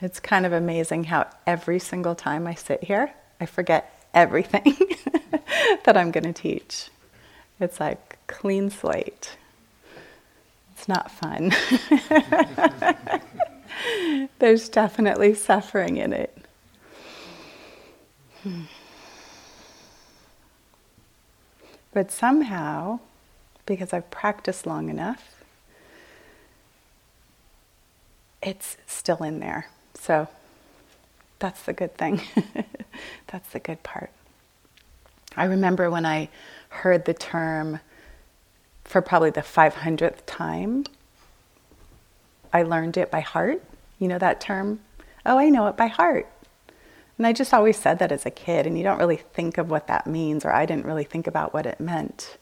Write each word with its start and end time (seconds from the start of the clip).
It's 0.00 0.20
kind 0.20 0.44
of 0.44 0.52
amazing 0.52 1.04
how 1.04 1.26
every 1.46 1.78
single 1.78 2.14
time 2.14 2.46
I 2.46 2.54
sit 2.54 2.84
here, 2.84 3.12
I 3.40 3.46
forget 3.46 4.06
everything 4.12 4.76
that 5.84 5.96
I'm 5.96 6.10
going 6.10 6.24
to 6.24 6.32
teach. 6.32 6.90
It's 7.60 7.80
like 7.80 8.18
clean 8.26 8.70
slate. 8.70 9.36
It's 10.72 10.88
not 10.88 11.10
fun. 11.10 11.52
There's 14.38 14.68
definitely 14.68 15.34
suffering 15.34 15.96
in 15.96 16.12
it. 16.12 16.36
But 21.92 22.10
somehow, 22.10 22.98
because 23.66 23.92
I've 23.92 24.10
practiced 24.10 24.66
long 24.66 24.90
enough, 24.90 25.42
it's 28.42 28.76
still 28.86 29.22
in 29.22 29.38
there. 29.40 29.68
So 30.04 30.28
that's 31.38 31.62
the 31.62 31.72
good 31.72 31.96
thing. 31.96 32.20
that's 33.28 33.48
the 33.54 33.58
good 33.58 33.82
part. 33.82 34.10
I 35.34 35.44
remember 35.44 35.90
when 35.90 36.04
I 36.04 36.28
heard 36.68 37.06
the 37.06 37.14
term 37.14 37.80
for 38.84 39.00
probably 39.00 39.30
the 39.30 39.40
500th 39.40 40.18
time, 40.26 40.84
I 42.52 42.64
learned 42.64 42.98
it 42.98 43.10
by 43.10 43.20
heart. 43.20 43.62
You 43.98 44.08
know 44.08 44.18
that 44.18 44.42
term? 44.42 44.80
Oh, 45.24 45.38
I 45.38 45.48
know 45.48 45.68
it 45.68 45.76
by 45.78 45.86
heart. 45.86 46.28
And 47.16 47.26
I 47.26 47.32
just 47.32 47.54
always 47.54 47.78
said 47.78 47.98
that 48.00 48.12
as 48.12 48.26
a 48.26 48.30
kid, 48.30 48.66
and 48.66 48.76
you 48.76 48.84
don't 48.84 48.98
really 48.98 49.16
think 49.16 49.56
of 49.56 49.70
what 49.70 49.86
that 49.86 50.06
means, 50.06 50.44
or 50.44 50.52
I 50.52 50.66
didn't 50.66 50.84
really 50.84 51.04
think 51.04 51.26
about 51.26 51.54
what 51.54 51.64
it 51.64 51.80
meant. 51.80 52.36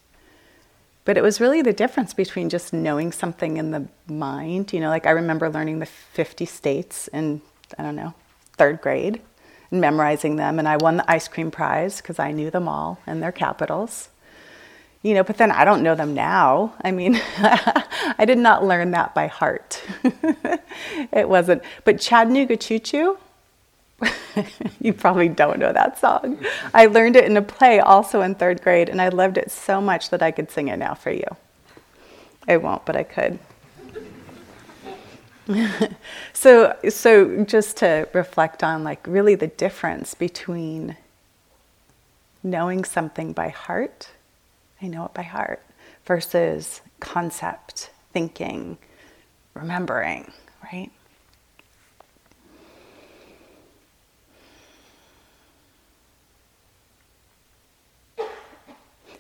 But 1.05 1.16
it 1.16 1.23
was 1.23 1.41
really 1.41 1.63
the 1.63 1.73
difference 1.73 2.13
between 2.13 2.49
just 2.49 2.73
knowing 2.73 3.13
something 3.13 3.57
in 3.57 3.71
the 3.71 3.87
mind. 4.09 4.73
You 4.73 4.80
know, 4.80 4.88
like 4.88 5.07
I 5.07 5.10
remember 5.10 5.49
learning 5.49 5.79
the 5.79 5.87
50 5.87 6.45
states 6.45 7.09
in, 7.09 7.43
I 7.78 7.82
don't 7.82 7.96
know, 7.96 8.14
third 8.56 8.80
grade 8.80 9.20
and 9.70 9.80
memorizing 9.80 10.37
them. 10.37 10.59
And 10.59 10.68
I 10.68 10.76
won 10.76 10.98
the 10.98 11.10
ice 11.10 11.28
cream 11.28 11.51
prize 11.51 12.01
because 12.01 12.18
I 12.18 12.30
knew 12.30 12.51
them 12.51 12.68
all 12.68 12.98
and 13.06 13.23
their 13.23 13.32
capitals. 13.32 14.09
You 15.02 15.14
know, 15.14 15.24
but 15.24 15.37
then 15.37 15.51
I 15.51 15.64
don't 15.64 15.82
know 15.82 15.96
them 15.96 16.14
now. 16.14 16.74
I 16.80 16.92
mean, 16.92 17.20
I 17.38 18.24
did 18.24 18.38
not 18.38 18.64
learn 18.64 18.92
that 18.92 19.14
by 19.14 19.26
heart. 19.26 19.82
it 21.12 21.29
wasn't. 21.29 21.62
But 21.84 22.01
Chattanooga 22.01 22.56
Choo 22.56 22.79
Choo, 22.79 23.18
you 24.80 24.92
probably 24.92 25.29
don't 25.29 25.59
know 25.59 25.73
that 25.73 25.98
song. 25.98 26.38
I 26.73 26.86
learned 26.86 27.16
it 27.16 27.24
in 27.24 27.36
a 27.36 27.42
play 27.42 27.80
also 27.80 28.20
in 28.23 28.36
third 28.36 28.62
grade, 28.62 28.88
and 28.88 29.02
I 29.02 29.09
loved 29.09 29.38
it 29.38 29.51
so 29.51 29.80
much 29.80 30.10
that 30.10 30.23
I 30.23 30.30
could 30.30 30.51
sing 30.52 30.68
it 30.68 30.76
now 30.76 30.95
for 30.95 31.10
you. 31.10 31.26
I 32.46 32.57
won't, 32.57 32.84
but 32.84 32.96
I 32.96 33.02
could. 33.02 33.40
So, 36.32 36.76
so 36.88 37.45
just 37.45 37.76
to 37.79 38.09
reflect 38.12 38.62
on, 38.62 38.85
like, 38.85 39.07
really 39.07 39.35
the 39.35 39.48
difference 39.48 40.15
between 40.15 40.96
knowing 42.43 42.85
something 42.85 43.32
by 43.32 43.48
heart, 43.48 44.10
I 44.80 44.87
know 44.87 45.04
it 45.07 45.15
by 45.15 45.23
heart, 45.23 45.63
versus 46.04 46.80
concept, 47.01 47.90
thinking, 48.13 48.79
remembering, 49.54 50.32
right? 50.73 50.90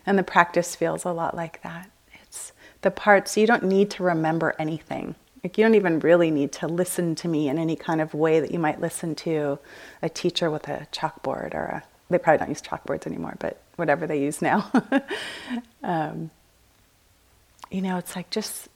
And 0.04 0.18
the 0.18 0.24
practice 0.24 0.74
feels 0.74 1.04
a 1.04 1.12
lot 1.12 1.36
like 1.36 1.62
that. 1.62 1.88
It's 2.22 2.52
the 2.80 2.90
parts, 2.90 3.36
you 3.36 3.46
don't 3.46 3.64
need 3.64 3.90
to 3.92 4.02
remember 4.02 4.54
anything. 4.58 5.14
Like, 5.42 5.58
you 5.58 5.64
don't 5.64 5.74
even 5.74 5.98
really 5.98 6.30
need 6.30 6.52
to 6.52 6.68
listen 6.68 7.16
to 7.16 7.28
me 7.28 7.48
in 7.48 7.58
any 7.58 7.74
kind 7.74 8.00
of 8.00 8.14
way 8.14 8.38
that 8.38 8.52
you 8.52 8.60
might 8.60 8.80
listen 8.80 9.16
to 9.16 9.58
a 10.00 10.08
teacher 10.08 10.50
with 10.50 10.68
a 10.68 10.86
chalkboard 10.92 11.54
or 11.54 11.64
a, 11.64 11.84
they 12.10 12.18
probably 12.18 12.38
don't 12.38 12.48
use 12.50 12.62
chalkboards 12.62 13.06
anymore, 13.06 13.34
but 13.40 13.60
whatever 13.74 14.06
they 14.06 14.20
use 14.20 14.40
now. 14.40 14.70
um, 15.82 16.30
you 17.72 17.80
know, 17.80 17.96
it's 17.96 18.14
like 18.14 18.30
just 18.30 18.68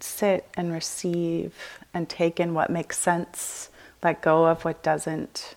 sit 0.00 0.46
and 0.56 0.72
receive 0.72 1.54
and 1.92 2.08
take 2.08 2.40
in 2.40 2.54
what 2.54 2.70
makes 2.70 2.98
sense, 2.98 3.68
let 4.02 4.22
go 4.22 4.46
of 4.46 4.64
what 4.64 4.82
doesn't. 4.82 5.54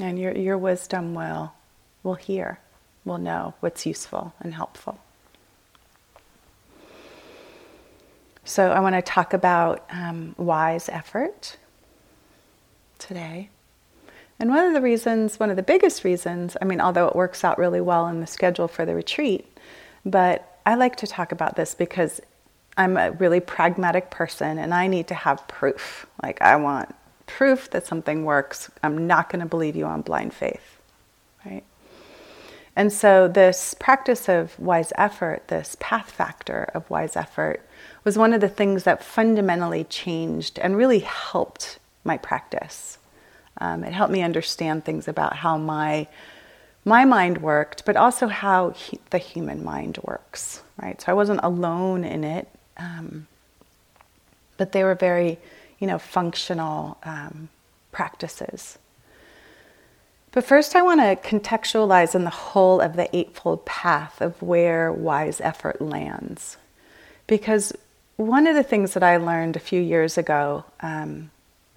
And 0.00 0.18
your, 0.18 0.32
your 0.32 0.58
wisdom 0.58 1.14
will, 1.14 1.52
will 2.02 2.14
hear, 2.14 2.58
will 3.04 3.18
know 3.18 3.54
what's 3.60 3.84
useful 3.84 4.34
and 4.40 4.54
helpful. 4.54 4.98
So, 8.46 8.70
I 8.70 8.78
want 8.78 8.94
to 8.94 9.02
talk 9.02 9.34
about 9.34 9.84
um, 9.90 10.36
wise 10.38 10.88
effort 10.88 11.56
today. 12.96 13.50
And 14.38 14.50
one 14.50 14.66
of 14.66 14.72
the 14.72 14.80
reasons, 14.80 15.40
one 15.40 15.50
of 15.50 15.56
the 15.56 15.64
biggest 15.64 16.04
reasons, 16.04 16.56
I 16.62 16.64
mean, 16.64 16.80
although 16.80 17.08
it 17.08 17.16
works 17.16 17.42
out 17.42 17.58
really 17.58 17.80
well 17.80 18.06
in 18.06 18.20
the 18.20 18.26
schedule 18.26 18.68
for 18.68 18.86
the 18.86 18.94
retreat, 18.94 19.58
but 20.04 20.60
I 20.64 20.76
like 20.76 20.94
to 20.96 21.08
talk 21.08 21.32
about 21.32 21.56
this 21.56 21.74
because 21.74 22.20
I'm 22.76 22.96
a 22.96 23.10
really 23.10 23.40
pragmatic 23.40 24.10
person 24.10 24.58
and 24.58 24.72
I 24.72 24.86
need 24.86 25.08
to 25.08 25.14
have 25.14 25.48
proof. 25.48 26.06
Like, 26.22 26.40
I 26.40 26.54
want 26.54 26.94
proof 27.26 27.70
that 27.70 27.84
something 27.84 28.24
works. 28.24 28.70
I'm 28.80 29.08
not 29.08 29.28
going 29.28 29.40
to 29.40 29.46
believe 29.46 29.74
you 29.74 29.86
on 29.86 30.02
blind 30.02 30.32
faith, 30.32 30.78
right? 31.44 31.64
And 32.76 32.92
so, 32.92 33.26
this 33.26 33.74
practice 33.74 34.28
of 34.28 34.56
wise 34.60 34.92
effort, 34.96 35.48
this 35.48 35.76
path 35.80 36.12
factor 36.12 36.70
of 36.74 36.88
wise 36.88 37.16
effort, 37.16 37.65
was 38.06 38.16
one 38.16 38.32
of 38.32 38.40
the 38.40 38.48
things 38.48 38.84
that 38.84 39.04
fundamentally 39.04 39.84
changed 39.84 40.58
and 40.58 40.78
really 40.78 41.00
helped 41.00 41.78
my 42.04 42.16
practice. 42.16 42.96
Um, 43.58 43.84
it 43.84 43.92
helped 43.92 44.12
me 44.12 44.22
understand 44.22 44.86
things 44.86 45.06
about 45.08 45.36
how 45.36 45.58
my 45.58 46.08
my 46.84 47.04
mind 47.04 47.42
worked, 47.42 47.84
but 47.84 47.96
also 47.96 48.28
how 48.28 48.70
he, 48.70 49.00
the 49.10 49.18
human 49.18 49.64
mind 49.64 49.98
works, 50.04 50.62
right? 50.80 50.98
So 51.02 51.10
I 51.10 51.14
wasn't 51.14 51.40
alone 51.42 52.04
in 52.04 52.22
it, 52.22 52.48
um, 52.76 53.26
but 54.56 54.70
they 54.70 54.84
were 54.84 54.94
very 54.94 55.38
you 55.78 55.86
know, 55.86 55.98
functional 55.98 56.98
um, 57.04 57.48
practices. 57.92 58.78
But 60.32 60.44
first, 60.44 60.76
I 60.76 60.82
want 60.82 61.00
to 61.00 61.28
contextualize 61.28 62.14
in 62.14 62.24
the 62.24 62.30
whole 62.30 62.80
of 62.80 62.96
the 62.96 63.14
Eightfold 63.16 63.64
Path 63.64 64.20
of 64.20 64.40
where 64.42 64.92
wise 64.92 65.40
effort 65.40 65.80
lands. 65.80 66.56
Because 67.26 67.72
one 68.16 68.46
of 68.46 68.54
the 68.54 68.62
things 68.62 68.94
that 68.94 69.02
I 69.02 69.16
learned 69.18 69.56
a 69.56 69.60
few 69.60 69.80
years 69.80 70.16
ago, 70.16 70.64
um, 70.80 71.30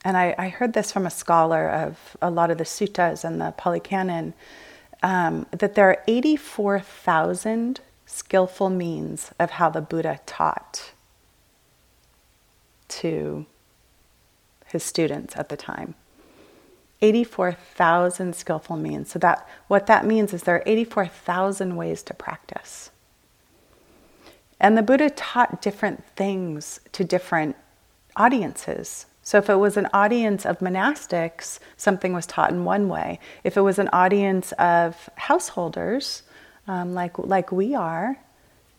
and 0.05 0.15
I, 0.15 0.33
I, 0.37 0.49
heard 0.49 0.73
this 0.73 0.91
from 0.91 1.05
a 1.05 1.09
scholar 1.09 1.69
of 1.69 2.15
a 2.21 2.31
lot 2.31 2.51
of 2.51 2.57
the 2.57 2.63
suttas 2.63 3.25
and 3.25 3.41
the 3.41 3.53
Pali 3.57 3.81
Canon, 3.81 4.33
um, 5.03 5.45
that 5.51 5.75
there 5.75 5.89
are 5.89 6.01
84,000 6.07 7.81
skillful 8.05 8.69
means 8.69 9.31
of 9.37 9.51
how 9.51 9.69
the 9.69 9.81
Buddha 9.81 10.19
taught 10.25 10.91
to 12.87 13.45
his 14.67 14.83
students 14.83 15.35
at 15.35 15.49
the 15.49 15.57
time. 15.57 15.95
84,000 17.01 18.35
skillful 18.35 18.75
means. 18.75 19.11
So 19.11 19.19
that 19.19 19.47
what 19.67 19.87
that 19.87 20.05
means 20.05 20.33
is 20.33 20.43
there 20.43 20.55
are 20.55 20.63
84,000 20.65 21.75
ways 21.75 22.03
to 22.03 22.13
practice. 22.13 22.91
And 24.59 24.77
the 24.77 24.81
Buddha 24.81 25.09
taught 25.09 25.61
different 25.61 26.03
things 26.15 26.81
to 26.91 27.03
different 27.03 27.55
audiences. 28.15 29.05
So 29.23 29.37
if 29.37 29.49
it 29.49 29.55
was 29.55 29.77
an 29.77 29.87
audience 29.93 30.45
of 30.45 30.59
monastics, 30.59 31.59
something 31.77 32.13
was 32.13 32.25
taught 32.25 32.51
in 32.51 32.65
one 32.65 32.89
way. 32.89 33.19
If 33.43 33.57
it 33.57 33.61
was 33.61 33.79
an 33.79 33.89
audience 33.93 34.51
of 34.53 35.09
householders, 35.15 36.23
um, 36.67 36.93
like 36.93 37.17
like 37.17 37.51
we 37.51 37.75
are, 37.75 38.17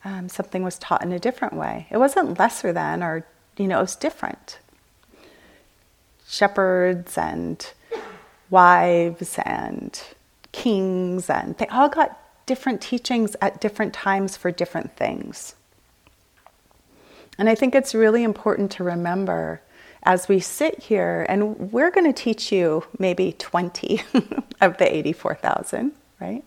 um, 0.05 0.29
something 0.29 0.63
was 0.63 0.79
taught 0.79 1.03
in 1.03 1.13
a 1.13 1.19
different 1.19 1.55
way. 1.55 1.87
It 1.91 1.99
wasn't 1.99 2.39
lesser 2.39 2.73
than, 2.73 3.03
or 3.03 3.25
you 3.57 3.69
know, 3.69 3.79
it 3.79 3.83
was 3.83 3.97
different 3.97 4.59
shepherds 6.29 7.19
and 7.19 7.73
wives 8.51 9.39
and 9.45 10.01
kings, 10.53 11.31
and 11.31 11.57
they 11.59 11.67
all 11.69 11.89
got 11.89 12.19
different 12.47 12.81
teachings 12.81 13.37
at 13.41 13.61
different 13.61 13.95
times 13.95 14.37
for 14.37 14.51
different 14.51 14.97
things. 14.97 15.55
And 17.39 17.49
I 17.49 17.55
think 17.55 17.75
it's 17.75 17.95
really 17.95 18.23
important 18.23 18.71
to 18.73 18.85
remember 18.85 19.61
as 20.03 20.29
we 20.29 20.41
sit 20.41 20.85
here, 20.85 21.27
and 21.29 21.73
we're 21.73 21.91
going 21.91 22.11
to 22.11 22.13
teach 22.13 22.51
you 22.51 22.85
maybe 22.99 23.33
20 23.39 24.03
of 24.61 24.79
the 24.79 24.97
84,000, 24.97 25.93
right? 26.21 26.43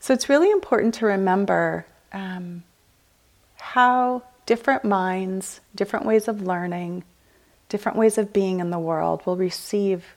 So 0.00 0.12
it's 0.12 0.28
really 0.28 0.50
important 0.50 0.94
to 0.94 1.06
remember 1.06 1.86
um, 2.12 2.62
how 3.56 4.22
different 4.44 4.84
minds, 4.84 5.60
different 5.74 6.04
ways 6.04 6.28
of 6.28 6.42
learning, 6.42 7.04
different 7.68 7.96
ways 7.96 8.18
of 8.18 8.32
being 8.32 8.60
in 8.60 8.70
the 8.70 8.78
world 8.78 9.24
will 9.24 9.36
receive 9.36 10.16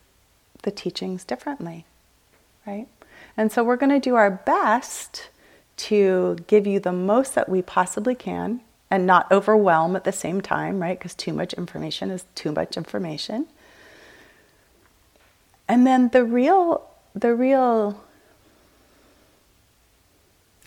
the 0.63 0.71
teachings 0.71 1.24
differently, 1.24 1.86
right? 2.65 2.88
And 3.38 3.51
so 3.51 3.63
we're 3.63 3.77
going 3.77 3.91
to 3.91 4.00
do 4.00 4.15
our 4.15 4.31
best 4.31 5.29
to 5.75 6.38
give 6.47 6.68
you 6.68 6.79
the 6.79 6.91
most 6.91 7.36
that 7.36 7.47
we 7.47 7.62
possibly 7.62 8.15
can 8.15 8.62
and 8.89 9.06
not 9.06 9.31
overwhelm 9.31 9.95
at 9.95 10.03
the 10.03 10.12
same 10.12 10.41
time, 10.41 10.80
right? 10.81 10.97
Because 10.97 11.15
too 11.15 11.33
much 11.33 11.53
information 11.53 12.12
is 12.12 12.25
too 12.35 12.51
much 12.51 12.77
information. 12.77 13.47
And 15.68 15.88
then 15.88 16.09
the 16.09 16.24
real, 16.24 16.88
the 17.15 17.33
real 17.33 18.03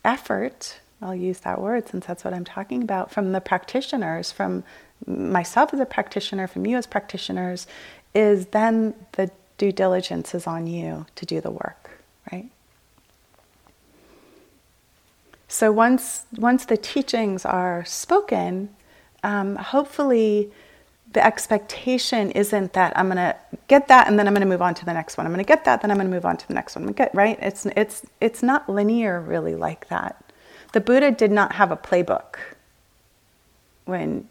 effort, 0.05 0.81
I'll 1.03 1.15
use 1.15 1.41
that 1.41 1.61
word 1.61 1.89
since 1.89 2.07
that's 2.07 2.25
what 2.25 2.33
I'm 2.33 2.45
talking 2.45 2.83
about, 2.83 3.11
from 3.11 3.33
the 3.33 3.41
practitioners, 3.41 4.33
from 4.33 4.65
myself 5.07 5.75
as 5.75 5.81
a 5.81 5.87
practitioner, 5.87 6.47
from 6.47 6.67
you 6.67 6.77
as 6.77 6.87
practitioners, 6.87 7.67
is 8.15 8.47
then 8.47 8.95
the 9.13 9.31
due 9.59 9.73
diligence 9.73 10.35
is 10.35 10.47
on 10.47 10.67
you 10.67 11.07
to 11.17 11.27
do 11.27 11.41
the 11.41 11.51
work, 11.51 11.91
right? 12.33 12.49
So 15.49 15.71
once 15.71 16.27
once 16.37 16.65
the 16.65 16.77
teachings 16.77 17.45
are 17.45 17.85
spoken, 17.85 18.71
um, 19.23 19.57
hopefully 19.57 20.51
the 21.13 21.25
expectation 21.25 22.31
isn't 22.33 22.75
that 22.75 22.93
I'm 22.95 23.07
going 23.07 23.17
to 23.17 23.35
get 23.69 23.89
that 23.89 24.07
and 24.07 24.19
then 24.19 24.27
I'm 24.27 24.35
going 24.35 24.43
to 24.43 24.47
move 24.47 24.61
on 24.61 24.75
to 24.75 24.85
the 24.85 24.93
next 24.93 25.17
one. 25.17 25.27
I'm 25.27 25.33
going 25.33 25.45
to 25.45 25.49
get 25.49 25.65
that, 25.65 25.81
then 25.81 25.91
I'm 25.91 25.97
going 25.97 26.11
to 26.11 26.15
move 26.15 26.27
on 26.27 26.37
to 26.37 26.49
the 26.49 26.55
next 26.55 26.77
one. 26.77 26.87
Get 26.89 27.15
right? 27.15 27.39
It's 27.41 27.65
it's 27.67 28.05
it's 28.21 28.43
not 28.43 28.69
linear 28.69 29.21
really 29.21 29.55
like 29.55 29.89
that. 29.89 30.23
The 30.73 30.81
Buddha 30.81 31.11
did 31.11 31.31
not 31.31 31.53
have 31.53 31.71
a 31.71 31.77
playbook 31.77 32.37
when 33.85 34.29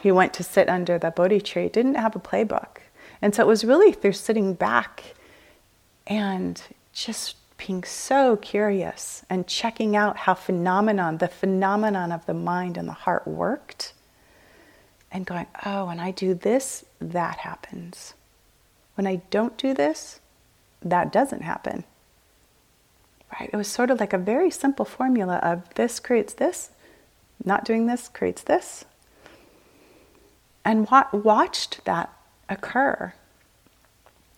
he 0.00 0.10
went 0.10 0.32
to 0.34 0.42
sit 0.42 0.68
under 0.68 0.98
the 0.98 1.10
Bodhi 1.10 1.40
tree. 1.40 1.64
He 1.64 1.68
didn't 1.68 1.94
have 1.94 2.16
a 2.16 2.20
playbook, 2.20 2.78
and 3.22 3.34
so 3.34 3.42
it 3.42 3.46
was 3.46 3.64
really 3.64 3.92
through 3.92 4.12
sitting 4.12 4.54
back 4.54 5.14
and 6.06 6.60
just 6.92 7.36
being 7.58 7.84
so 7.84 8.36
curious 8.36 9.24
and 9.28 9.46
checking 9.46 9.96
out 9.96 10.16
how 10.16 10.34
phenomenon, 10.34 11.18
the 11.18 11.28
phenomenon 11.28 12.12
of 12.12 12.24
the 12.26 12.34
mind 12.34 12.76
and 12.76 12.88
the 12.88 12.92
heart 12.92 13.26
worked, 13.26 13.92
and 15.10 15.26
going, 15.26 15.46
oh, 15.66 15.86
when 15.86 15.98
I 15.98 16.10
do 16.10 16.34
this, 16.34 16.84
that 17.00 17.38
happens. 17.38 18.14
When 18.94 19.06
I 19.06 19.16
don't 19.30 19.56
do 19.56 19.74
this, 19.74 20.20
that 20.82 21.12
doesn't 21.12 21.42
happen. 21.42 21.84
Right? 23.32 23.50
It 23.52 23.56
was 23.56 23.68
sort 23.68 23.90
of 23.90 24.00
like 24.00 24.12
a 24.12 24.18
very 24.18 24.50
simple 24.50 24.84
formula 24.84 25.36
of 25.42 25.74
this 25.74 26.00
creates 26.00 26.34
this, 26.34 26.70
not 27.44 27.64
doing 27.64 27.86
this 27.86 28.08
creates 28.08 28.42
this. 28.42 28.84
And 30.64 30.88
wa- 30.90 31.08
watched 31.12 31.84
that 31.84 32.12
occur 32.48 33.14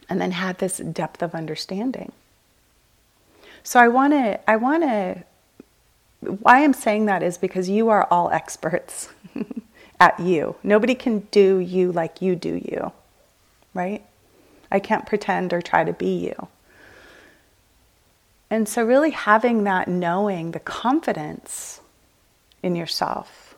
and 0.09 0.21
then 0.21 0.33
had 0.33 0.59
this 0.59 0.79
depth 0.79 1.23
of 1.23 1.35
understanding. 1.35 2.13
So 3.63 3.81
I 3.81 3.89
want 3.89 4.13
to, 4.13 4.51
I 4.51 4.57
want 4.57 4.83
to, 4.83 5.25
why 6.21 6.65
I'm 6.65 6.73
saying 6.73 7.07
that 7.07 7.23
is 7.23 7.39
because 7.39 7.69
you 7.69 7.89
are 7.89 8.07
all 8.11 8.31
experts 8.31 9.11
at 10.01 10.19
you. 10.21 10.57
Nobody 10.63 10.95
can 10.95 11.21
do 11.31 11.59
you 11.59 11.93
like 11.93 12.23
you 12.23 12.37
do 12.37 12.55
you, 12.55 12.93
right? 13.75 14.03
I 14.71 14.81
can't 14.81 15.07
pretend 15.07 15.53
or 15.53 15.61
try 15.61 15.85
to 15.85 15.93
be 15.93 16.27
you. 16.27 16.49
And 18.49 18.69
so, 18.69 18.85
really 18.85 19.11
having 19.11 19.63
that 19.65 19.87
knowing, 19.87 20.51
the 20.51 20.61
confidence 20.61 21.81
in 22.63 22.75
yourself. 22.75 23.55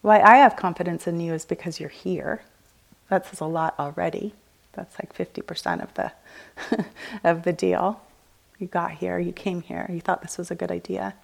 Why 0.00 0.20
I 0.20 0.36
have 0.36 0.56
confidence 0.56 1.06
in 1.06 1.20
you 1.20 1.34
is 1.34 1.44
because 1.44 1.80
you're 1.80 1.90
here. 1.90 2.42
That 3.10 3.26
says 3.26 3.40
a 3.40 3.46
lot 3.46 3.74
already. 3.78 4.34
That's 4.74 4.96
like 4.98 5.14
50% 5.16 5.82
of 5.82 5.94
the 5.94 6.12
of 7.24 7.42
the 7.42 7.52
deal. 7.52 8.00
You 8.58 8.66
got 8.66 8.92
here, 8.92 9.18
you 9.18 9.32
came 9.32 9.62
here, 9.62 9.88
you 9.92 10.00
thought 10.00 10.22
this 10.22 10.38
was 10.38 10.50
a 10.50 10.54
good 10.54 10.70
idea. 10.70 11.14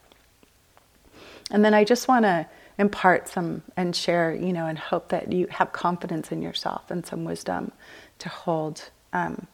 And 1.51 1.65
then 1.65 1.75
I 1.75 1.85
just 1.85 2.09
want 2.09 2.25
to 2.25 2.47
impart 2.79 3.29
some 3.29 3.63
and 3.77 3.95
share, 3.95 4.33
you 4.33 4.53
know, 4.53 4.67
and 4.67 4.79
hope 4.79 5.09
that 5.09 5.33
you 5.33 5.47
have 5.49 5.73
confidence 5.73 6.33
in 6.33 6.43
yourself 6.43 6.91
and 6.91 7.05
some 7.05 7.25
wisdom 7.25 7.73
to 8.19 8.29
hold 8.29 8.91
um, 9.13 9.47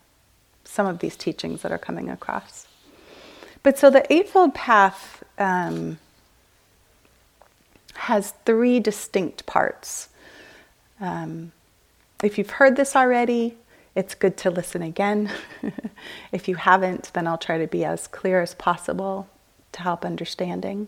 some 0.64 0.87
of 0.87 0.99
these 0.99 1.16
teachings 1.16 1.62
that 1.62 1.72
are 1.72 1.78
coming 1.78 2.10
across. 2.10 2.66
But 3.62 3.78
so 3.78 3.90
the 3.90 4.10
Eightfold 4.12 4.54
Path 4.54 5.25
um, 5.38 5.99
has 7.94 8.32
three 8.44 8.78
distinct 8.78 9.46
parts. 9.46 10.08
Um, 11.00 11.52
if 12.22 12.38
you've 12.38 12.50
heard 12.50 12.76
this 12.76 12.94
already, 12.94 13.56
it's 13.96 14.14
good 14.14 14.37
to 14.37 14.50
listen 14.50 14.82
again. 14.82 15.31
if 16.32 16.46
you 16.46 16.56
haven't, 16.56 17.10
then 17.14 17.26
I'll 17.26 17.38
try 17.38 17.56
to 17.56 17.66
be 17.66 17.84
as 17.84 18.06
clear 18.06 18.43
as 18.43 18.54
possible 18.54 19.26
to 19.72 19.81
help 19.81 20.04
understanding. 20.04 20.87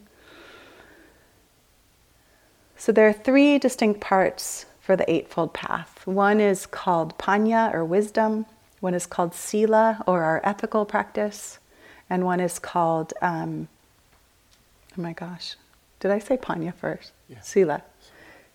So 2.76 2.92
there 2.92 3.08
are 3.08 3.14
three 3.14 3.58
distinct 3.58 4.00
parts 4.00 4.66
for 4.78 4.94
the 4.94 5.10
Eightfold 5.10 5.54
Path. 5.54 6.06
One 6.06 6.38
is 6.38 6.66
called 6.66 7.16
Panya 7.18 7.72
or 7.74 7.84
wisdom, 7.84 8.44
one 8.80 8.94
is 8.94 9.06
called 9.06 9.34
Sila 9.34 10.04
or 10.06 10.22
our 10.22 10.40
ethical 10.44 10.84
practice, 10.84 11.58
and 12.10 12.24
one 12.24 12.40
is 12.40 12.58
called, 12.58 13.14
um, 13.22 13.68
oh 14.96 15.00
my 15.00 15.14
gosh, 15.14 15.56
did 15.98 16.10
I 16.10 16.18
say 16.18 16.36
Panya 16.36 16.74
first? 16.74 17.12
Yeah. 17.28 17.40
Sila. 17.40 17.82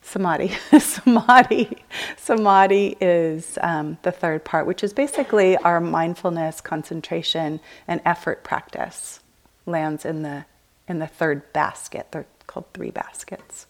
Samadhi. 0.04 0.50
samadhi. 0.80 1.78
Samadhi 2.18 2.98
is 3.00 3.58
um, 3.62 3.98
the 4.04 4.12
third 4.12 4.44
part, 4.44 4.68
which 4.68 4.84
is 4.84 4.94
basically 4.94 5.58
our 5.58 5.80
mindfulness, 5.80 6.62
concentration, 6.62 7.60
and 7.88 8.02
effort 8.06 8.44
practice. 8.44 9.22
Lands 9.66 10.06
in 10.06 10.22
the 10.22 10.46
in 10.88 11.00
the 11.00 11.08
third 11.08 11.52
basket. 11.54 12.08
They're 12.12 12.26
called 12.46 12.66
three 12.74 12.92
baskets. 12.92 13.68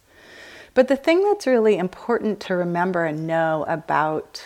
But 0.73 0.87
the 0.87 0.97
thing 0.97 1.23
that's 1.23 1.45
really 1.45 1.77
important 1.77 2.39
to 2.41 2.55
remember 2.55 3.05
and 3.05 3.27
know 3.27 3.63
about 3.67 4.43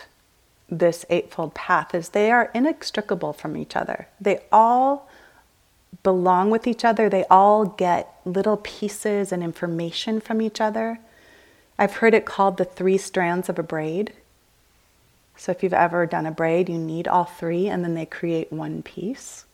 this 0.69 1.05
Eightfold 1.09 1.53
Path 1.53 1.95
is 1.95 2.09
they 2.09 2.29
are 2.29 2.51
inextricable 2.53 3.31
from 3.31 3.55
each 3.55 3.77
other. 3.77 4.09
They 4.19 4.41
all 4.51 5.09
belong 6.03 6.49
with 6.49 6.67
each 6.67 6.83
other, 6.83 7.07
they 7.09 7.23
all 7.25 7.65
get 7.65 8.13
little 8.25 8.57
pieces 8.57 9.31
and 9.31 9.41
information 9.41 10.19
from 10.19 10.41
each 10.41 10.59
other. 10.59 10.99
I've 11.79 11.97
heard 11.97 12.13
it 12.13 12.25
called 12.25 12.57
the 12.57 12.65
three 12.65 12.97
strands 12.97 13.49
of 13.49 13.59
a 13.59 13.63
braid. 13.63 14.13
So 15.35 15.51
if 15.51 15.61
you've 15.61 15.73
ever 15.73 16.05
done 16.05 16.25
a 16.25 16.31
braid, 16.31 16.69
you 16.69 16.79
need 16.79 17.07
all 17.07 17.25
three 17.25 17.67
and 17.67 17.83
then 17.83 17.93
they 17.93 18.05
create 18.05 18.51
one 18.51 18.81
piece. 18.81 19.45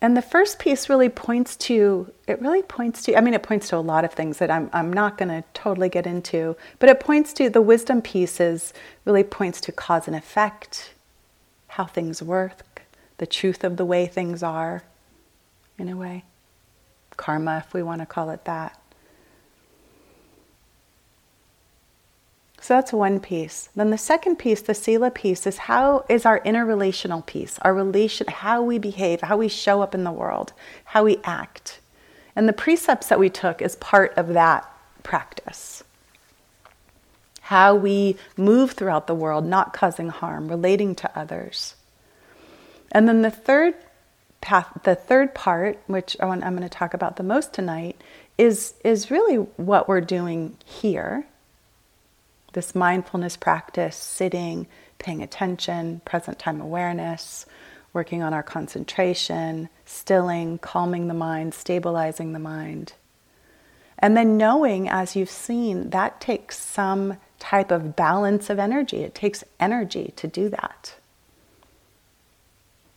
And 0.00 0.16
the 0.16 0.22
first 0.22 0.60
piece 0.60 0.88
really 0.88 1.08
points 1.08 1.56
to, 1.56 2.12
it 2.28 2.40
really 2.40 2.62
points 2.62 3.02
to, 3.04 3.16
I 3.16 3.20
mean, 3.20 3.34
it 3.34 3.42
points 3.42 3.68
to 3.70 3.76
a 3.76 3.78
lot 3.78 4.04
of 4.04 4.12
things 4.12 4.38
that 4.38 4.50
I'm, 4.50 4.70
I'm 4.72 4.92
not 4.92 5.18
going 5.18 5.30
to 5.30 5.42
totally 5.54 5.88
get 5.88 6.06
into, 6.06 6.56
but 6.78 6.88
it 6.88 7.00
points 7.00 7.32
to 7.34 7.50
the 7.50 7.62
wisdom 7.62 8.00
pieces, 8.00 8.72
really 9.04 9.24
points 9.24 9.60
to 9.62 9.72
cause 9.72 10.06
and 10.06 10.14
effect, 10.14 10.92
how 11.66 11.86
things 11.86 12.22
work, 12.22 12.82
the 13.16 13.26
truth 13.26 13.64
of 13.64 13.76
the 13.76 13.84
way 13.84 14.06
things 14.06 14.40
are, 14.40 14.84
in 15.78 15.88
a 15.88 15.96
way 15.96 16.22
karma, 17.18 17.62
if 17.66 17.74
we 17.74 17.82
want 17.82 18.00
to 18.00 18.06
call 18.06 18.30
it 18.30 18.46
that. 18.46 18.80
So 22.60 22.74
that's 22.74 22.92
one 22.92 23.20
piece. 23.20 23.68
Then 23.76 23.90
the 23.90 23.98
second 23.98 24.36
piece, 24.36 24.62
the 24.62 24.74
sila 24.74 25.10
piece, 25.10 25.46
is 25.46 25.58
how 25.58 26.04
is 26.08 26.26
our 26.26 26.40
interrelational 26.40 27.24
piece, 27.24 27.58
our 27.60 27.72
relation, 27.72 28.26
how 28.26 28.62
we 28.62 28.78
behave, 28.78 29.20
how 29.20 29.36
we 29.36 29.48
show 29.48 29.80
up 29.80 29.94
in 29.94 30.04
the 30.04 30.12
world, 30.12 30.52
how 30.84 31.04
we 31.04 31.18
act. 31.24 31.80
And 32.34 32.48
the 32.48 32.52
precepts 32.52 33.08
that 33.08 33.18
we 33.18 33.30
took 33.30 33.62
is 33.62 33.76
part 33.76 34.12
of 34.16 34.28
that 34.28 34.70
practice. 35.02 35.84
How 37.42 37.74
we 37.74 38.16
move 38.36 38.72
throughout 38.72 39.06
the 39.06 39.14
world, 39.14 39.46
not 39.46 39.72
causing 39.72 40.08
harm, 40.10 40.48
relating 40.48 40.94
to 40.96 41.18
others. 41.18 41.74
And 42.92 43.08
then 43.08 43.22
the 43.22 43.30
third 43.30 43.74
path, 44.40 44.68
the 44.84 44.94
third 44.94 45.34
part, 45.34 45.78
which 45.86 46.16
I 46.20 46.26
want, 46.26 46.44
I'm 46.44 46.56
going 46.56 46.68
to 46.68 46.68
talk 46.68 46.94
about 46.94 47.16
the 47.16 47.22
most 47.22 47.52
tonight, 47.52 48.00
is, 48.36 48.74
is 48.84 49.10
really 49.10 49.36
what 49.36 49.88
we're 49.88 50.00
doing 50.00 50.56
here. 50.64 51.26
This 52.52 52.74
mindfulness 52.74 53.36
practice, 53.36 53.96
sitting, 53.96 54.66
paying 54.98 55.22
attention, 55.22 56.00
present 56.04 56.38
time 56.38 56.60
awareness, 56.60 57.46
working 57.92 58.22
on 58.22 58.32
our 58.32 58.42
concentration, 58.42 59.68
stilling, 59.84 60.58
calming 60.58 61.08
the 61.08 61.14
mind, 61.14 61.54
stabilizing 61.54 62.32
the 62.32 62.38
mind. 62.38 62.92
And 63.98 64.16
then 64.16 64.36
knowing, 64.36 64.88
as 64.88 65.16
you've 65.16 65.30
seen, 65.30 65.90
that 65.90 66.20
takes 66.20 66.58
some 66.58 67.16
type 67.38 67.70
of 67.70 67.96
balance 67.96 68.50
of 68.50 68.58
energy. 68.58 68.98
It 68.98 69.14
takes 69.14 69.42
energy 69.58 70.12
to 70.16 70.28
do 70.28 70.48
that. 70.50 70.94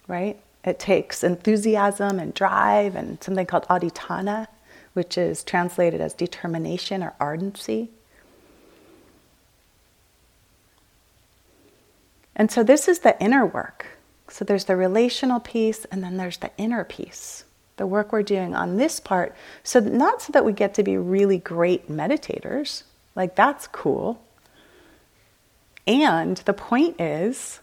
Right? 0.07 0.39
It 0.63 0.79
takes 0.79 1.23
enthusiasm 1.23 2.19
and 2.19 2.33
drive 2.33 2.95
and 2.95 3.21
something 3.23 3.45
called 3.45 3.65
adhitthana, 3.67 4.47
which 4.93 5.17
is 5.17 5.43
translated 5.43 6.01
as 6.01 6.13
determination 6.13 7.01
or 7.01 7.13
ardency. 7.19 7.89
And 12.35 12.51
so 12.51 12.63
this 12.63 12.87
is 12.87 12.99
the 12.99 13.19
inner 13.21 13.45
work. 13.45 13.87
So 14.29 14.45
there's 14.45 14.65
the 14.65 14.75
relational 14.75 15.39
piece 15.39 15.85
and 15.85 16.03
then 16.03 16.17
there's 16.17 16.37
the 16.37 16.51
inner 16.57 16.83
piece. 16.83 17.43
the 17.77 17.87
work 17.87 18.11
we're 18.11 18.21
doing 18.21 18.53
on 18.53 18.77
this 18.77 18.99
part. 18.99 19.33
So, 19.63 19.79
not 19.79 20.21
so 20.21 20.31
that 20.33 20.45
we 20.45 20.53
get 20.53 20.75
to 20.75 20.83
be 20.83 20.97
really 20.97 21.39
great 21.39 21.89
meditators, 21.89 22.83
like 23.15 23.35
that's 23.35 23.65
cool. 23.67 24.21
And 25.87 26.37
the 26.37 26.53
point 26.53 27.01
is 27.01 27.59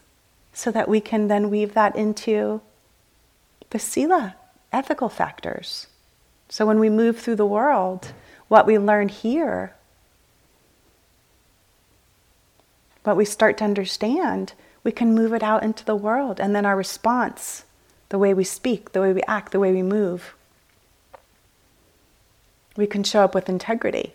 so 0.53 0.73
that 0.73 0.89
we 0.89 1.01
can 1.01 1.29
then 1.29 1.51
weave 1.51 1.75
that 1.75 1.95
into 1.95 2.61
the 3.71 3.79
sila, 3.79 4.37
ethical 4.73 5.09
factors. 5.09 5.87
So 6.49 6.67
when 6.67 6.79
we 6.79 6.89
move 6.89 7.19
through 7.19 7.37
the 7.37 7.47
world, 7.47 8.13
what 8.49 8.67
we 8.67 8.79
learn 8.79 9.09
here, 9.09 9.75
what 13.05 13.17
we 13.17 13.25
start 13.25 13.59
to 13.59 13.65
understand, 13.65 14.55
we 14.85 14.93
can 14.93 15.15
move 15.15 15.33
it 15.33 15.43
out 15.43 15.63
into 15.63 15.85
the 15.85 15.97
world. 15.97 16.41
And 16.41 16.55
then 16.55 16.65
our 16.65 16.77
response, 16.77 17.65
the 18.09 18.19
way 18.19 18.33
we 18.33 18.45
speak, 18.45 18.93
the 18.93 19.01
way 19.01 19.13
we 19.13 19.23
act, 19.23 19.53
the 19.53 19.61
way 19.61 19.73
we 19.73 19.83
move, 19.83 20.35
we 22.77 22.87
can 22.87 23.03
show 23.03 23.23
up 23.23 23.35
with 23.35 23.49
integrity. 23.49 24.13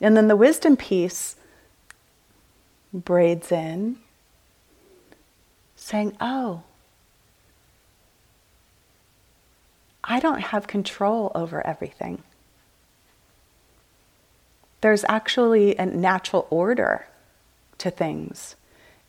And 0.00 0.16
then 0.16 0.28
the 0.28 0.36
wisdom 0.36 0.76
piece 0.76 1.36
braids 2.92 3.50
in, 3.50 3.98
saying, 5.86 6.16
Oh, 6.20 6.62
I 10.02 10.18
don't 10.18 10.40
have 10.40 10.66
control 10.66 11.30
over 11.32 11.64
everything. 11.64 12.24
There's 14.80 15.04
actually 15.08 15.76
a 15.76 15.86
natural 15.86 16.48
order 16.50 17.06
to 17.78 17.90
things. 17.92 18.56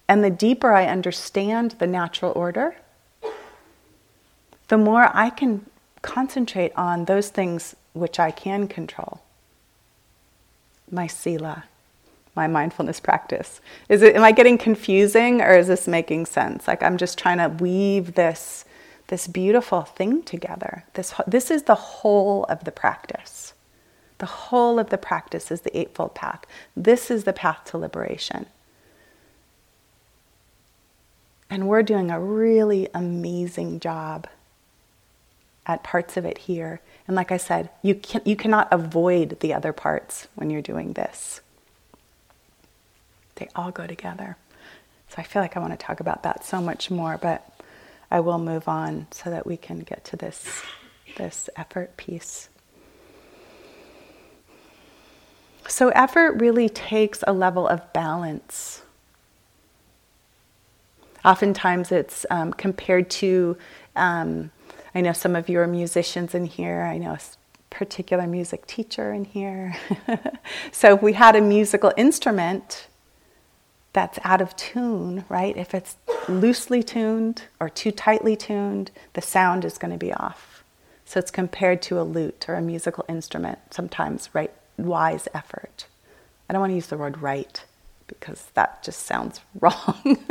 And 0.07 0.23
the 0.23 0.29
deeper 0.29 0.71
I 0.71 0.85
understand 0.85 1.71
the 1.79 1.87
natural 1.87 2.31
order, 2.35 2.75
the 4.67 4.77
more 4.77 5.09
I 5.11 5.31
can 5.31 5.65
concentrate 6.03 6.73
on 6.75 7.05
those 7.05 7.29
things 7.29 7.75
which 7.93 8.19
I 8.19 8.29
can 8.29 8.67
control 8.67 9.21
my 10.91 11.07
sila, 11.07 11.63
my 12.37 12.47
mindfulness 12.47 13.01
practice. 13.01 13.59
Is 13.89 14.01
it 14.01 14.15
am 14.15 14.23
I 14.23 14.31
getting 14.31 14.57
confusing 14.57 15.41
or 15.41 15.57
is 15.57 15.67
this 15.67 15.87
making 15.87 16.27
sense? 16.27 16.67
Like 16.67 16.81
I'm 16.81 16.97
just 16.97 17.17
trying 17.17 17.39
to 17.39 17.49
weave 17.61 18.13
this 18.13 18.63
this 19.07 19.27
beautiful 19.27 19.81
thing 19.81 20.23
together. 20.23 20.85
This 20.93 21.13
this 21.27 21.51
is 21.51 21.63
the 21.63 21.75
whole 21.75 22.45
of 22.45 22.63
the 22.63 22.71
practice. 22.71 23.53
The 24.19 24.25
whole 24.25 24.79
of 24.79 24.89
the 24.89 24.97
practice 24.97 25.51
is 25.51 25.61
the 25.61 25.77
eightfold 25.77 26.15
path. 26.15 26.45
This 26.75 27.11
is 27.11 27.25
the 27.25 27.33
path 27.33 27.65
to 27.65 27.77
liberation. 27.77 28.45
And 31.49 31.67
we're 31.67 31.83
doing 31.83 32.11
a 32.11 32.19
really 32.19 32.89
amazing 32.93 33.79
job 33.79 34.27
at 35.65 35.83
parts 35.83 36.17
of 36.17 36.25
it 36.25 36.39
here. 36.39 36.81
And 37.07 37.15
like 37.15 37.31
I 37.31 37.37
said, 37.37 37.69
you, 37.81 37.95
can, 37.95 38.21
you 38.25 38.35
cannot 38.35 38.67
avoid 38.71 39.39
the 39.39 39.53
other 39.53 39.73
parts 39.73 40.27
when 40.35 40.49
you're 40.49 40.61
doing 40.61 40.93
this. 40.93 41.41
They 43.37 43.49
all 43.55 43.71
go 43.71 43.87
together. 43.87 44.37
So 45.09 45.15
I 45.17 45.23
feel 45.23 45.41
like 45.41 45.55
I 45.55 45.59
want 45.59 45.71
to 45.71 45.83
talk 45.83 45.99
about 45.99 46.23
that 46.23 46.43
so 46.43 46.61
much 46.61 46.91
more, 46.91 47.17
but 47.17 47.49
I 48.11 48.19
will 48.19 48.39
move 48.39 48.67
on 48.67 49.07
so 49.11 49.29
that 49.29 49.47
we 49.47 49.57
can 49.57 49.79
get 49.79 50.03
to 50.05 50.17
this, 50.17 50.63
this 51.17 51.49
effort 51.55 51.97
piece. 51.97 52.49
So, 55.67 55.89
effort 55.89 56.39
really 56.39 56.69
takes 56.69 57.25
a 57.27 57.33
level 57.33 57.67
of 57.67 57.91
balance. 57.91 58.83
Oftentimes, 61.25 61.91
it's 61.91 62.25
um, 62.29 62.53
compared 62.53 63.09
to 63.09 63.57
um, 63.97 64.51
I 64.97 65.01
know 65.01 65.13
some 65.13 65.35
of 65.35 65.47
you 65.47 65.59
are 65.59 65.67
musicians 65.67 66.33
in 66.33 66.45
here. 66.45 66.81
I 66.81 66.97
know 66.97 67.11
a 67.11 67.19
particular 67.69 68.25
music 68.25 68.65
teacher 68.65 69.11
in 69.13 69.25
here. 69.25 69.75
so 70.71 70.95
if 70.95 71.03
we 71.03 71.13
had 71.13 71.35
a 71.35 71.41
musical 71.41 71.93
instrument 71.97 72.87
that's 73.93 74.19
out 74.23 74.41
of 74.41 74.55
tune, 74.55 75.25
right? 75.29 75.55
If 75.57 75.73
it's 75.73 75.97
loosely 76.27 76.83
tuned 76.83 77.43
or 77.59 77.69
too 77.69 77.91
tightly 77.91 78.35
tuned, 78.35 78.91
the 79.13 79.21
sound 79.21 79.65
is 79.65 79.77
going 79.77 79.91
to 79.91 79.97
be 79.97 80.13
off. 80.13 80.63
So 81.05 81.19
it's 81.19 81.31
compared 81.31 81.81
to 81.83 81.99
a 81.99 82.03
lute 82.03 82.45
or 82.47 82.55
a 82.55 82.61
musical 82.61 83.05
instrument, 83.07 83.59
sometimes 83.71 84.29
right 84.33 84.51
wise 84.77 85.27
effort. 85.33 85.87
I 86.49 86.53
don't 86.53 86.59
want 86.59 86.71
to 86.71 86.75
use 86.75 86.87
the 86.87 86.97
word 86.97 87.21
right 87.21 87.63
because 88.07 88.45
that 88.53 88.83
just 88.83 89.05
sounds 89.05 89.41
wrong. 89.59 90.25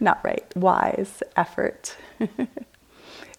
Not 0.00 0.24
right, 0.24 0.44
wise 0.56 1.22
effort. 1.36 1.96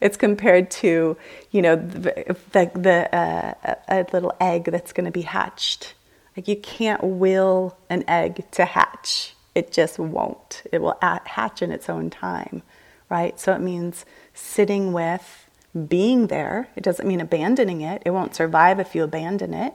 It's 0.01 0.17
compared 0.17 0.69
to, 0.71 1.17
you 1.51 1.61
know, 1.61 1.75
the, 1.75 2.35
the, 2.51 2.71
the 2.75 3.15
uh, 3.15 3.75
a 3.87 4.05
little 4.11 4.33
egg 4.39 4.65
that's 4.65 4.93
going 4.93 5.05
to 5.05 5.11
be 5.11 5.21
hatched. 5.21 5.93
Like 6.35 6.47
you 6.47 6.55
can't 6.57 7.03
will 7.03 7.77
an 7.89 8.03
egg 8.07 8.45
to 8.51 8.65
hatch. 8.65 9.35
It 9.53 9.71
just 9.71 9.97
won't. 9.97 10.63
It 10.71 10.81
will 10.81 10.97
hatch 11.01 11.61
in 11.61 11.71
its 11.71 11.89
own 11.89 12.09
time, 12.09 12.61
right? 13.09 13.39
So 13.39 13.53
it 13.53 13.61
means 13.61 14.05
sitting 14.33 14.91
with, 14.91 15.49
being 15.87 16.27
there. 16.27 16.69
It 16.75 16.83
doesn't 16.83 17.07
mean 17.07 17.21
abandoning 17.21 17.81
it. 17.81 18.01
It 18.05 18.11
won't 18.11 18.35
survive 18.35 18.79
if 18.79 18.95
you 18.95 19.03
abandon 19.03 19.53
it. 19.53 19.73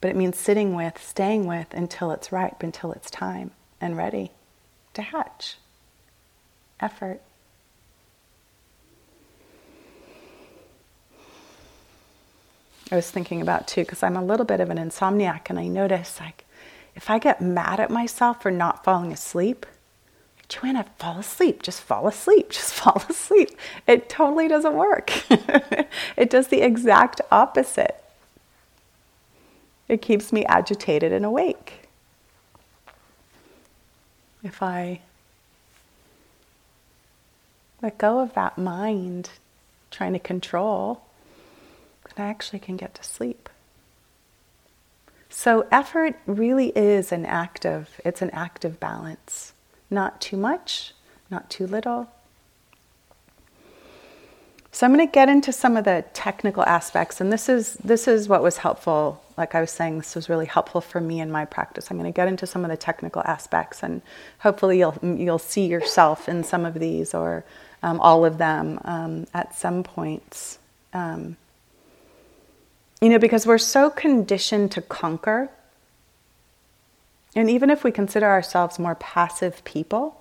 But 0.00 0.10
it 0.10 0.16
means 0.16 0.38
sitting 0.38 0.74
with, 0.74 1.02
staying 1.02 1.46
with 1.46 1.74
until 1.74 2.10
it's 2.12 2.30
ripe, 2.30 2.62
until 2.62 2.92
it's 2.92 3.10
time 3.10 3.50
and 3.80 3.96
ready 3.96 4.30
to 4.94 5.02
hatch 5.02 5.58
effort. 6.80 7.20
I 12.90 12.96
was 12.96 13.10
thinking 13.10 13.42
about 13.42 13.68
too, 13.68 13.82
because 13.82 14.02
I'm 14.02 14.16
a 14.16 14.24
little 14.24 14.46
bit 14.46 14.60
of 14.60 14.70
an 14.70 14.78
insomniac, 14.78 15.50
and 15.50 15.58
I 15.58 15.66
notice 15.66 16.18
like 16.20 16.44
if 16.94 17.10
I 17.10 17.18
get 17.18 17.40
mad 17.40 17.80
at 17.80 17.90
myself 17.90 18.42
for 18.42 18.50
not 18.50 18.82
falling 18.82 19.12
asleep, 19.12 19.66
JoAnna, 20.48 20.86
fall 20.98 21.18
asleep, 21.18 21.62
just 21.62 21.82
fall 21.82 22.08
asleep, 22.08 22.50
just 22.50 22.72
fall 22.72 23.02
asleep. 23.08 23.50
It 23.86 24.08
totally 24.08 24.48
doesn't 24.48 24.74
work. 24.74 25.12
it 26.16 26.30
does 26.30 26.48
the 26.48 26.62
exact 26.62 27.20
opposite. 27.30 28.02
It 29.86 30.02
keeps 30.02 30.32
me 30.32 30.44
agitated 30.46 31.12
and 31.12 31.24
awake. 31.24 31.88
If 34.42 34.62
I 34.62 35.00
let 37.82 37.98
go 37.98 38.20
of 38.20 38.34
that 38.34 38.58
mind 38.58 39.30
trying 39.90 40.12
to 40.12 40.18
control, 40.18 41.02
then 42.18 42.26
I 42.26 42.30
actually 42.30 42.58
can 42.58 42.76
get 42.76 42.94
to 42.94 43.04
sleep. 43.04 43.48
So 45.30 45.66
effort 45.70 46.16
really 46.26 46.68
is 46.70 47.12
an 47.12 47.24
active, 47.24 48.00
it's 48.04 48.22
an 48.22 48.30
active 48.30 48.80
balance. 48.80 49.52
Not 49.90 50.20
too 50.20 50.36
much, 50.36 50.94
not 51.30 51.48
too 51.48 51.66
little. 51.66 52.10
So 54.72 54.86
I'm 54.86 54.92
going 54.92 55.06
to 55.06 55.12
get 55.12 55.28
into 55.28 55.52
some 55.52 55.76
of 55.76 55.84
the 55.84 56.04
technical 56.12 56.62
aspects, 56.62 57.20
and 57.20 57.32
this 57.32 57.48
is 57.48 57.74
this 57.82 58.06
is 58.06 58.28
what 58.28 58.42
was 58.42 58.58
helpful. 58.58 59.22
Like 59.36 59.54
I 59.54 59.60
was 59.60 59.70
saying, 59.70 59.98
this 59.98 60.14
was 60.14 60.28
really 60.28 60.46
helpful 60.46 60.80
for 60.80 61.00
me 61.00 61.20
in 61.20 61.32
my 61.32 61.46
practice. 61.46 61.90
I'm 61.90 61.98
going 61.98 62.12
to 62.12 62.16
get 62.16 62.28
into 62.28 62.46
some 62.46 62.64
of 62.64 62.70
the 62.70 62.76
technical 62.76 63.22
aspects, 63.24 63.82
and 63.82 64.02
hopefully 64.38 64.78
you'll 64.78 64.98
you'll 65.02 65.38
see 65.38 65.66
yourself 65.66 66.28
in 66.28 66.44
some 66.44 66.64
of 66.64 66.74
these, 66.74 67.14
or 67.14 67.44
um, 67.82 67.98
all 68.00 68.24
of 68.24 68.38
them 68.38 68.78
um, 68.84 69.26
at 69.34 69.54
some 69.54 69.82
points. 69.82 70.58
Um, 70.92 71.36
you 73.00 73.08
know, 73.08 73.18
because 73.18 73.46
we're 73.46 73.58
so 73.58 73.90
conditioned 73.90 74.72
to 74.72 74.82
conquer. 74.82 75.50
And 77.36 77.48
even 77.48 77.70
if 77.70 77.84
we 77.84 77.92
consider 77.92 78.26
ourselves 78.26 78.78
more 78.78 78.94
passive 78.96 79.62
people, 79.64 80.20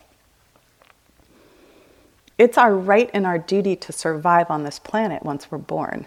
it's 2.37 2.57
our 2.57 2.75
right 2.75 3.09
and 3.13 3.25
our 3.25 3.39
duty 3.39 3.75
to 3.77 3.91
survive 3.91 4.51
on 4.51 4.63
this 4.63 4.77
planet 4.77 5.23
once 5.23 5.49
we're 5.49 5.57
born, 5.57 6.05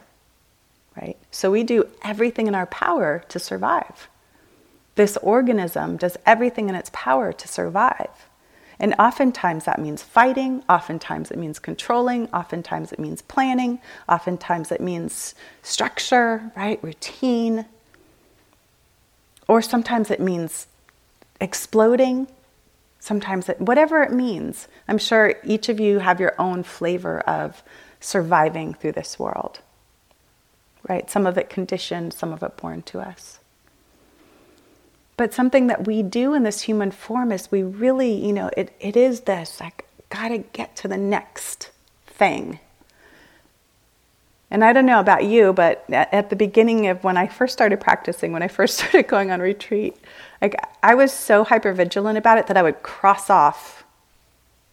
right? 1.00 1.16
So 1.32 1.50
we 1.50 1.64
do 1.64 1.88
everything 2.02 2.46
in 2.46 2.54
our 2.54 2.66
power 2.66 3.24
to 3.28 3.38
survive. 3.40 4.08
This 4.94 5.16
organism 5.16 5.96
does 5.96 6.16
everything 6.24 6.68
in 6.68 6.76
its 6.76 6.90
power 6.92 7.32
to 7.32 7.48
survive. 7.48 8.28
And 8.80 8.94
oftentimes 8.98 9.66
that 9.66 9.78
means 9.78 10.02
fighting, 10.02 10.64
oftentimes 10.66 11.30
it 11.30 11.36
means 11.36 11.58
controlling, 11.58 12.28
oftentimes 12.32 12.92
it 12.92 12.98
means 12.98 13.20
planning, 13.20 13.78
oftentimes 14.08 14.72
it 14.72 14.80
means 14.80 15.34
structure, 15.62 16.50
right? 16.56 16.82
Routine. 16.82 17.66
Or 19.46 19.60
sometimes 19.60 20.10
it 20.10 20.18
means 20.18 20.66
exploding. 21.42 22.26
Sometimes 23.00 23.50
it, 23.50 23.60
whatever 23.60 24.02
it 24.02 24.12
means. 24.12 24.66
I'm 24.88 24.98
sure 24.98 25.34
each 25.44 25.68
of 25.68 25.78
you 25.78 25.98
have 25.98 26.18
your 26.18 26.34
own 26.38 26.62
flavor 26.62 27.20
of 27.20 27.62
surviving 28.00 28.72
through 28.72 28.92
this 28.92 29.18
world. 29.18 29.60
Right? 30.88 31.10
Some 31.10 31.26
of 31.26 31.36
it 31.36 31.50
conditioned, 31.50 32.14
some 32.14 32.32
of 32.32 32.42
it 32.42 32.56
born 32.56 32.80
to 32.84 33.00
us. 33.00 33.39
But 35.20 35.34
something 35.34 35.66
that 35.66 35.86
we 35.86 36.02
do 36.02 36.32
in 36.32 36.44
this 36.44 36.62
human 36.62 36.90
form 36.90 37.30
is 37.30 37.52
we 37.52 37.62
really, 37.62 38.10
you 38.10 38.32
know, 38.32 38.48
it, 38.56 38.72
it 38.80 38.96
is 38.96 39.20
this 39.20 39.60
like, 39.60 39.84
gotta 40.08 40.38
get 40.38 40.74
to 40.76 40.88
the 40.88 40.96
next 40.96 41.68
thing. 42.06 42.58
And 44.50 44.64
I 44.64 44.72
don't 44.72 44.86
know 44.86 44.98
about 44.98 45.26
you, 45.26 45.52
but 45.52 45.84
at 45.90 46.30
the 46.30 46.36
beginning 46.36 46.86
of 46.86 47.04
when 47.04 47.18
I 47.18 47.26
first 47.26 47.52
started 47.52 47.82
practicing, 47.82 48.32
when 48.32 48.42
I 48.42 48.48
first 48.48 48.78
started 48.78 49.08
going 49.08 49.30
on 49.30 49.40
retreat, 49.40 49.94
like 50.40 50.54
I 50.82 50.94
was 50.94 51.12
so 51.12 51.44
hyper 51.44 51.74
vigilant 51.74 52.16
about 52.16 52.38
it 52.38 52.46
that 52.46 52.56
I 52.56 52.62
would 52.62 52.82
cross 52.82 53.28
off 53.28 53.84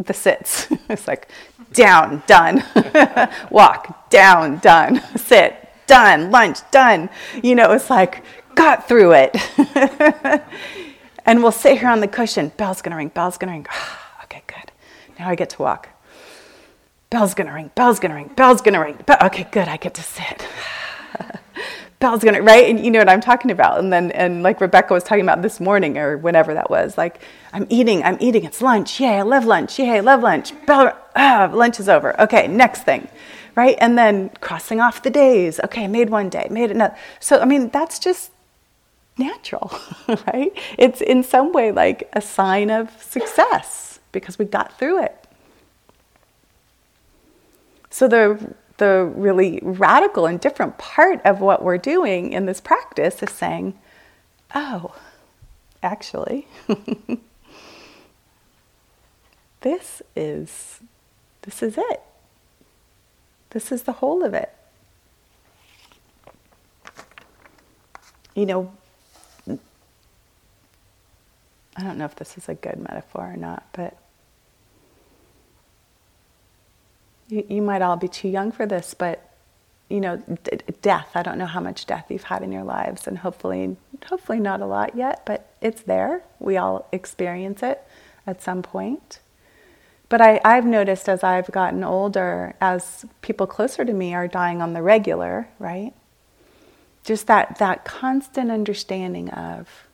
the 0.01 0.13
sits. 0.13 0.68
it's 0.89 1.10
like 1.10 1.27
down, 1.74 2.24
done. 2.25 2.63
Walk, 3.51 4.10
down, 4.10 4.60
done. 4.60 5.01
Sit, 5.18 5.68
done. 5.88 6.32
Lunch, 6.32 6.60
done. 6.72 7.10
You 7.44 7.54
know, 7.54 7.74
it's 7.74 7.89
like 7.89 8.24
got 8.58 8.88
through 8.88 9.14
it. 9.14 9.38
and 11.26 11.42
we'll 11.42 11.52
sit 11.52 11.78
here 11.80 11.90
on 11.90 12.02
the 12.02 12.08
cushion. 12.08 12.52
Bell's 12.58 12.82
gonna 12.82 12.98
ring, 12.98 13.10
bell's 13.10 13.38
gonna 13.38 13.54
ring. 13.54 13.68
okay, 14.24 14.44
good. 14.48 14.72
Now 15.18 15.30
I 15.30 15.36
get 15.36 15.52
to 15.52 15.62
walk. 15.62 15.90
Bell's 17.10 17.34
gonna 17.34 17.54
ring, 17.54 17.72
bell's 17.76 18.00
gonna 18.00 18.16
ring, 18.16 18.32
bell's 18.36 18.62
gonna 18.62 18.82
ring. 18.82 18.98
okay, 19.22 19.48
good, 19.52 19.70
I 19.70 19.78
get 19.78 19.94
to 19.94 20.04
sit. 20.04 20.46
bell's 22.00 22.24
gonna 22.24 22.44
right 22.44 22.70
and 22.70 22.86
you 22.86 22.92
know 22.92 23.00
what 23.00 23.10
i'm 23.10 23.20
talking 23.20 23.50
about 23.50 23.80
and 23.80 23.92
then 23.92 24.12
and 24.12 24.44
like 24.44 24.62
rebecca 24.62 24.94
was 24.94 25.04
talking 25.04 25.24
about 25.24 25.42
this 25.42 25.60
morning 25.60 25.98
or 25.98 26.16
whenever 26.16 26.54
that 26.54 26.70
was 26.70 26.96
like 26.96 27.24
i'm 27.54 27.66
eating 27.70 28.04
i'm 28.04 28.18
eating 28.20 28.44
it's 28.44 28.62
lunch 28.62 29.00
yay 29.00 29.18
i 29.18 29.24
love 29.24 29.46
lunch 29.46 29.80
yay 29.80 29.98
i 29.98 30.00
love 30.00 30.22
lunch 30.22 30.54
bell 30.68 30.96
ah, 31.16 31.50
lunch 31.52 31.80
is 31.80 31.90
over 31.90 32.20
okay 32.22 32.48
next 32.48 32.84
thing 32.84 33.08
right 33.56 33.76
and 33.82 33.98
then 33.98 34.30
crossing 34.42 34.80
off 34.80 35.02
the 35.02 35.10
days 35.10 35.60
okay 35.62 35.88
made 35.88 36.12
one 36.12 36.30
day 36.30 36.48
made 36.52 36.70
another 36.70 36.96
so 37.20 37.40
i 37.40 37.46
mean 37.46 37.68
that's 37.70 37.98
just 37.98 38.30
natural 39.17 39.71
right 40.27 40.51
it's 40.77 41.01
in 41.01 41.24
some 41.24 41.51
way 41.51 41.71
like 41.71 42.09
a 42.13 42.21
sign 42.21 42.69
of 42.69 42.89
success 43.01 44.00
because 44.12 44.38
we 44.38 44.45
got 44.45 44.77
through 44.77 45.01
it 45.01 45.27
so 47.89 48.07
the 48.07 48.53
the 48.77 49.12
really 49.15 49.59
radical 49.63 50.25
and 50.25 50.39
different 50.39 50.77
part 50.77 51.19
of 51.25 51.41
what 51.41 51.63
we're 51.63 51.77
doing 51.77 52.31
in 52.31 52.45
this 52.45 52.62
practice 52.62 53.21
is 53.24 53.31
saying, 53.31 53.77
oh, 54.53 54.95
actually, 55.81 56.47
this 59.62 60.01
is 60.15 60.79
this 61.41 61.63
is 61.63 61.77
it. 61.77 62.01
This 63.51 63.71
is 63.71 63.83
the 63.83 63.93
whole 63.93 64.24
of 64.24 64.33
it. 64.33 64.53
You 68.36 68.45
know, 68.45 68.74
I 71.77 71.84
don't 71.84 71.98
know 71.98 72.05
if 72.05 72.15
this 72.15 72.38
is 72.38 72.50
a 72.50 72.55
good 72.55 72.79
metaphor 72.79 73.34
or 73.34 73.38
not, 73.38 73.67
but 73.74 73.98
you, 77.29 77.46
you 77.48 77.62
might 77.62 77.81
all 77.81 77.98
be 77.98 78.07
too 78.07 78.27
young 78.27 78.51
for 78.51 78.65
this, 78.65 78.93
but 78.93 79.24
you 79.89 80.01
know, 80.01 80.17
d- 80.43 80.60
death. 80.81 81.12
I 81.15 81.24
don't 81.24 81.38
know 81.38 81.46
how 81.46 81.62
much 81.62 81.86
death 81.86 82.05
you've 82.10 82.24
had 82.24 82.41
in 82.43 82.51
your 82.51 82.63
lives, 82.63 83.07
and 83.07 83.19
hopefully, 83.19 83.77
hopefully 84.07 84.39
not 84.39 84.60
a 84.62 84.65
lot 84.65 84.96
yet, 84.96 85.22
but 85.25 85.50
it's 85.62 85.81
there. 85.81 86.24
We 86.39 86.57
all 86.57 86.88
experience 86.91 87.63
it 87.63 87.81
at 88.25 88.41
some 88.41 88.62
point. 88.63 89.19
But 90.10 90.22
I, 90.22 90.41
I've 90.43 90.65
noticed 90.65 91.07
as 91.10 91.24
I've 91.24 91.51
gotten 91.51 91.84
older, 91.84 92.55
as 92.60 93.05
people 93.22 93.48
closer 93.48 93.86
to 93.86 93.93
me 93.93 94.13
are 94.13 94.27
dying 94.27 94.62
on 94.62 94.74
the 94.74 94.81
regular, 94.81 95.50
right? 95.60 95.93
Just 97.03 97.27
that 97.27 97.57
that 97.60 97.86
constant 97.86 98.51
understanding 98.51 99.29
of, 99.29 99.87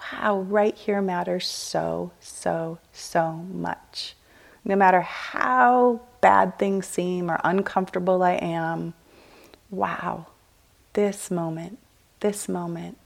wow, 0.00 0.40
right 0.40 0.76
here 0.76 1.02
matters 1.02 1.46
so, 1.46 2.12
so, 2.20 2.78
so 2.92 3.32
much. 3.32 4.14
No 4.64 4.76
matter 4.76 5.00
how 5.00 6.00
bad 6.20 6.58
things 6.58 6.86
seem 6.86 7.30
or 7.30 7.40
uncomfortable 7.44 8.22
I 8.22 8.32
am, 8.32 8.94
wow, 9.70 10.26
this 10.92 11.30
moment, 11.30 11.78
this 12.20 12.48
moment, 12.48 12.98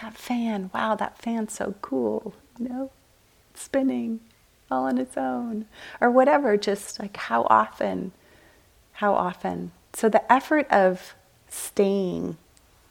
that 0.00 0.14
fan, 0.14 0.70
wow, 0.74 0.94
that 0.94 1.18
fan's 1.18 1.54
so 1.54 1.74
cool, 1.80 2.34
you 2.58 2.68
know, 2.68 2.90
spinning 3.54 4.20
all 4.70 4.84
on 4.84 4.98
its 4.98 5.16
own, 5.16 5.66
or 6.00 6.10
whatever, 6.10 6.56
just 6.56 7.00
like 7.00 7.16
how 7.16 7.46
often, 7.48 8.12
how 8.92 9.14
often. 9.14 9.72
So 9.94 10.08
the 10.08 10.30
effort 10.30 10.70
of 10.70 11.14
staying, 11.48 12.36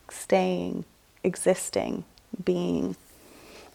staying, 0.10 0.86
existing, 1.24 2.04
being 2.44 2.96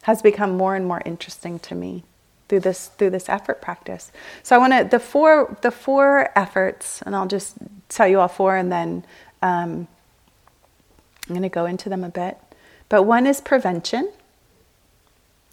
has 0.03 0.21
become 0.21 0.57
more 0.57 0.75
and 0.75 0.85
more 0.85 1.01
interesting 1.05 1.59
to 1.59 1.75
me 1.75 2.03
through 2.49 2.59
this 2.59 2.87
through 2.97 3.09
this 3.09 3.29
effort 3.29 3.61
practice. 3.61 4.11
So 4.43 4.55
I 4.55 4.59
want 4.59 4.73
to 4.73 4.87
the 4.89 4.99
four 4.99 5.57
the 5.61 5.71
four 5.71 6.29
efforts, 6.35 7.01
and 7.01 7.15
I'll 7.15 7.27
just 7.27 7.55
tell 7.89 8.07
you 8.07 8.19
all 8.19 8.27
four, 8.27 8.55
and 8.55 8.71
then 8.71 9.05
um, 9.41 9.87
I'm 11.27 11.29
going 11.29 11.41
to 11.41 11.49
go 11.49 11.65
into 11.65 11.89
them 11.89 12.03
a 12.03 12.09
bit. 12.09 12.37
But 12.89 13.03
one 13.03 13.25
is 13.25 13.39
prevention. 13.41 14.11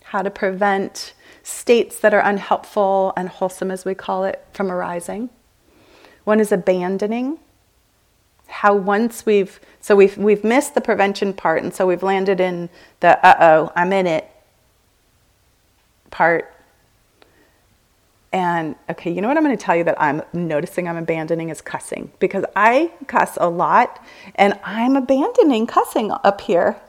How 0.05 0.23
to 0.23 0.31
prevent 0.31 1.15
states 1.45 2.01
that 2.01 2.13
are 2.13 2.21
unhelpful 2.21 3.13
and 3.17 3.29
wholesome, 3.29 3.71
as 3.71 3.85
we 3.85 3.95
call 3.95 4.25
it, 4.25 4.45
from 4.53 4.71
arising. 4.71 5.31
One 6.25 6.41
is 6.41 6.51
abandoning. 6.51 7.39
How 8.49 8.75
once 8.75 9.25
we've 9.25 9.61
so 9.81 9.95
we've 9.95 10.19
we've 10.19 10.43
missed 10.43 10.75
the 10.75 10.81
prevention 10.81 11.35
part, 11.35 11.63
and 11.63 11.73
so 11.73 11.87
we've 11.87 12.03
landed 12.03 12.41
in 12.41 12.69
the 12.99 13.25
uh 13.25 13.37
oh, 13.41 13.73
I'm 13.77 13.93
in 13.93 14.09
it 14.09 14.29
part 16.11 16.53
and 18.33 18.77
okay, 18.89 19.11
you 19.11 19.21
know 19.21 19.29
what 19.29 19.37
I'm 19.37 19.43
going 19.43 19.57
to 19.57 19.63
tell 19.63 19.75
you 19.75 19.85
that 19.85 20.01
I'm 20.01 20.23
noticing 20.33 20.87
I'm 20.87 20.97
abandoning 20.97 21.49
is 21.49 21.61
cussing 21.61 22.13
because 22.21 22.45
I 22.55 22.93
cuss 23.09 23.37
a 23.41 23.49
lot 23.49 24.05
and 24.37 24.59
I'm 24.63 24.95
abandoning 24.97 25.67
cussing 25.67 26.13
up 26.13 26.41
here. 26.41 26.81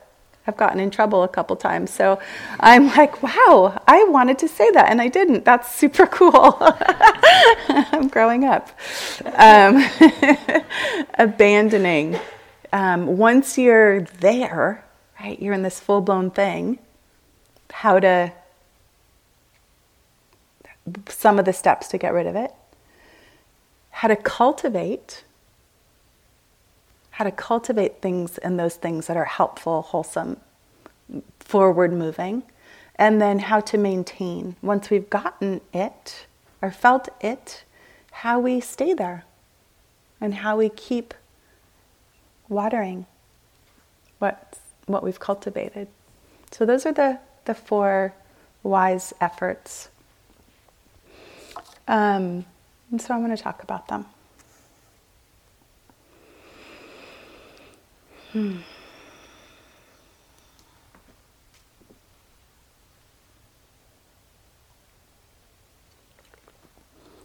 I've 0.46 0.56
gotten 0.56 0.80
in 0.80 0.90
trouble 0.90 1.22
a 1.22 1.28
couple 1.28 1.54
times. 1.56 1.90
So 1.90 2.20
I'm 2.60 2.88
like, 2.88 3.22
wow, 3.22 3.80
I 3.86 4.04
wanted 4.04 4.38
to 4.40 4.48
say 4.48 4.70
that 4.72 4.88
and 4.90 5.00
I 5.00 5.08
didn't. 5.08 5.44
That's 5.44 5.72
super 5.72 6.06
cool. 6.06 6.56
I'm 7.68 8.08
growing 8.08 8.44
up. 8.44 8.68
Um, 9.34 9.84
abandoning. 11.14 12.18
Um, 12.72 13.18
once 13.18 13.58
you're 13.58 14.02
there, 14.02 14.84
right, 15.20 15.40
you're 15.40 15.54
in 15.54 15.62
this 15.62 15.78
full 15.78 16.00
blown 16.00 16.30
thing, 16.30 16.78
how 17.70 18.00
to 18.00 18.32
some 21.08 21.38
of 21.38 21.44
the 21.44 21.52
steps 21.52 21.88
to 21.88 21.98
get 21.98 22.12
rid 22.12 22.26
of 22.26 22.36
it, 22.36 22.52
how 23.90 24.08
to 24.08 24.16
cultivate, 24.16 25.24
how 27.10 27.24
to 27.24 27.30
cultivate 27.30 28.00
things 28.00 28.38
and 28.38 28.58
those 28.58 28.76
things 28.76 29.06
that 29.06 29.16
are 29.16 29.24
helpful, 29.24 29.82
wholesome, 29.82 30.38
forward 31.38 31.92
moving, 31.92 32.42
and 32.96 33.20
then 33.20 33.38
how 33.38 33.60
to 33.60 33.78
maintain. 33.78 34.56
Once 34.62 34.90
we've 34.90 35.10
gotten 35.10 35.60
it 35.72 36.26
or 36.60 36.70
felt 36.70 37.08
it, 37.20 37.64
how 38.10 38.38
we 38.38 38.60
stay 38.60 38.92
there 38.92 39.24
and 40.20 40.34
how 40.34 40.56
we 40.56 40.68
keep 40.68 41.14
watering 42.48 43.06
what 44.18 44.58
what 44.86 45.02
we've 45.02 45.20
cultivated. 45.20 45.88
So 46.50 46.66
those 46.66 46.84
are 46.86 46.92
the, 46.92 47.18
the 47.44 47.54
four 47.54 48.14
wise 48.62 49.12
efforts 49.20 49.88
um, 51.88 52.44
and 52.90 53.00
so 53.00 53.14
I'm 53.14 53.24
going 53.24 53.36
to 53.36 53.42
talk 53.42 53.62
about 53.62 53.88
them. 53.88 54.06
Hmm. 58.32 58.56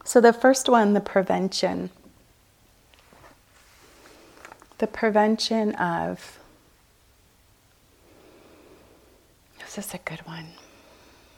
So, 0.04 0.22
the 0.22 0.32
first 0.32 0.70
one, 0.70 0.94
the 0.94 1.02
prevention. 1.02 1.90
The 4.78 4.88
prevention 4.88 5.76
of. 5.76 6.40
This 9.60 9.78
is 9.78 9.94
a 9.94 9.98
good 9.98 10.26
one? 10.26 10.48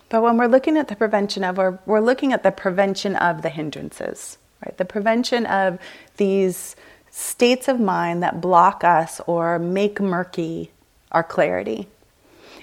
But 0.09 0.23
when 0.23 0.37
we're 0.37 0.47
looking 0.47 0.77
at 0.77 0.87
the 0.87 0.95
prevention 0.95 1.43
of, 1.43 1.59
or 1.59 1.79
we're 1.85 1.99
looking 1.99 2.33
at 2.33 2.43
the 2.43 2.51
prevention 2.51 3.15
of 3.15 3.43
the 3.43 3.49
hindrances, 3.49 4.37
right? 4.65 4.75
The 4.77 4.85
prevention 4.85 5.45
of 5.45 5.79
these 6.17 6.75
states 7.11 7.67
of 7.67 7.79
mind 7.79 8.23
that 8.23 8.41
block 8.41 8.83
us 8.83 9.21
or 9.27 9.59
make 9.59 10.01
murky 10.01 10.71
our 11.11 11.23
clarity. 11.23 11.87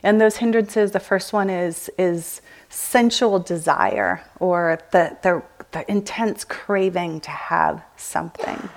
And 0.03 0.21
those 0.21 0.37
hindrances, 0.37 0.91
the 0.91 1.01
first 1.01 1.33
one 1.33 1.49
is 1.49 1.89
is 1.97 2.43
sensual 2.69 3.39
desire 3.39 4.23
or 4.41 4.81
the, 4.91 5.17
the, 5.23 5.43
the 5.71 5.91
intense 5.91 6.45
craving 6.45 7.21
to 7.21 7.31
have 7.31 7.83
something. 7.97 8.69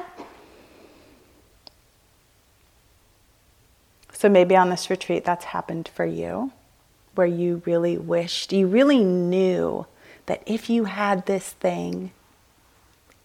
So 4.13 4.29
maybe 4.29 4.55
on 4.55 4.69
this 4.69 4.89
retreat 4.89 5.25
that's 5.25 5.45
happened 5.45 5.89
for 5.93 6.05
you 6.05 6.51
where 7.15 7.27
you 7.27 7.61
really 7.65 7.97
wished, 7.97 8.53
you 8.53 8.67
really 8.67 9.03
knew 9.03 9.85
that 10.25 10.41
if 10.45 10.69
you 10.69 10.85
had 10.85 11.25
this 11.25 11.49
thing, 11.49 12.11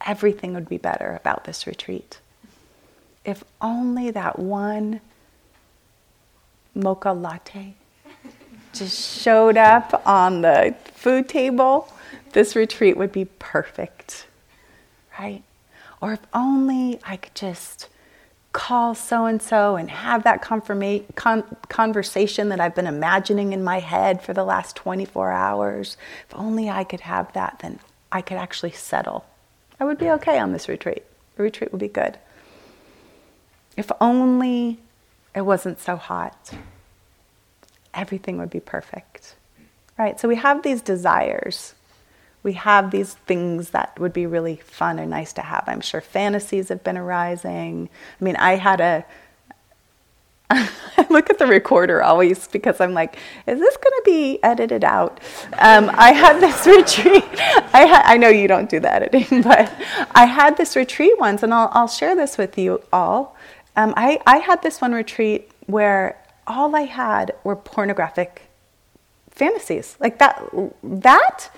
everything 0.06 0.54
would 0.54 0.68
be 0.68 0.78
better 0.78 1.18
about 1.20 1.44
this 1.44 1.66
retreat. 1.66 2.18
If 3.24 3.44
only 3.60 4.10
that 4.10 4.38
one 4.38 5.00
mocha 6.74 7.12
latte 7.12 7.74
just 8.72 9.20
showed 9.22 9.56
up 9.56 10.02
on 10.06 10.42
the 10.42 10.74
food 10.94 11.28
table, 11.28 11.88
this 12.32 12.56
retreat 12.56 12.96
would 12.96 13.12
be 13.12 13.26
perfect, 13.38 14.26
right? 15.18 15.42
Or 16.00 16.12
if 16.12 16.20
only 16.34 17.00
I 17.04 17.16
could 17.16 17.34
just 17.34 17.88
call 18.54 18.94
so 18.94 19.26
and 19.26 19.42
so 19.42 19.76
and 19.76 19.90
have 19.90 20.22
that 20.22 20.40
con- 20.40 21.56
conversation 21.68 22.48
that 22.48 22.60
I've 22.60 22.74
been 22.74 22.86
imagining 22.86 23.52
in 23.52 23.62
my 23.62 23.80
head 23.80 24.22
for 24.22 24.32
the 24.32 24.44
last 24.44 24.76
24 24.76 25.32
hours. 25.32 25.98
If 26.28 26.38
only 26.38 26.70
I 26.70 26.84
could 26.84 27.00
have 27.00 27.30
that, 27.34 27.58
then 27.60 27.80
I 28.10 28.22
could 28.22 28.38
actually 28.38 28.70
settle. 28.70 29.26
I 29.78 29.84
would 29.84 29.98
be 29.98 30.08
okay 30.12 30.38
on 30.38 30.52
this 30.52 30.68
retreat. 30.68 31.02
The 31.36 31.42
retreat 31.42 31.72
would 31.72 31.80
be 31.80 31.88
good. 31.88 32.16
If 33.76 33.90
only 34.00 34.78
it 35.34 35.42
wasn't 35.42 35.80
so 35.80 35.96
hot, 35.96 36.52
everything 37.92 38.38
would 38.38 38.50
be 38.50 38.60
perfect. 38.60 39.34
Right? 39.98 40.18
So 40.18 40.28
we 40.28 40.36
have 40.36 40.62
these 40.62 40.80
desires 40.80 41.73
we 42.44 42.52
have 42.52 42.92
these 42.92 43.14
things 43.14 43.70
that 43.70 43.98
would 43.98 44.12
be 44.12 44.26
really 44.26 44.56
fun 44.56 45.00
and 45.00 45.10
nice 45.10 45.32
to 45.32 45.42
have. 45.42 45.64
I'm 45.66 45.80
sure 45.80 46.00
fantasies 46.00 46.68
have 46.68 46.84
been 46.84 46.98
arising. 46.98 47.88
I 48.20 48.24
mean, 48.24 48.36
I 48.36 48.56
had 48.56 48.80
a 48.80 49.04
I 50.50 51.06
look 51.08 51.30
at 51.30 51.38
the 51.38 51.46
recorder 51.46 52.02
always 52.02 52.46
because 52.48 52.80
I'm 52.80 52.92
like, 52.92 53.16
is 53.46 53.58
this 53.58 53.76
going 53.76 53.92
to 53.92 54.02
be 54.04 54.42
edited 54.42 54.84
out? 54.84 55.20
Um, 55.58 55.90
I 55.94 56.12
had 56.12 56.38
this 56.38 56.66
retreat. 56.66 57.24
I, 57.72 57.86
ha- 57.86 58.02
I 58.04 58.18
know 58.18 58.28
you 58.28 58.46
don't 58.46 58.68
do 58.68 58.78
the 58.78 58.92
editing, 58.92 59.42
but 59.42 59.72
I 60.14 60.26
had 60.26 60.56
this 60.56 60.76
retreat 60.76 61.18
once, 61.18 61.42
and 61.42 61.52
I'll, 61.52 61.70
I'll 61.72 61.88
share 61.88 62.14
this 62.14 62.36
with 62.36 62.58
you 62.58 62.82
all. 62.92 63.36
Um, 63.74 63.94
I, 63.96 64.20
I 64.26 64.36
had 64.36 64.62
this 64.62 64.80
one 64.80 64.92
retreat 64.92 65.50
where 65.66 66.22
all 66.46 66.76
I 66.76 66.82
had 66.82 67.34
were 67.42 67.56
pornographic 67.56 68.42
fantasies. 69.30 69.96
Like 69.98 70.18
that, 70.18 70.44
that 70.82 71.50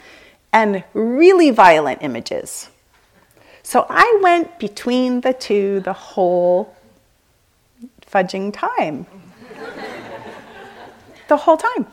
and 0.56 0.82
really 0.94 1.50
violent 1.50 1.98
images. 2.00 2.70
So 3.62 3.84
I 3.90 4.20
went 4.22 4.58
between 4.58 5.20
the 5.20 5.34
two 5.34 5.80
the 5.80 5.92
whole 5.92 6.74
fudging 8.10 8.54
time. 8.54 9.06
the 11.28 11.36
whole 11.36 11.58
time. 11.58 11.86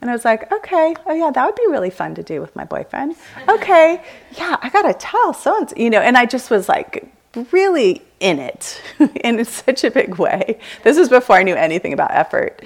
And 0.00 0.08
I 0.08 0.12
was 0.12 0.24
like, 0.24 0.52
okay, 0.52 0.94
oh 1.06 1.14
yeah, 1.14 1.32
that 1.32 1.44
would 1.44 1.56
be 1.56 1.66
really 1.68 1.90
fun 1.90 2.14
to 2.14 2.22
do 2.22 2.40
with 2.40 2.54
my 2.54 2.64
boyfriend. 2.64 3.16
Okay, 3.48 4.00
yeah, 4.36 4.56
I 4.62 4.68
gotta 4.68 4.94
tell 4.94 5.34
so 5.34 5.58
and 5.58 5.72
you 5.76 5.90
know, 5.90 6.00
and 6.00 6.16
I 6.16 6.26
just 6.26 6.50
was 6.50 6.68
like 6.68 7.12
really 7.50 8.02
in 8.20 8.38
it 8.38 8.80
in 9.24 9.44
such 9.44 9.84
a 9.84 9.90
big 9.90 10.16
way. 10.16 10.58
This 10.82 10.98
was 10.98 11.08
before 11.08 11.36
I 11.36 11.42
knew 11.42 11.54
anything 11.54 11.92
about 11.92 12.10
effort. 12.10 12.62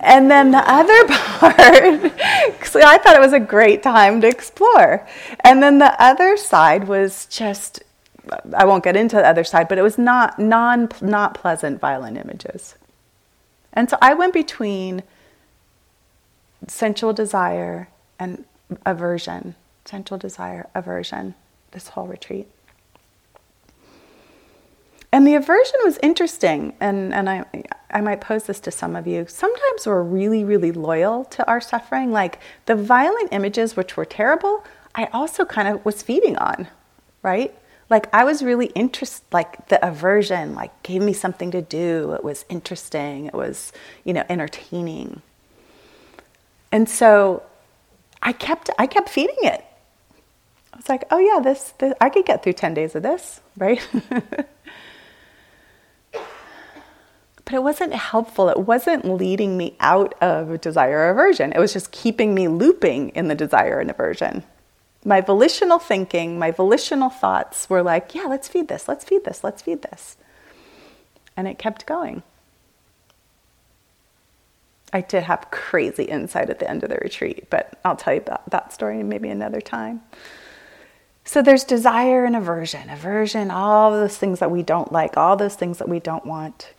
And 0.00 0.30
then 0.30 0.50
the 0.50 0.58
other 0.58 1.06
part, 1.08 2.64
so 2.66 2.80
I 2.80 2.98
thought 2.98 3.16
it 3.16 3.20
was 3.20 3.32
a 3.32 3.40
great 3.40 3.82
time 3.82 4.20
to 4.20 4.28
explore. 4.28 5.06
And 5.40 5.62
then 5.62 5.78
the 5.78 6.00
other 6.02 6.36
side 6.36 6.88
was 6.88 7.26
just, 7.26 7.82
I 8.56 8.64
won't 8.64 8.84
get 8.84 8.96
into 8.96 9.16
the 9.16 9.26
other 9.26 9.44
side, 9.44 9.68
but 9.68 9.78
it 9.78 9.82
was 9.82 9.98
not 9.98 10.38
non 10.38 10.88
not 11.00 11.34
pleasant 11.34 11.80
violent 11.80 12.18
images. 12.18 12.74
And 13.72 13.88
so 13.88 13.96
I 14.02 14.14
went 14.14 14.32
between 14.32 15.02
sensual 16.66 17.12
desire 17.12 17.88
and 18.18 18.44
aversion, 18.84 19.54
sensual 19.84 20.18
desire, 20.18 20.68
aversion, 20.74 21.34
this 21.70 21.88
whole 21.88 22.06
retreat. 22.06 22.48
And 25.10 25.26
the 25.26 25.34
aversion 25.34 25.76
was 25.84 25.98
interesting, 26.02 26.74
and, 26.80 27.14
and 27.14 27.30
I, 27.30 27.44
I 27.90 28.02
might 28.02 28.20
pose 28.20 28.44
this 28.44 28.60
to 28.60 28.70
some 28.70 28.94
of 28.94 29.06
you. 29.06 29.26
Sometimes 29.26 29.86
we're 29.86 30.02
really, 30.02 30.44
really 30.44 30.70
loyal 30.70 31.24
to 31.26 31.46
our 31.48 31.60
suffering. 31.60 32.12
Like 32.12 32.38
the 32.66 32.74
violent 32.74 33.32
images, 33.32 33.74
which 33.74 33.96
were 33.96 34.04
terrible, 34.04 34.64
I 34.94 35.06
also 35.06 35.44
kind 35.44 35.68
of 35.68 35.84
was 35.84 36.02
feeding 36.02 36.36
on, 36.36 36.68
right? 37.22 37.54
Like 37.88 38.12
I 38.14 38.24
was 38.24 38.42
really 38.42 38.66
interested, 38.66 39.24
like 39.32 39.68
the 39.68 39.84
aversion, 39.86 40.54
like 40.54 40.82
gave 40.82 41.00
me 41.00 41.14
something 41.14 41.50
to 41.52 41.62
do. 41.62 42.12
It 42.12 42.22
was 42.22 42.44
interesting. 42.50 43.26
It 43.26 43.34
was, 43.34 43.72
you 44.04 44.12
know, 44.12 44.24
entertaining. 44.28 45.22
And 46.70 46.86
so 46.88 47.44
I 48.22 48.32
kept, 48.32 48.68
I 48.78 48.86
kept 48.86 49.08
feeding 49.08 49.38
it. 49.42 49.64
I 50.74 50.76
was 50.76 50.88
like, 50.88 51.04
oh 51.10 51.18
yeah, 51.18 51.40
this, 51.40 51.72
this 51.78 51.94
I 51.98 52.10
could 52.10 52.26
get 52.26 52.42
through 52.42 52.52
10 52.52 52.74
days 52.74 52.94
of 52.94 53.02
this, 53.02 53.40
right? 53.56 53.86
but 57.48 57.54
it 57.54 57.62
wasn't 57.62 57.94
helpful. 57.94 58.50
It 58.50 58.58
wasn't 58.58 59.06
leading 59.06 59.56
me 59.56 59.74
out 59.80 60.14
of 60.20 60.60
desire 60.60 60.98
or 60.98 61.08
aversion. 61.08 61.50
It 61.54 61.58
was 61.58 61.72
just 61.72 61.92
keeping 61.92 62.34
me 62.34 62.46
looping 62.46 63.08
in 63.10 63.28
the 63.28 63.34
desire 63.34 63.80
and 63.80 63.90
aversion. 63.90 64.42
My 65.02 65.22
volitional 65.22 65.78
thinking, 65.78 66.38
my 66.38 66.50
volitional 66.50 67.08
thoughts 67.08 67.70
were 67.70 67.82
like, 67.82 68.14
yeah, 68.14 68.24
let's 68.24 68.48
feed 68.48 68.68
this, 68.68 68.86
let's 68.86 69.02
feed 69.02 69.24
this, 69.24 69.42
let's 69.42 69.62
feed 69.62 69.80
this. 69.80 70.18
And 71.38 71.48
it 71.48 71.58
kept 71.58 71.86
going. 71.86 72.22
I 74.92 75.00
did 75.00 75.22
have 75.22 75.50
crazy 75.50 76.04
insight 76.04 76.50
at 76.50 76.58
the 76.58 76.68
end 76.68 76.82
of 76.82 76.90
the 76.90 76.96
retreat, 76.96 77.46
but 77.48 77.78
I'll 77.82 77.96
tell 77.96 78.12
you 78.12 78.20
about 78.20 78.50
that 78.50 78.74
story 78.74 79.02
maybe 79.02 79.30
another 79.30 79.62
time. 79.62 80.02
So 81.24 81.40
there's 81.40 81.64
desire 81.64 82.26
and 82.26 82.36
aversion. 82.36 82.90
Aversion, 82.90 83.50
all 83.50 83.90
those 83.90 84.18
things 84.18 84.38
that 84.40 84.50
we 84.50 84.62
don't 84.62 84.92
like, 84.92 85.16
all 85.16 85.38
those 85.38 85.54
things 85.54 85.78
that 85.78 85.88
we 85.88 85.98
don't 85.98 86.26
want 86.26 86.74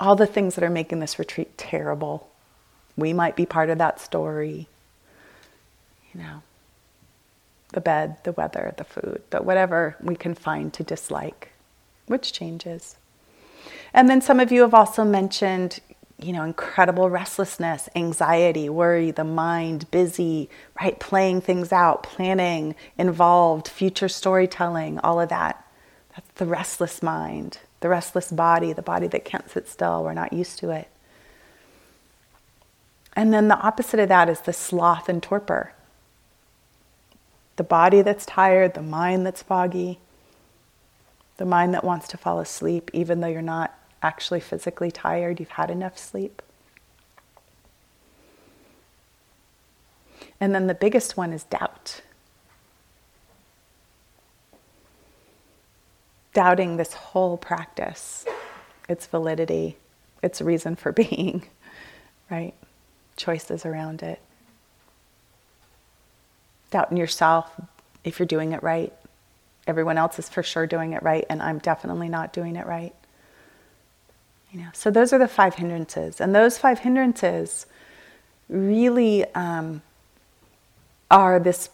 all 0.00 0.16
the 0.16 0.26
things 0.26 0.54
that 0.54 0.64
are 0.64 0.70
making 0.70 1.00
this 1.00 1.18
retreat 1.18 1.56
terrible. 1.56 2.28
We 2.96 3.12
might 3.12 3.36
be 3.36 3.46
part 3.46 3.70
of 3.70 3.78
that 3.78 4.00
story. 4.00 4.68
You 6.12 6.20
know, 6.20 6.42
the 7.72 7.80
bed, 7.80 8.16
the 8.24 8.32
weather, 8.32 8.74
the 8.76 8.84
food, 8.84 9.22
but 9.30 9.44
whatever 9.44 9.96
we 10.00 10.14
can 10.14 10.34
find 10.34 10.72
to 10.74 10.82
dislike, 10.82 11.52
which 12.06 12.32
changes. 12.32 12.96
And 13.92 14.08
then 14.08 14.20
some 14.20 14.40
of 14.40 14.52
you 14.52 14.62
have 14.62 14.74
also 14.74 15.04
mentioned, 15.04 15.80
you 16.20 16.32
know, 16.32 16.44
incredible 16.44 17.10
restlessness, 17.10 17.88
anxiety, 17.96 18.68
worry, 18.68 19.10
the 19.10 19.24
mind 19.24 19.90
busy, 19.90 20.48
right? 20.80 20.98
Playing 21.00 21.40
things 21.40 21.72
out, 21.72 22.02
planning, 22.02 22.74
involved, 22.96 23.68
future 23.68 24.08
storytelling, 24.08 24.98
all 25.00 25.20
of 25.20 25.28
that. 25.30 25.64
That's 26.14 26.30
the 26.36 26.46
restless 26.46 27.02
mind 27.02 27.58
the 27.84 27.90
restless 27.90 28.32
body, 28.32 28.72
the 28.72 28.80
body 28.80 29.06
that 29.06 29.26
can't 29.26 29.50
sit 29.50 29.68
still. 29.68 30.02
We're 30.02 30.14
not 30.14 30.32
used 30.32 30.58
to 30.60 30.70
it. 30.70 30.88
And 33.14 33.30
then 33.30 33.48
the 33.48 33.58
opposite 33.58 34.00
of 34.00 34.08
that 34.08 34.30
is 34.30 34.40
the 34.40 34.54
sloth 34.54 35.06
and 35.06 35.22
torpor. 35.22 35.74
The 37.56 37.62
body 37.62 38.00
that's 38.00 38.24
tired, 38.24 38.72
the 38.72 38.80
mind 38.80 39.26
that's 39.26 39.42
foggy, 39.42 39.98
the 41.36 41.44
mind 41.44 41.74
that 41.74 41.84
wants 41.84 42.08
to 42.08 42.16
fall 42.16 42.40
asleep 42.40 42.90
even 42.94 43.20
though 43.20 43.28
you're 43.28 43.42
not 43.42 43.78
actually 44.02 44.40
physically 44.40 44.90
tired, 44.90 45.38
you've 45.38 45.50
had 45.50 45.70
enough 45.70 45.98
sleep. 45.98 46.40
And 50.40 50.54
then 50.54 50.68
the 50.68 50.74
biggest 50.74 51.18
one 51.18 51.34
is 51.34 51.44
doubt. 51.44 52.00
Doubting 56.34 56.76
this 56.76 56.92
whole 56.92 57.38
practice, 57.38 58.26
its 58.88 59.06
validity, 59.06 59.78
its 60.22 60.42
reason 60.42 60.76
for 60.76 60.92
being, 61.04 61.46
right? 62.30 62.52
Choices 63.16 63.64
around 63.64 64.02
it. 64.02 64.20
Doubting 66.70 66.98
yourself 66.98 67.58
if 68.02 68.18
you're 68.18 68.26
doing 68.26 68.52
it 68.52 68.62
right. 68.62 68.92
Everyone 69.66 69.96
else 69.96 70.18
is 70.18 70.28
for 70.28 70.42
sure 70.42 70.66
doing 70.66 70.92
it 70.92 71.02
right, 71.02 71.24
and 71.30 71.40
I'm 71.40 71.58
definitely 71.58 72.10
not 72.10 72.34
doing 72.34 72.56
it 72.56 72.66
right. 72.66 72.94
You 74.52 74.60
know, 74.60 74.68
so 74.74 74.90
those 74.90 75.12
are 75.12 75.18
the 75.18 75.28
five 75.28 75.54
hindrances, 75.54 76.20
and 76.20 76.34
those 76.34 76.58
five 76.58 76.80
hindrances 76.80 77.64
really 78.48 79.24
um, 79.34 79.80
are 81.10 81.40
this 81.40 81.70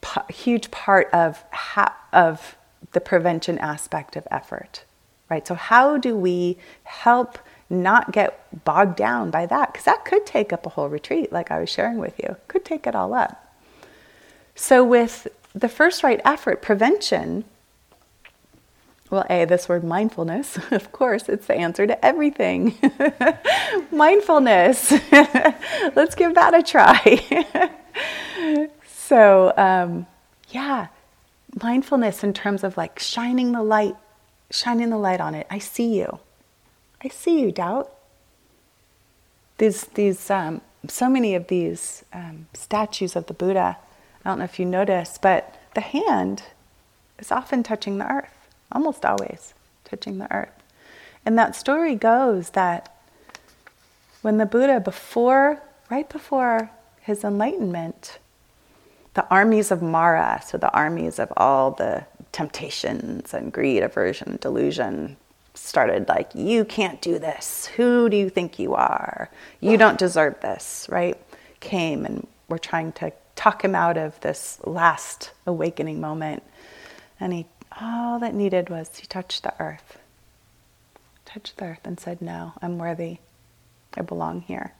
p- 0.00 0.32
huge 0.32 0.70
part 0.70 1.10
of 1.12 1.44
ha- 1.52 1.96
of 2.12 2.56
the 2.92 3.00
prevention 3.00 3.58
aspect 3.58 4.16
of 4.16 4.26
effort, 4.30 4.84
right? 5.30 5.46
So, 5.46 5.54
how 5.54 5.96
do 5.98 6.16
we 6.16 6.58
help 6.84 7.38
not 7.68 8.12
get 8.12 8.64
bogged 8.64 8.96
down 8.96 9.30
by 9.30 9.46
that? 9.46 9.72
Because 9.72 9.84
that 9.86 10.04
could 10.04 10.24
take 10.26 10.52
up 10.52 10.66
a 10.66 10.70
whole 10.70 10.88
retreat, 10.88 11.32
like 11.32 11.50
I 11.50 11.58
was 11.60 11.70
sharing 11.70 11.98
with 11.98 12.18
you, 12.22 12.36
could 12.48 12.64
take 12.64 12.86
it 12.86 12.94
all 12.94 13.14
up. 13.14 13.42
So, 14.54 14.84
with 14.84 15.28
the 15.54 15.68
first 15.68 16.02
right 16.02 16.20
effort, 16.24 16.62
prevention, 16.62 17.44
Well, 19.10 19.24
A, 19.30 19.44
this 19.44 19.68
word 19.68 19.84
mindfulness, 19.84 20.58
of 20.72 20.90
course, 20.92 21.28
it's 21.28 21.46
the 21.46 21.54
answer 21.54 21.86
to 21.86 22.04
everything. 22.04 22.74
mindfulness. 23.92 24.92
Let's 25.94 26.14
give 26.14 26.34
that 26.34 26.54
a 26.54 26.62
try. 26.62 27.56
so, 28.86 29.52
um, 29.56 30.06
yeah, 30.50 30.88
mindfulness 31.60 32.22
in 32.22 32.32
terms 32.32 32.62
of 32.62 32.76
like 32.76 32.98
shining 32.98 33.52
the 33.52 33.62
light, 33.62 33.96
shining 34.50 34.90
the 34.90 34.98
light 34.98 35.20
on 35.20 35.34
it. 35.34 35.46
I 35.50 35.58
see 35.58 35.98
you. 35.98 36.20
I 37.02 37.08
see 37.08 37.40
you, 37.40 37.52
doubt. 37.52 37.92
These, 39.58 39.84
these, 39.94 40.30
um, 40.30 40.60
so 40.88 41.08
many 41.08 41.34
of 41.34 41.48
these 41.48 42.04
um, 42.12 42.46
statues 42.52 43.16
of 43.16 43.26
the 43.26 43.34
Buddha, 43.34 43.76
I 44.24 44.28
don't 44.28 44.38
know 44.38 44.44
if 44.44 44.58
you 44.58 44.66
notice, 44.66 45.18
but 45.20 45.54
the 45.74 45.80
hand 45.80 46.42
is 47.18 47.32
often 47.32 47.62
touching 47.62 47.98
the 47.98 48.10
earth 48.10 48.36
almost 48.72 49.04
always 49.04 49.54
touching 49.84 50.18
the 50.18 50.32
earth. 50.32 50.52
And 51.24 51.38
that 51.38 51.56
story 51.56 51.94
goes 51.94 52.50
that 52.50 52.94
when 54.22 54.38
the 54.38 54.46
Buddha, 54.46 54.80
before, 54.80 55.60
right 55.90 56.08
before 56.08 56.70
his 57.00 57.24
enlightenment, 57.24 58.18
the 59.16 59.26
armies 59.30 59.70
of 59.70 59.80
Mara, 59.80 60.42
so 60.44 60.58
the 60.58 60.72
armies 60.72 61.18
of 61.18 61.32
all 61.38 61.70
the 61.70 62.04
temptations 62.32 63.32
and 63.32 63.50
greed, 63.50 63.82
aversion, 63.82 64.38
delusion, 64.42 65.16
started 65.54 66.06
like, 66.06 66.30
you 66.34 66.66
can't 66.66 67.00
do 67.00 67.18
this. 67.18 67.64
Who 67.76 68.10
do 68.10 68.16
you 68.16 68.28
think 68.28 68.58
you 68.58 68.74
are? 68.74 69.30
You 69.60 69.78
don't 69.78 69.98
deserve 69.98 70.38
this, 70.42 70.86
right? 70.90 71.18
Came 71.60 72.04
and 72.04 72.26
were 72.48 72.58
trying 72.58 72.92
to 72.92 73.10
talk 73.36 73.64
him 73.64 73.74
out 73.74 73.96
of 73.96 74.20
this 74.20 74.60
last 74.64 75.32
awakening 75.46 75.98
moment. 75.98 76.42
And 77.18 77.32
he 77.32 77.46
all 77.80 78.18
that 78.20 78.34
needed 78.34 78.68
was 78.68 78.98
he 78.98 79.06
touched 79.06 79.42
the 79.42 79.54
earth. 79.58 79.98
Touched 81.24 81.56
the 81.56 81.64
earth 81.64 81.80
and 81.84 81.98
said, 81.98 82.20
No, 82.20 82.52
I'm 82.60 82.78
worthy. 82.78 83.18
I 83.94 84.02
belong 84.02 84.42
here. 84.42 84.74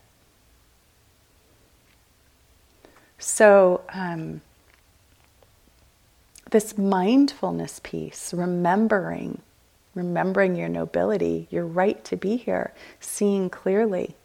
So, 3.19 3.81
um, 3.93 4.41
this 6.51 6.77
mindfulness 6.77 7.81
piece, 7.83 8.33
remembering, 8.33 9.41
remembering 9.95 10.55
your 10.55 10.69
nobility, 10.69 11.47
your 11.49 11.65
right 11.65 12.03
to 12.05 12.15
be 12.15 12.37
here, 12.37 12.73
seeing 12.99 13.49
clearly, 13.49 14.15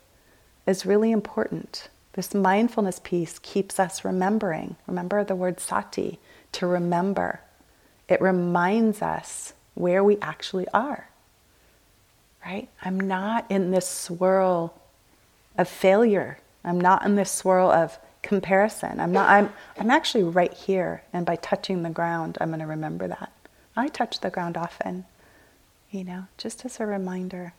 is 0.67 0.87
really 0.87 1.11
important. 1.11 1.89
This 2.13 2.35
mindfulness 2.35 3.01
piece 3.03 3.39
keeps 3.39 3.81
us 3.81 4.05
remembering. 4.05 4.77
Remember 4.87 5.25
the 5.25 5.35
word 5.35 5.59
sati, 5.59 6.19
to 6.53 6.67
remember. 6.67 7.41
It 8.09 8.21
reminds 8.21 9.01
us 9.01 9.55
where 9.75 10.05
we 10.05 10.19
actually 10.21 10.69
are. 10.75 11.09
Right? 12.45 12.69
I'm 12.83 13.01
not 13.01 13.47
in 13.51 13.71
this 13.71 13.89
swirl 13.89 14.75
of 15.57 15.69
failure. 15.69 16.39
I'm 16.63 16.81
not 16.81 17.05
in 17.05 17.15
this 17.17 17.31
swirl 17.31 17.71
of 17.71 17.99
comparison. 18.23 19.01
I'm 19.01 19.13
not 19.13 19.29
I'm 19.29 19.53
I'm 19.79 19.91
actually 19.91 20.25
right 20.25 20.53
here 20.53 21.03
and 21.13 21.27
by 21.27 21.37
touching 21.37 21.83
the 21.83 21.91
ground 21.91 22.39
I'm 22.41 22.49
going 22.49 22.61
to 22.61 22.67
remember 22.67 23.09
that. 23.09 23.33
I 23.77 23.89
touch 23.89 24.21
the 24.21 24.31
ground 24.31 24.57
often. 24.57 25.05
You 25.91 26.05
know, 26.05 26.25
just 26.39 26.65
as 26.65 26.81
a 26.81 26.87
reminder. 26.87 27.53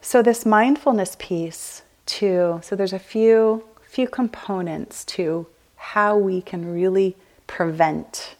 So 0.00 0.22
this 0.22 0.46
mindfulness 0.46 1.16
piece 1.18 1.82
too, 2.06 2.60
so 2.62 2.74
there's 2.74 2.94
a 2.94 2.98
few 2.98 3.64
few 3.82 4.08
components 4.08 5.04
to 5.04 5.46
how 5.76 6.16
we 6.16 6.40
can 6.40 6.72
really 6.72 7.16
prevent, 7.48 8.36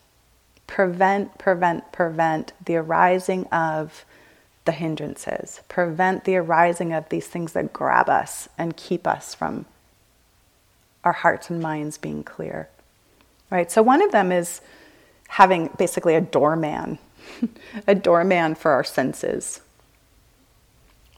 prevent, 0.69 1.37
prevent, 1.39 1.91
prevent 1.91 2.53
the 2.65 2.77
arising 2.77 3.45
of 3.47 4.05
the 4.65 4.73
hindrances, 4.73 5.61
prevent 5.69 6.25
the 6.25 6.37
arising 6.37 6.93
of 6.93 7.09
these 7.09 7.27
things 7.27 7.53
that 7.53 7.73
grab 7.73 8.09
us 8.09 8.49
and 8.59 8.77
keep 8.77 9.07
us 9.07 9.35
from 9.35 9.67
our 11.03 11.13
hearts 11.13 11.49
and 11.51 11.61
minds 11.61 11.97
being 11.97 12.23
clear. 12.23 12.69
Right? 13.51 13.71
So, 13.71 13.83
one 13.83 14.03
of 14.03 14.13
them 14.13 14.31
is 14.31 14.61
having 15.29 15.71
basically 15.79 16.15
a 16.15 16.21
doorman, 16.21 16.99
a 17.87 17.95
doorman 17.95 18.55
for 18.55 18.73
our 18.73 18.85
senses. 18.85 19.61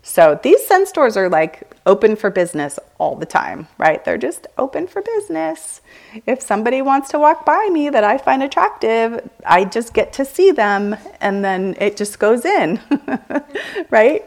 So 0.03 0.39
these 0.43 0.67
sense 0.67 0.91
doors 0.91 1.17
are 1.17 1.29
like 1.29 1.73
open 1.87 2.17
for 2.17 2.29
business 2.29 2.79
all 2.99 3.15
the 3.15 3.27
time, 3.27 3.69
right? 3.79 4.05
They're 4.05 4.19
just 4.19 4.49
open 4.59 4.89
for 4.89 5.01
business. 5.01 5.81
If 6.27 6.43
somebody 6.43 6.83
wants 6.83 7.11
to 7.11 7.21
walk 7.21 7.47
by 7.47 7.69
me 7.71 7.89
that 7.89 8.03
I 8.03 8.19
find 8.19 8.43
attractive, 8.43 9.31
I 9.47 9.65
just 9.65 9.95
get 9.95 10.13
to 10.15 10.25
see 10.25 10.51
them 10.51 10.97
and 11.21 11.45
then 11.45 11.77
it 11.79 11.97
just 11.97 12.19
goes 12.19 12.45
in, 12.45 12.81
right? 13.91 14.25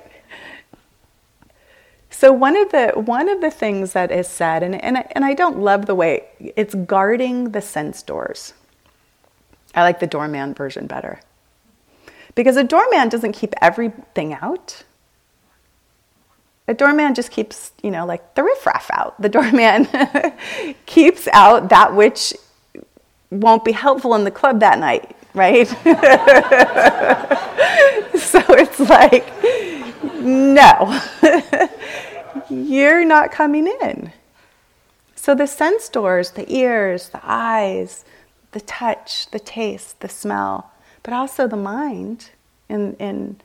So 2.10 2.32
one 2.32 2.56
of 2.56 2.72
the 2.72 2.94
one 2.96 3.28
of 3.28 3.42
the 3.42 3.52
things 3.52 3.92
that 3.92 4.10
is 4.10 4.30
said, 4.30 4.64
and, 4.64 4.82
and, 4.82 4.98
I, 4.98 5.12
and 5.12 5.26
I 5.26 5.34
don't 5.34 5.60
love 5.60 5.86
the 5.86 5.96
way 5.96 6.24
it's 6.40 6.74
guarding 6.74 7.52
the 7.52 7.62
sense 7.62 8.02
doors. 8.02 8.54
I 9.76 9.84
like 9.84 10.00
the 10.00 10.08
doorman 10.08 10.54
version 10.54 10.88
better. 10.88 11.20
Because 12.34 12.56
a 12.56 12.64
doorman 12.64 13.10
doesn't 13.10 13.34
keep 13.34 13.54
everything 13.62 14.34
out 14.34 14.86
a 16.68 16.74
doorman 16.74 17.14
just 17.14 17.32
keeps, 17.32 17.72
you 17.84 17.92
know, 17.92 18.06
like 18.06 18.36
the 18.36 18.44
riffraff 18.44 18.90
out. 18.92 19.22
The 19.22 19.30
doorman 19.30 19.88
keeps 20.86 21.28
out 21.32 21.70
that 21.70 21.96
which 21.96 22.34
won't 23.30 23.64
be 23.64 23.72
helpful 23.72 24.16
in 24.16 24.24
the 24.24 24.32
club 24.32 24.60
that 24.62 24.80
night, 24.80 25.16
right? 25.34 25.68
so 28.18 28.42
it's 28.50 28.80
like, 28.80 29.26
no, 30.22 31.00
you're 32.50 33.06
not 33.06 33.32
coming 33.32 33.68
in. 33.82 34.12
So 35.16 35.36
the 35.36 35.48
sense 35.48 35.90
doors, 35.90 36.32
the 36.32 36.52
ears, 36.52 37.10
the 37.10 37.22
eyes, 37.24 38.06
the 38.52 38.62
touch, 38.62 39.30
the 39.32 39.40
taste, 39.40 40.00
the 40.00 40.10
smell, 40.10 40.72
but 41.04 41.14
also 41.14 41.48
the 41.48 41.58
mind 41.58 42.30
in, 42.70 42.96
in 42.96 43.38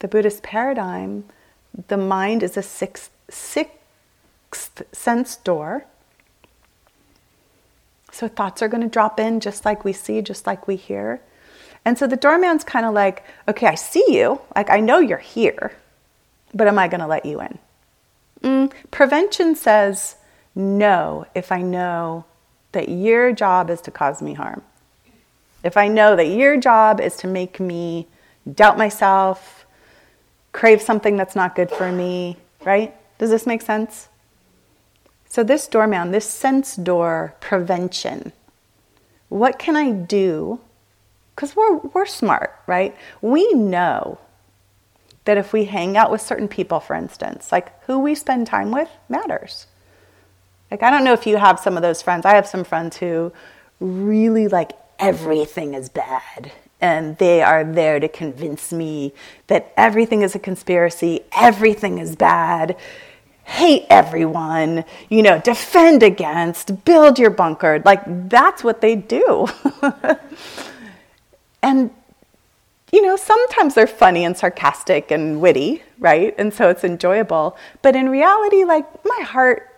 the 0.00 0.08
Buddhist 0.08 0.42
paradigm 0.42 1.24
the 1.88 1.96
mind 1.96 2.42
is 2.42 2.56
a 2.56 2.62
sixth, 2.62 3.10
sixth 3.28 4.82
sense 4.92 5.36
door. 5.36 5.84
So 8.12 8.28
thoughts 8.28 8.62
are 8.62 8.68
going 8.68 8.82
to 8.82 8.88
drop 8.88 9.20
in 9.20 9.40
just 9.40 9.64
like 9.64 9.84
we 9.84 9.92
see, 9.92 10.20
just 10.20 10.46
like 10.46 10.66
we 10.66 10.76
hear. 10.76 11.20
And 11.84 11.96
so 11.96 12.06
the 12.06 12.16
doorman's 12.16 12.64
kind 12.64 12.84
of 12.84 12.92
like, 12.92 13.24
okay, 13.48 13.66
I 13.66 13.74
see 13.74 14.04
you. 14.08 14.40
Like, 14.54 14.68
I 14.70 14.80
know 14.80 14.98
you're 14.98 15.18
here, 15.18 15.72
but 16.52 16.66
am 16.66 16.78
I 16.78 16.88
going 16.88 17.00
to 17.00 17.06
let 17.06 17.24
you 17.24 17.40
in? 17.40 17.58
Mm, 18.42 18.72
prevention 18.90 19.54
says 19.54 20.16
no 20.54 21.26
if 21.34 21.52
I 21.52 21.62
know 21.62 22.24
that 22.72 22.88
your 22.88 23.32
job 23.32 23.70
is 23.70 23.80
to 23.82 23.90
cause 23.90 24.20
me 24.20 24.34
harm. 24.34 24.62
If 25.62 25.76
I 25.76 25.88
know 25.88 26.16
that 26.16 26.28
your 26.28 26.56
job 26.56 27.00
is 27.00 27.16
to 27.18 27.26
make 27.26 27.60
me 27.60 28.08
doubt 28.54 28.78
myself, 28.78 29.59
crave 30.52 30.82
something 30.82 31.16
that's 31.16 31.36
not 31.36 31.54
good 31.54 31.70
for 31.70 31.92
me, 31.92 32.36
right? 32.64 32.94
Does 33.18 33.30
this 33.30 33.46
make 33.46 33.62
sense? 33.62 34.08
So, 35.28 35.44
this 35.44 35.68
doorman, 35.68 36.10
this 36.10 36.28
sense 36.28 36.74
door 36.74 37.34
prevention, 37.40 38.32
what 39.28 39.58
can 39.58 39.76
I 39.76 39.92
do? 39.92 40.60
Because 41.34 41.54
we're, 41.54 41.76
we're 41.76 42.06
smart, 42.06 42.54
right? 42.66 42.96
We 43.22 43.52
know 43.52 44.18
that 45.24 45.38
if 45.38 45.52
we 45.52 45.66
hang 45.66 45.96
out 45.96 46.10
with 46.10 46.20
certain 46.20 46.48
people, 46.48 46.80
for 46.80 46.94
instance, 46.94 47.52
like 47.52 47.80
who 47.84 47.98
we 47.98 48.14
spend 48.14 48.46
time 48.46 48.72
with 48.72 48.88
matters. 49.08 49.66
Like, 50.70 50.82
I 50.82 50.90
don't 50.90 51.04
know 51.04 51.12
if 51.12 51.26
you 51.26 51.36
have 51.36 51.60
some 51.60 51.76
of 51.76 51.82
those 51.82 52.02
friends. 52.02 52.24
I 52.24 52.34
have 52.34 52.46
some 52.46 52.64
friends 52.64 52.96
who 52.96 53.32
really 53.80 54.48
like 54.48 54.72
everything 54.98 55.74
is 55.74 55.88
bad 55.88 56.52
and 56.80 57.16
they 57.18 57.42
are 57.42 57.64
there 57.64 58.00
to 58.00 58.08
convince 58.08 58.72
me 58.72 59.12
that 59.48 59.72
everything 59.76 60.22
is 60.22 60.34
a 60.34 60.38
conspiracy, 60.38 61.20
everything 61.36 61.98
is 61.98 62.16
bad, 62.16 62.76
hate 63.44 63.84
everyone, 63.90 64.84
you 65.08 65.22
know, 65.22 65.40
defend 65.40 66.02
against, 66.02 66.84
build 66.84 67.18
your 67.18 67.30
bunker. 67.30 67.82
Like 67.84 68.02
that's 68.28 68.62
what 68.62 68.80
they 68.80 68.94
do. 68.94 69.46
and 71.62 71.90
you 72.92 73.02
know, 73.02 73.16
sometimes 73.16 73.74
they're 73.74 73.86
funny 73.86 74.24
and 74.24 74.36
sarcastic 74.36 75.10
and 75.10 75.40
witty, 75.40 75.82
right? 75.98 76.34
And 76.38 76.52
so 76.52 76.70
it's 76.70 76.82
enjoyable. 76.82 77.56
But 77.82 77.94
in 77.94 78.08
reality, 78.08 78.64
like 78.64 78.84
my 79.04 79.22
heart, 79.22 79.68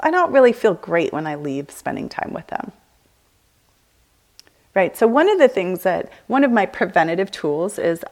I 0.00 0.10
don't 0.10 0.32
really 0.32 0.52
feel 0.52 0.74
great 0.74 1.12
when 1.12 1.26
I 1.26 1.34
leave 1.34 1.70
spending 1.70 2.08
time 2.08 2.32
with 2.32 2.46
them. 2.48 2.72
Right. 4.74 4.96
So, 4.96 5.06
one 5.06 5.30
of 5.30 5.38
the 5.38 5.48
things 5.48 5.84
that, 5.84 6.10
one 6.26 6.42
of 6.42 6.50
my 6.50 6.66
preventative 6.66 7.30
tools 7.30 7.78
is 7.78 8.04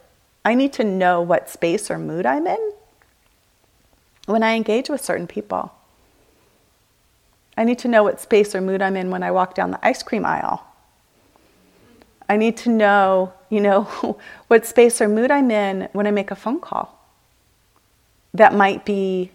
I 0.44 0.54
need 0.54 0.72
to 0.74 0.84
know 0.84 1.20
what 1.20 1.50
space 1.50 1.90
or 1.90 1.98
mood 1.98 2.24
I'm 2.24 2.46
in 2.46 2.72
when 4.26 4.42
I 4.42 4.54
engage 4.54 4.88
with 4.88 5.04
certain 5.04 5.26
people. 5.26 5.72
I 7.56 7.64
need 7.64 7.78
to 7.80 7.88
know 7.88 8.04
what 8.04 8.20
space 8.20 8.54
or 8.54 8.60
mood 8.60 8.80
I'm 8.80 8.96
in 8.96 9.10
when 9.10 9.22
I 9.22 9.30
walk 9.30 9.54
down 9.54 9.72
the 9.72 9.86
ice 9.86 10.02
cream 10.02 10.24
aisle. 10.24 10.64
I 12.28 12.36
need 12.36 12.56
to 12.58 12.70
know, 12.70 13.32
you 13.50 13.60
know, 13.60 13.82
what 14.48 14.64
space 14.64 15.00
or 15.00 15.08
mood 15.08 15.30
I'm 15.30 15.50
in 15.50 15.88
when 15.92 16.06
I 16.06 16.10
make 16.10 16.30
a 16.30 16.36
phone 16.36 16.60
call. 16.60 16.98
That 18.32 18.54
might 18.54 18.84
be 18.84 19.30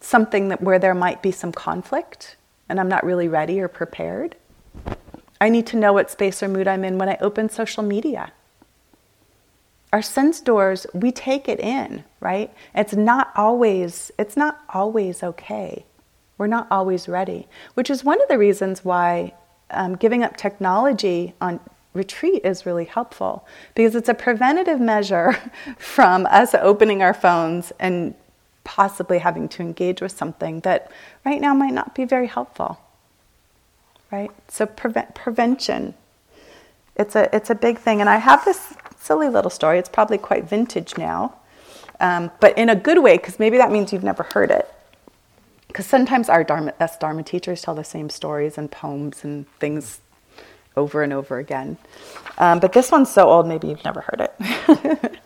something 0.00 0.48
that 0.48 0.62
where 0.62 0.78
there 0.78 0.94
might 0.94 1.22
be 1.22 1.30
some 1.30 1.52
conflict 1.52 2.36
and 2.68 2.78
I'm 2.78 2.88
not 2.88 3.04
really 3.04 3.28
ready 3.28 3.60
or 3.60 3.68
prepared. 3.68 4.36
I 5.40 5.48
need 5.48 5.66
to 5.68 5.76
know 5.76 5.92
what 5.92 6.10
space 6.10 6.42
or 6.42 6.48
mood 6.48 6.68
I'm 6.68 6.84
in 6.84 6.98
when 6.98 7.08
I 7.08 7.16
open 7.20 7.48
social 7.48 7.82
media. 7.82 8.32
Our 9.92 10.02
sense 10.02 10.40
doors, 10.40 10.86
we 10.92 11.10
take 11.10 11.48
it 11.48 11.58
in, 11.58 12.04
right? 12.20 12.52
It's 12.74 12.94
not 12.94 13.32
always 13.34 14.12
it's 14.18 14.36
not 14.36 14.60
always 14.68 15.22
okay. 15.22 15.84
We're 16.38 16.46
not 16.46 16.68
always 16.70 17.08
ready, 17.08 17.48
which 17.74 17.90
is 17.90 18.04
one 18.04 18.20
of 18.22 18.28
the 18.28 18.38
reasons 18.38 18.84
why 18.84 19.34
um, 19.70 19.96
giving 19.96 20.22
up 20.22 20.36
technology 20.36 21.34
on 21.40 21.60
retreat 21.92 22.42
is 22.44 22.64
really 22.66 22.84
helpful 22.84 23.46
because 23.74 23.94
it's 23.94 24.08
a 24.08 24.14
preventative 24.14 24.80
measure 24.80 25.36
from 25.78 26.26
us 26.26 26.54
opening 26.54 27.02
our 27.02 27.14
phones 27.14 27.72
and 27.80 28.14
possibly 28.62 29.18
having 29.18 29.48
to 29.48 29.62
engage 29.62 30.00
with 30.00 30.12
something 30.12 30.60
that 30.60 30.90
right 31.24 31.40
now 31.40 31.52
might 31.52 31.72
not 31.72 31.94
be 31.94 32.04
very 32.04 32.26
helpful. 32.26 32.78
Right? 34.10 34.30
So 34.48 34.66
prevent 34.66 35.14
prevention. 35.14 35.94
It's 36.96 37.14
a 37.14 37.34
it's 37.34 37.50
a 37.50 37.54
big 37.54 37.78
thing, 37.78 38.00
and 38.00 38.10
I 38.10 38.16
have 38.16 38.44
this 38.44 38.74
silly 38.98 39.28
little 39.28 39.50
story. 39.50 39.78
It's 39.78 39.88
probably 39.88 40.18
quite 40.18 40.48
vintage 40.48 40.98
now, 40.98 41.36
um, 42.00 42.30
but 42.40 42.58
in 42.58 42.68
a 42.68 42.76
good 42.76 43.02
way 43.02 43.16
because 43.16 43.38
maybe 43.38 43.56
that 43.58 43.70
means 43.70 43.92
you've 43.92 44.04
never 44.04 44.24
heard 44.24 44.50
it. 44.50 44.68
Because 45.68 45.86
sometimes 45.86 46.28
our 46.28 46.42
Dharma, 46.42 46.74
us 46.80 46.98
Dharma 46.98 47.22
teachers 47.22 47.62
tell 47.62 47.76
the 47.76 47.84
same 47.84 48.10
stories 48.10 48.58
and 48.58 48.70
poems 48.70 49.22
and 49.22 49.46
things 49.60 50.00
over 50.76 51.02
and 51.02 51.12
over 51.12 51.38
again. 51.38 51.78
Um, 52.38 52.58
but 52.58 52.72
this 52.72 52.90
one's 52.90 53.10
so 53.10 53.28
old, 53.28 53.46
maybe 53.46 53.68
you've 53.68 53.84
never 53.84 54.00
heard 54.00 54.20
it. 54.20 55.20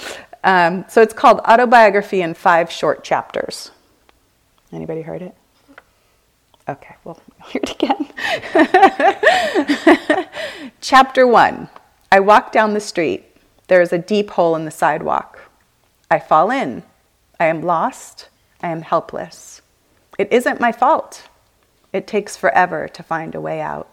um, 0.44 0.84
so 0.88 1.02
it's 1.02 1.14
called 1.14 1.40
Autobiography 1.40 2.22
in 2.22 2.34
Five 2.34 2.70
Short 2.70 3.02
Chapters. 3.02 3.70
Anybody 4.72 5.02
heard 5.02 5.22
it? 5.22 5.34
Okay, 6.68 6.96
well, 7.04 7.18
hear 7.46 7.62
it 7.62 7.70
again. 7.72 8.08
Chapter 10.80 11.26
one 11.26 11.68
I 12.12 12.20
walk 12.20 12.52
down 12.52 12.74
the 12.74 12.80
street. 12.80 13.24
There 13.68 13.82
is 13.82 13.92
a 13.92 13.98
deep 13.98 14.30
hole 14.30 14.56
in 14.56 14.64
the 14.64 14.70
sidewalk. 14.70 15.50
I 16.10 16.18
fall 16.18 16.50
in. 16.50 16.82
I 17.38 17.46
am 17.46 17.62
lost. 17.62 18.28
I 18.62 18.68
am 18.68 18.82
helpless. 18.82 19.62
It 20.18 20.32
isn't 20.32 20.60
my 20.60 20.72
fault. 20.72 21.28
It 21.92 22.06
takes 22.06 22.36
forever 22.36 22.88
to 22.88 23.02
find 23.02 23.34
a 23.34 23.40
way 23.40 23.60
out. 23.60 23.88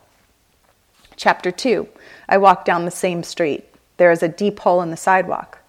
Chapter 1.16 1.52
2 1.52 1.88
I 2.28 2.38
walk 2.38 2.66
down 2.66 2.86
the 2.86 2.92
same 2.92 3.24
street. 3.24 3.66
There 3.98 4.12
is 4.12 4.24
a 4.24 4.28
deep 4.28 4.60
hole 4.60 4.82
in 4.82 4.92
the 4.92 4.98
sidewalk. 4.98 5.60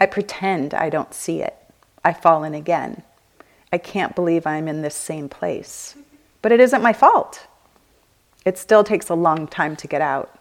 I 0.00 0.06
pretend 0.06 0.74
I 0.74 0.90
don't 0.90 1.14
see 1.14 1.42
it. 1.42 1.54
I 2.04 2.12
fall 2.12 2.44
in 2.44 2.54
again. 2.54 3.02
I 3.72 3.78
can't 3.78 4.14
believe 4.14 4.46
I'm 4.46 4.68
in 4.68 4.82
this 4.82 4.94
same 4.94 5.28
place. 5.28 5.96
But 6.46 6.52
it 6.52 6.60
isn't 6.60 6.80
my 6.80 6.92
fault. 6.92 7.48
It 8.44 8.56
still 8.56 8.84
takes 8.84 9.08
a 9.08 9.16
long 9.16 9.48
time 9.48 9.74
to 9.74 9.88
get 9.88 10.00
out. 10.00 10.38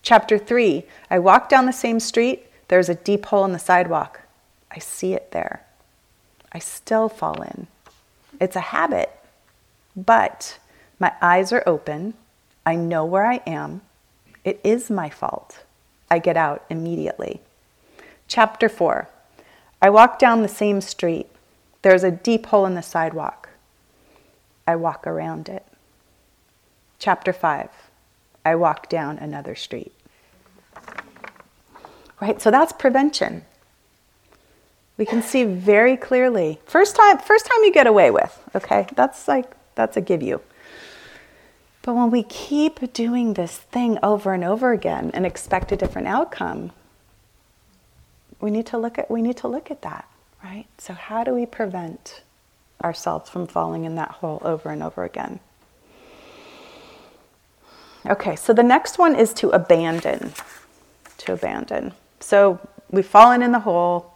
Chapter 0.00 0.38
3 0.38 0.84
I 1.10 1.18
walk 1.18 1.48
down 1.48 1.66
the 1.66 1.72
same 1.72 1.98
street. 1.98 2.46
There's 2.68 2.88
a 2.88 2.94
deep 2.94 3.26
hole 3.26 3.44
in 3.44 3.50
the 3.50 3.58
sidewalk. 3.58 4.20
I 4.70 4.78
see 4.78 5.12
it 5.12 5.32
there. 5.32 5.64
I 6.52 6.60
still 6.60 7.08
fall 7.08 7.42
in. 7.42 7.66
It's 8.40 8.54
a 8.54 8.70
habit, 8.70 9.10
but 9.96 10.60
my 11.00 11.12
eyes 11.20 11.52
are 11.52 11.64
open. 11.66 12.14
I 12.64 12.76
know 12.76 13.04
where 13.04 13.26
I 13.26 13.40
am. 13.44 13.80
It 14.44 14.60
is 14.62 14.88
my 14.88 15.10
fault. 15.10 15.64
I 16.08 16.20
get 16.20 16.36
out 16.36 16.64
immediately. 16.70 17.40
Chapter 18.28 18.68
4 18.68 19.08
I 19.82 19.90
walk 19.90 20.20
down 20.20 20.42
the 20.42 20.48
same 20.62 20.80
street. 20.80 21.26
There's 21.82 22.04
a 22.04 22.12
deep 22.12 22.46
hole 22.46 22.66
in 22.66 22.76
the 22.76 22.82
sidewalk. 22.82 23.48
I 24.66 24.76
walk 24.76 25.06
around 25.06 25.48
it. 25.48 25.64
Chapter 26.98 27.32
5 27.32 27.68
I 28.46 28.54
walk 28.54 28.88
down 28.88 29.18
another 29.18 29.54
street. 29.54 29.92
Right? 32.20 32.40
So 32.40 32.50
that's 32.50 32.72
prevention 32.72 33.44
we 34.96 35.04
can 35.04 35.22
see 35.22 35.44
very 35.44 35.96
clearly. 35.96 36.60
First 36.66 36.96
time, 36.96 37.18
first 37.18 37.46
time 37.46 37.64
you 37.64 37.72
get 37.72 37.86
away 37.86 38.10
with, 38.10 38.40
okay? 38.54 38.86
That's 38.94 39.26
like, 39.26 39.52
that's 39.74 39.96
a 39.96 40.00
give 40.00 40.22
you. 40.22 40.40
But 41.82 41.94
when 41.94 42.10
we 42.10 42.22
keep 42.22 42.92
doing 42.92 43.34
this 43.34 43.58
thing 43.58 43.98
over 44.02 44.32
and 44.32 44.44
over 44.44 44.72
again 44.72 45.10
and 45.12 45.26
expect 45.26 45.72
a 45.72 45.76
different 45.76 46.08
outcome, 46.08 46.70
we 48.40 48.50
need 48.50 48.66
to 48.66 48.78
look 48.78 48.98
at, 48.98 49.10
we 49.10 49.20
need 49.20 49.36
to 49.38 49.48
look 49.48 49.70
at 49.70 49.82
that, 49.82 50.08
right? 50.42 50.66
So 50.78 50.94
how 50.94 51.24
do 51.24 51.34
we 51.34 51.44
prevent 51.44 52.22
ourselves 52.84 53.28
from 53.30 53.46
falling 53.46 53.84
in 53.84 53.96
that 53.96 54.10
hole 54.10 54.40
over 54.44 54.68
and 54.68 54.82
over 54.82 55.02
again? 55.02 55.40
Okay, 58.06 58.36
so 58.36 58.52
the 58.52 58.62
next 58.62 58.98
one 58.98 59.16
is 59.16 59.32
to 59.34 59.48
abandon. 59.50 60.34
To 61.18 61.32
abandon. 61.32 61.92
So 62.20 62.60
we've 62.90 63.06
fallen 63.06 63.42
in 63.42 63.52
the 63.52 63.60
hole, 63.60 64.12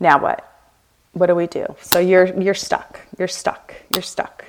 now 0.00 0.20
what? 0.20 0.50
What 1.12 1.26
do 1.26 1.34
we 1.34 1.46
do? 1.46 1.76
So 1.80 2.00
you're 2.00 2.26
you're 2.40 2.54
stuck. 2.54 3.00
You're 3.18 3.28
stuck. 3.28 3.74
You're 3.94 4.02
stuck. 4.02 4.44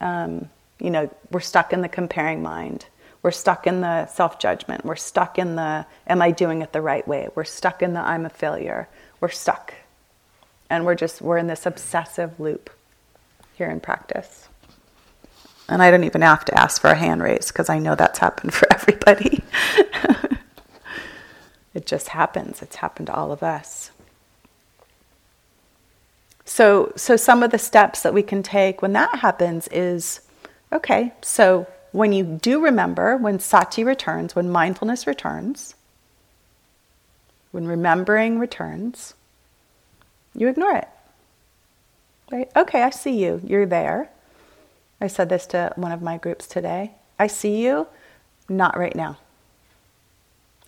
Um, 0.00 0.48
you 0.80 0.90
know, 0.90 1.10
we're 1.30 1.40
stuck 1.40 1.72
in 1.72 1.82
the 1.82 1.88
comparing 1.88 2.42
mind. 2.42 2.86
We're 3.22 3.30
stuck 3.30 3.66
in 3.66 3.80
the 3.82 4.06
self 4.06 4.38
judgment. 4.38 4.84
We're 4.84 4.96
stuck 4.96 5.38
in 5.38 5.56
the 5.56 5.84
am 6.06 6.22
I 6.22 6.30
doing 6.30 6.62
it 6.62 6.72
the 6.72 6.80
right 6.80 7.06
way? 7.06 7.28
We're 7.34 7.44
stuck 7.44 7.82
in 7.82 7.92
the 7.92 8.00
I'm 8.00 8.24
a 8.24 8.30
failure. 8.30 8.88
We're 9.20 9.28
stuck. 9.28 9.74
And 10.70 10.84
we're 10.84 10.94
just 10.94 11.22
we're 11.22 11.38
in 11.38 11.46
this 11.46 11.66
obsessive 11.66 12.38
loop 12.38 12.70
here 13.54 13.70
in 13.70 13.80
practice. 13.80 14.48
And 15.68 15.82
I 15.82 15.90
don't 15.90 16.04
even 16.04 16.22
have 16.22 16.44
to 16.46 16.58
ask 16.58 16.80
for 16.80 16.88
a 16.88 16.94
hand 16.94 17.22
raise 17.22 17.48
because 17.48 17.68
I 17.68 17.78
know 17.78 17.94
that's 17.94 18.18
happened 18.18 18.54
for 18.54 18.72
everybody. 18.72 19.42
it 21.74 21.86
just 21.86 22.08
happens. 22.08 22.62
It's 22.62 22.76
happened 22.76 23.08
to 23.08 23.14
all 23.14 23.32
of 23.32 23.42
us. 23.42 23.90
So, 26.44 26.92
so 26.96 27.16
some 27.16 27.42
of 27.42 27.50
the 27.50 27.58
steps 27.58 28.02
that 28.02 28.14
we 28.14 28.22
can 28.22 28.42
take 28.42 28.80
when 28.80 28.94
that 28.94 29.18
happens 29.18 29.68
is 29.68 30.22
okay, 30.72 31.12
so 31.20 31.66
when 31.92 32.12
you 32.12 32.24
do 32.24 32.60
remember, 32.60 33.16
when 33.16 33.38
sati 33.38 33.84
returns, 33.84 34.34
when 34.34 34.50
mindfulness 34.50 35.06
returns, 35.06 35.74
when 37.50 37.66
remembering 37.66 38.38
returns, 38.38 39.14
you 40.38 40.48
ignore 40.48 40.76
it. 40.76 40.88
Right? 42.30 42.50
Okay, 42.56 42.82
I 42.82 42.90
see 42.90 43.22
you. 43.22 43.40
You're 43.44 43.66
there. 43.66 44.10
I 45.00 45.06
said 45.06 45.28
this 45.28 45.46
to 45.48 45.72
one 45.76 45.92
of 45.92 46.00
my 46.00 46.16
groups 46.16 46.46
today. 46.46 46.92
I 47.18 47.26
see 47.26 47.62
you, 47.62 47.86
not 48.48 48.78
right 48.78 48.94
now. 48.94 49.18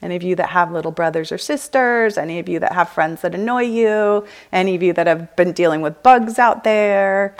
Any 0.02 0.16
of 0.16 0.22
you 0.22 0.34
that 0.36 0.50
have 0.50 0.72
little 0.72 0.90
brothers 0.90 1.30
or 1.30 1.38
sisters, 1.38 2.16
any 2.16 2.38
of 2.38 2.48
you 2.48 2.58
that 2.60 2.72
have 2.72 2.88
friends 2.88 3.20
that 3.22 3.34
annoy 3.34 3.62
you, 3.62 4.26
any 4.52 4.74
of 4.74 4.82
you 4.82 4.92
that 4.94 5.06
have 5.06 5.34
been 5.36 5.52
dealing 5.52 5.82
with 5.82 6.02
bugs 6.02 6.38
out 6.38 6.64
there, 6.64 7.36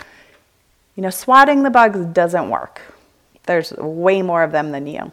you 0.95 1.01
know, 1.01 1.09
swatting 1.09 1.63
the 1.63 1.69
bugs 1.69 2.05
doesn't 2.13 2.49
work. 2.49 2.81
There's 3.45 3.73
way 3.73 4.21
more 4.21 4.43
of 4.43 4.51
them 4.51 4.71
than 4.71 4.85
you. 4.85 5.11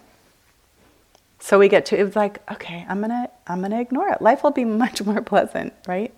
So 1.40 1.58
we 1.58 1.68
get 1.68 1.86
to 1.86 1.98
it's 1.98 2.16
like, 2.16 2.42
okay, 2.52 2.84
I'm 2.88 3.00
gonna 3.00 3.30
I'm 3.46 3.62
gonna 3.62 3.80
ignore 3.80 4.08
it. 4.10 4.20
Life 4.20 4.42
will 4.42 4.50
be 4.50 4.64
much 4.84 5.02
more 5.02 5.22
pleasant, 5.22 5.72
right? 5.86 6.12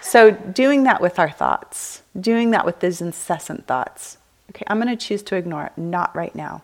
So 0.00 0.30
doing 0.30 0.84
that 0.84 1.00
with 1.00 1.18
our 1.18 1.30
thoughts, 1.30 2.02
doing 2.18 2.50
that 2.52 2.64
with 2.64 2.80
these 2.80 3.00
incessant 3.00 3.66
thoughts. 3.66 4.18
Okay, 4.50 4.64
I'm 4.66 4.78
gonna 4.78 4.96
choose 4.96 5.22
to 5.24 5.36
ignore 5.36 5.66
it, 5.66 5.76
not 5.76 6.14
right 6.16 6.34
now. 6.34 6.62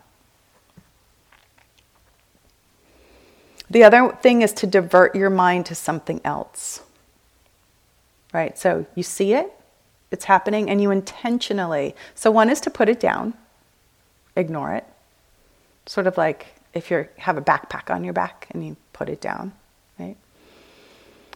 The 3.69 3.83
other 3.83 4.11
thing 4.21 4.41
is 4.41 4.53
to 4.53 4.67
divert 4.67 5.15
your 5.15 5.29
mind 5.29 5.65
to 5.67 5.75
something 5.75 6.21
else. 6.23 6.81
Right? 8.33 8.57
So 8.57 8.85
you 8.95 9.03
see 9.03 9.33
it, 9.33 9.51
it's 10.11 10.25
happening, 10.25 10.69
and 10.69 10.81
you 10.81 10.91
intentionally. 10.91 11.95
So 12.13 12.31
one 12.31 12.49
is 12.49 12.59
to 12.61 12.69
put 12.69 12.89
it 12.89 12.99
down, 12.99 13.33
ignore 14.35 14.73
it. 14.73 14.85
Sort 15.85 16.07
of 16.07 16.17
like 16.17 16.55
if 16.73 16.91
you 16.91 17.07
have 17.17 17.37
a 17.37 17.41
backpack 17.41 17.93
on 17.93 18.03
your 18.03 18.13
back 18.13 18.47
and 18.51 18.65
you 18.65 18.75
put 18.93 19.09
it 19.09 19.21
down? 19.21 19.53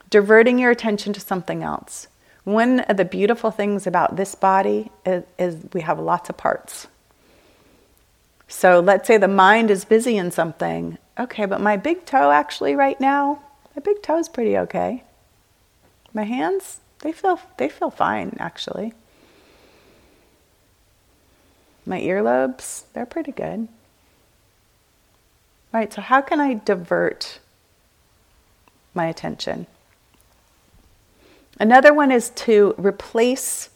Diverting 0.10 0.60
your 0.60 0.72
attention 0.72 1.14
to 1.14 1.20
something 1.20 1.64
else. 1.64 2.08
One 2.44 2.80
of 2.82 2.98
the 2.98 3.06
beautiful 3.06 3.52
things 3.52 3.86
about 3.86 4.16
this 4.16 4.34
body 4.34 4.90
is, 5.06 5.24
is 5.38 5.58
we 5.74 5.82
have 5.82 6.00
lots 6.00 6.30
of 6.30 6.38
parts. 6.38 6.88
So 8.48 8.80
let's 8.80 9.08
say 9.08 9.18
the 9.18 9.28
mind 9.28 9.70
is 9.70 9.86
busy 9.86 10.18
in 10.18 10.32
something 10.32 10.98
okay, 11.20 11.46
but 11.46 11.62
my 11.62 11.78
big 11.78 12.06
toe 12.06 12.32
actually 12.32 12.76
right 12.76 13.00
now, 13.00 13.42
my 13.76 13.82
big 13.82 14.02
toe 14.02 14.18
is 14.18 14.30
pretty 14.30 14.58
okay. 14.58 15.04
My 16.14 16.24
hands, 16.24 16.80
they 17.00 17.12
feel 17.12 17.40
they 17.58 17.70
feel 17.70 17.92
fine 17.92 18.36
actually. 18.40 18.94
My 21.86 22.00
earlobes, 22.02 22.84
they're 22.94 23.06
pretty 23.06 23.32
good. 23.32 23.68
right? 25.72 25.92
So, 25.92 26.02
how 26.02 26.22
can 26.22 26.40
I 26.40 26.56
divert 26.56 27.40
my 28.94 29.06
attention? 29.06 29.68
Another 31.60 31.94
one 31.94 32.12
is 32.12 32.30
to 32.32 32.74
replace 32.78 33.70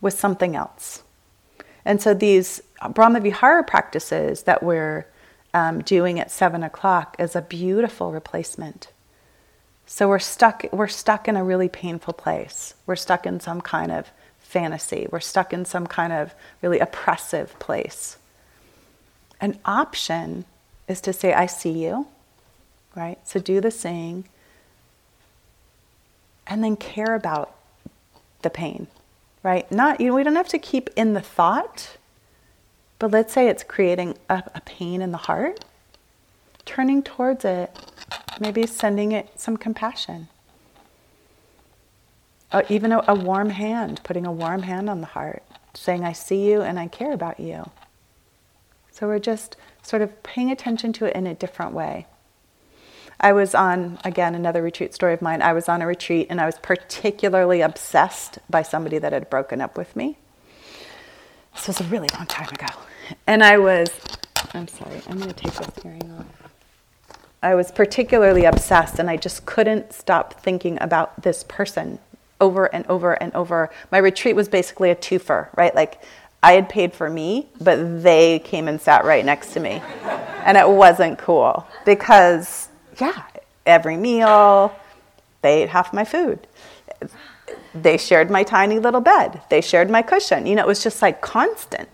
with 0.00 0.14
something 0.18 0.56
else. 0.56 1.02
And 1.84 2.00
so, 2.00 2.14
these 2.14 2.62
Brahma 2.90 3.20
Vihara 3.20 3.62
practices 3.62 4.42
that 4.44 4.62
we're 4.62 5.06
um, 5.54 5.80
doing 5.82 6.20
at 6.20 6.30
seven 6.30 6.62
o'clock 6.62 7.16
is 7.18 7.34
a 7.34 7.42
beautiful 7.42 8.12
replacement. 8.12 8.88
So 9.86 10.08
we're 10.08 10.18
stuck, 10.18 10.64
we're 10.72 10.88
stuck 10.88 11.28
in 11.28 11.36
a 11.36 11.44
really 11.44 11.68
painful 11.68 12.12
place. 12.12 12.74
We're 12.86 12.96
stuck 12.96 13.24
in 13.24 13.38
some 13.38 13.60
kind 13.60 13.92
of 13.92 14.10
fantasy. 14.40 15.06
We're 15.10 15.20
stuck 15.20 15.52
in 15.52 15.64
some 15.64 15.86
kind 15.86 16.12
of 16.12 16.34
really 16.60 16.80
oppressive 16.80 17.56
place. 17.60 18.18
An 19.40 19.58
option 19.64 20.44
is 20.88 21.00
to 21.02 21.12
say, 21.12 21.32
I 21.32 21.46
see 21.46 21.84
you, 21.84 22.08
right? 22.96 23.18
So 23.26 23.38
do 23.38 23.60
the 23.60 23.70
seeing, 23.70 24.28
and 26.46 26.62
then 26.62 26.76
care 26.76 27.14
about 27.14 27.54
the 28.42 28.50
pain, 28.50 28.86
right? 29.42 29.70
Not, 29.70 30.00
you 30.00 30.08
know, 30.08 30.14
we 30.14 30.22
don't 30.22 30.36
have 30.36 30.48
to 30.48 30.58
keep 30.58 30.90
in 30.96 31.14
the 31.14 31.20
thought, 31.20 31.96
but 32.98 33.10
let's 33.10 33.32
say 33.32 33.48
it's 33.48 33.62
creating 33.62 34.16
a, 34.28 34.42
a 34.54 34.60
pain 34.60 35.02
in 35.02 35.10
the 35.12 35.18
heart, 35.18 35.64
turning 36.64 37.02
towards 37.02 37.44
it 37.44 37.76
Maybe 38.38 38.66
sending 38.66 39.12
it 39.12 39.40
some 39.40 39.56
compassion. 39.56 40.28
Or 42.52 42.60
uh, 42.60 42.66
even 42.68 42.92
a, 42.92 43.02
a 43.08 43.14
warm 43.14 43.50
hand, 43.50 44.00
putting 44.04 44.26
a 44.26 44.32
warm 44.32 44.62
hand 44.62 44.88
on 44.88 45.00
the 45.00 45.06
heart, 45.06 45.42
saying, 45.74 46.04
I 46.04 46.12
see 46.12 46.48
you 46.48 46.60
and 46.60 46.78
I 46.78 46.86
care 46.86 47.12
about 47.12 47.40
you. 47.40 47.70
So 48.92 49.06
we're 49.06 49.18
just 49.18 49.56
sort 49.82 50.02
of 50.02 50.22
paying 50.22 50.50
attention 50.50 50.92
to 50.94 51.06
it 51.06 51.16
in 51.16 51.26
a 51.26 51.34
different 51.34 51.72
way. 51.72 52.06
I 53.20 53.32
was 53.32 53.54
on, 53.54 53.98
again, 54.04 54.34
another 54.34 54.62
retreat 54.62 54.94
story 54.94 55.14
of 55.14 55.22
mine. 55.22 55.40
I 55.42 55.52
was 55.52 55.68
on 55.68 55.80
a 55.80 55.86
retreat 55.86 56.26
and 56.28 56.40
I 56.40 56.46
was 56.46 56.58
particularly 56.58 57.60
obsessed 57.60 58.38
by 58.50 58.62
somebody 58.62 58.98
that 58.98 59.12
had 59.12 59.30
broken 59.30 59.60
up 59.60 59.78
with 59.78 59.96
me. 59.96 60.18
This 61.54 61.68
was 61.68 61.80
a 61.80 61.84
really 61.84 62.08
long 62.14 62.26
time 62.26 62.48
ago. 62.48 62.66
And 63.26 63.42
I 63.42 63.56
was, 63.56 63.90
I'm 64.52 64.68
sorry, 64.68 65.00
I'm 65.08 65.18
going 65.18 65.32
to 65.32 65.34
take 65.34 65.54
this 65.54 65.82
hearing 65.82 66.10
off. 66.18 66.26
I 67.42 67.54
was 67.54 67.70
particularly 67.70 68.44
obsessed 68.44 68.98
and 68.98 69.08
I 69.08 69.16
just 69.16 69.46
couldn't 69.46 69.92
stop 69.92 70.40
thinking 70.40 70.78
about 70.80 71.22
this 71.22 71.44
person 71.44 71.98
over 72.40 72.66
and 72.74 72.86
over 72.86 73.14
and 73.14 73.34
over. 73.34 73.70
My 73.90 73.98
retreat 73.98 74.36
was 74.36 74.48
basically 74.48 74.90
a 74.90 74.96
twofer, 74.96 75.48
right? 75.56 75.74
Like 75.74 76.02
I 76.42 76.52
had 76.52 76.68
paid 76.68 76.92
for 76.92 77.08
me, 77.08 77.48
but 77.60 78.02
they 78.02 78.40
came 78.40 78.68
and 78.68 78.80
sat 78.80 79.04
right 79.04 79.24
next 79.24 79.52
to 79.54 79.60
me. 79.60 79.82
and 80.44 80.56
it 80.56 80.68
wasn't 80.68 81.18
cool 81.18 81.66
because, 81.84 82.68
yeah, 82.98 83.22
every 83.64 83.96
meal, 83.96 84.74
they 85.42 85.62
ate 85.62 85.68
half 85.68 85.92
my 85.92 86.04
food. 86.04 86.46
They 87.74 87.98
shared 87.98 88.30
my 88.30 88.42
tiny 88.42 88.78
little 88.78 89.00
bed. 89.00 89.42
They 89.50 89.60
shared 89.60 89.90
my 89.90 90.02
cushion. 90.02 90.46
You 90.46 90.54
know, 90.56 90.62
it 90.62 90.66
was 90.66 90.82
just 90.82 91.02
like 91.02 91.20
constant. 91.20 91.88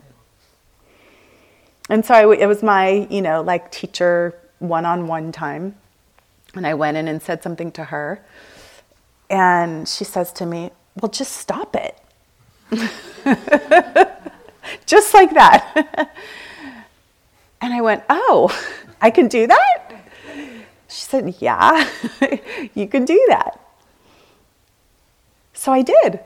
And 1.89 2.05
so 2.05 2.13
I, 2.13 2.35
it 2.35 2.45
was 2.47 2.63
my, 2.63 3.07
you 3.09 3.21
know, 3.21 3.41
like 3.41 3.71
teacher 3.71 4.33
one 4.59 4.85
on 4.85 5.07
one 5.07 5.31
time. 5.31 5.75
And 6.55 6.65
I 6.65 6.73
went 6.73 6.97
in 6.97 7.07
and 7.07 7.21
said 7.21 7.43
something 7.43 7.71
to 7.73 7.85
her. 7.85 8.23
And 9.29 9.87
she 9.87 10.03
says 10.03 10.31
to 10.33 10.45
me, 10.45 10.71
Well, 11.01 11.09
just 11.09 11.33
stop 11.33 11.75
it. 11.75 11.97
just 14.85 15.13
like 15.13 15.33
that. 15.33 16.15
and 17.61 17.73
I 17.73 17.81
went, 17.81 18.03
Oh, 18.09 18.57
I 19.01 19.09
can 19.09 19.27
do 19.27 19.47
that? 19.47 19.72
Said, 21.13 21.35
Yeah, 21.39 21.87
you 22.73 22.87
can 22.87 23.05
do 23.05 23.23
that. 23.29 23.59
So 25.53 25.71
I 25.71 25.83
did. 25.83 26.21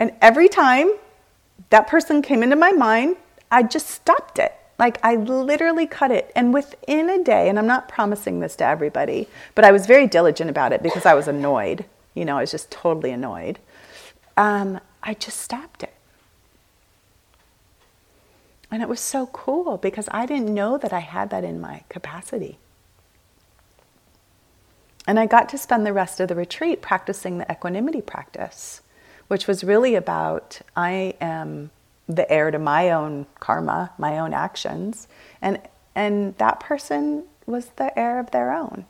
And 0.00 0.10
every 0.20 0.48
time 0.48 0.90
that 1.70 1.86
person 1.86 2.20
came 2.20 2.42
into 2.42 2.56
my 2.56 2.72
mind, 2.72 3.14
I 3.48 3.62
just 3.62 3.86
stopped 3.88 4.40
it. 4.40 4.52
Like 4.76 4.98
I 5.04 5.14
literally 5.14 5.86
cut 5.86 6.10
it. 6.10 6.32
And 6.34 6.52
within 6.52 7.08
a 7.10 7.22
day, 7.22 7.48
and 7.48 7.60
I'm 7.60 7.68
not 7.68 7.88
promising 7.88 8.40
this 8.40 8.56
to 8.56 8.64
everybody, 8.64 9.28
but 9.54 9.64
I 9.64 9.70
was 9.70 9.86
very 9.86 10.08
diligent 10.08 10.50
about 10.50 10.72
it 10.72 10.82
because 10.82 11.06
I 11.06 11.14
was 11.14 11.28
annoyed. 11.28 11.84
You 12.14 12.24
know, 12.24 12.38
I 12.38 12.40
was 12.40 12.50
just 12.50 12.72
totally 12.72 13.12
annoyed. 13.12 13.60
Um, 14.36 14.80
I 15.00 15.14
just 15.14 15.38
stopped 15.38 15.84
it. 15.84 15.94
And 18.68 18.82
it 18.82 18.88
was 18.88 18.98
so 18.98 19.26
cool 19.26 19.76
because 19.76 20.08
I 20.10 20.26
didn't 20.26 20.52
know 20.52 20.76
that 20.76 20.92
I 20.92 20.98
had 20.98 21.30
that 21.30 21.44
in 21.44 21.60
my 21.60 21.84
capacity. 21.88 22.58
And 25.06 25.18
I 25.18 25.26
got 25.26 25.48
to 25.50 25.58
spend 25.58 25.84
the 25.84 25.92
rest 25.92 26.20
of 26.20 26.28
the 26.28 26.34
retreat 26.34 26.80
practicing 26.80 27.38
the 27.38 27.50
equanimity 27.50 28.00
practice, 28.00 28.82
which 29.28 29.46
was 29.46 29.64
really 29.64 29.94
about 29.94 30.60
I 30.76 31.14
am 31.20 31.70
the 32.08 32.30
heir 32.30 32.50
to 32.50 32.58
my 32.58 32.90
own 32.90 33.26
karma, 33.40 33.92
my 33.98 34.18
own 34.18 34.32
actions, 34.32 35.08
and 35.40 35.60
and 35.94 36.36
that 36.38 36.60
person 36.60 37.24
was 37.46 37.66
the 37.76 37.96
heir 37.98 38.18
of 38.18 38.30
their 38.30 38.52
own, 38.52 38.86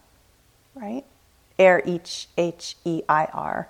right? 0.74 1.04
Heir 1.58 1.82
each 1.84 2.28
H 2.36 2.76
E 2.84 3.02
I 3.08 3.26
R. 3.32 3.68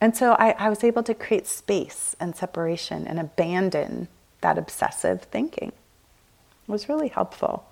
And 0.00 0.14
so 0.16 0.32
I, 0.32 0.50
I 0.58 0.68
was 0.68 0.84
able 0.84 1.02
to 1.04 1.14
create 1.14 1.46
space 1.46 2.14
and 2.20 2.36
separation 2.36 3.06
and 3.06 3.18
abandon 3.18 4.08
that 4.42 4.58
obsessive 4.58 5.22
thinking. 5.22 5.68
It 5.68 6.70
was 6.70 6.88
really 6.88 7.08
helpful. 7.08 7.64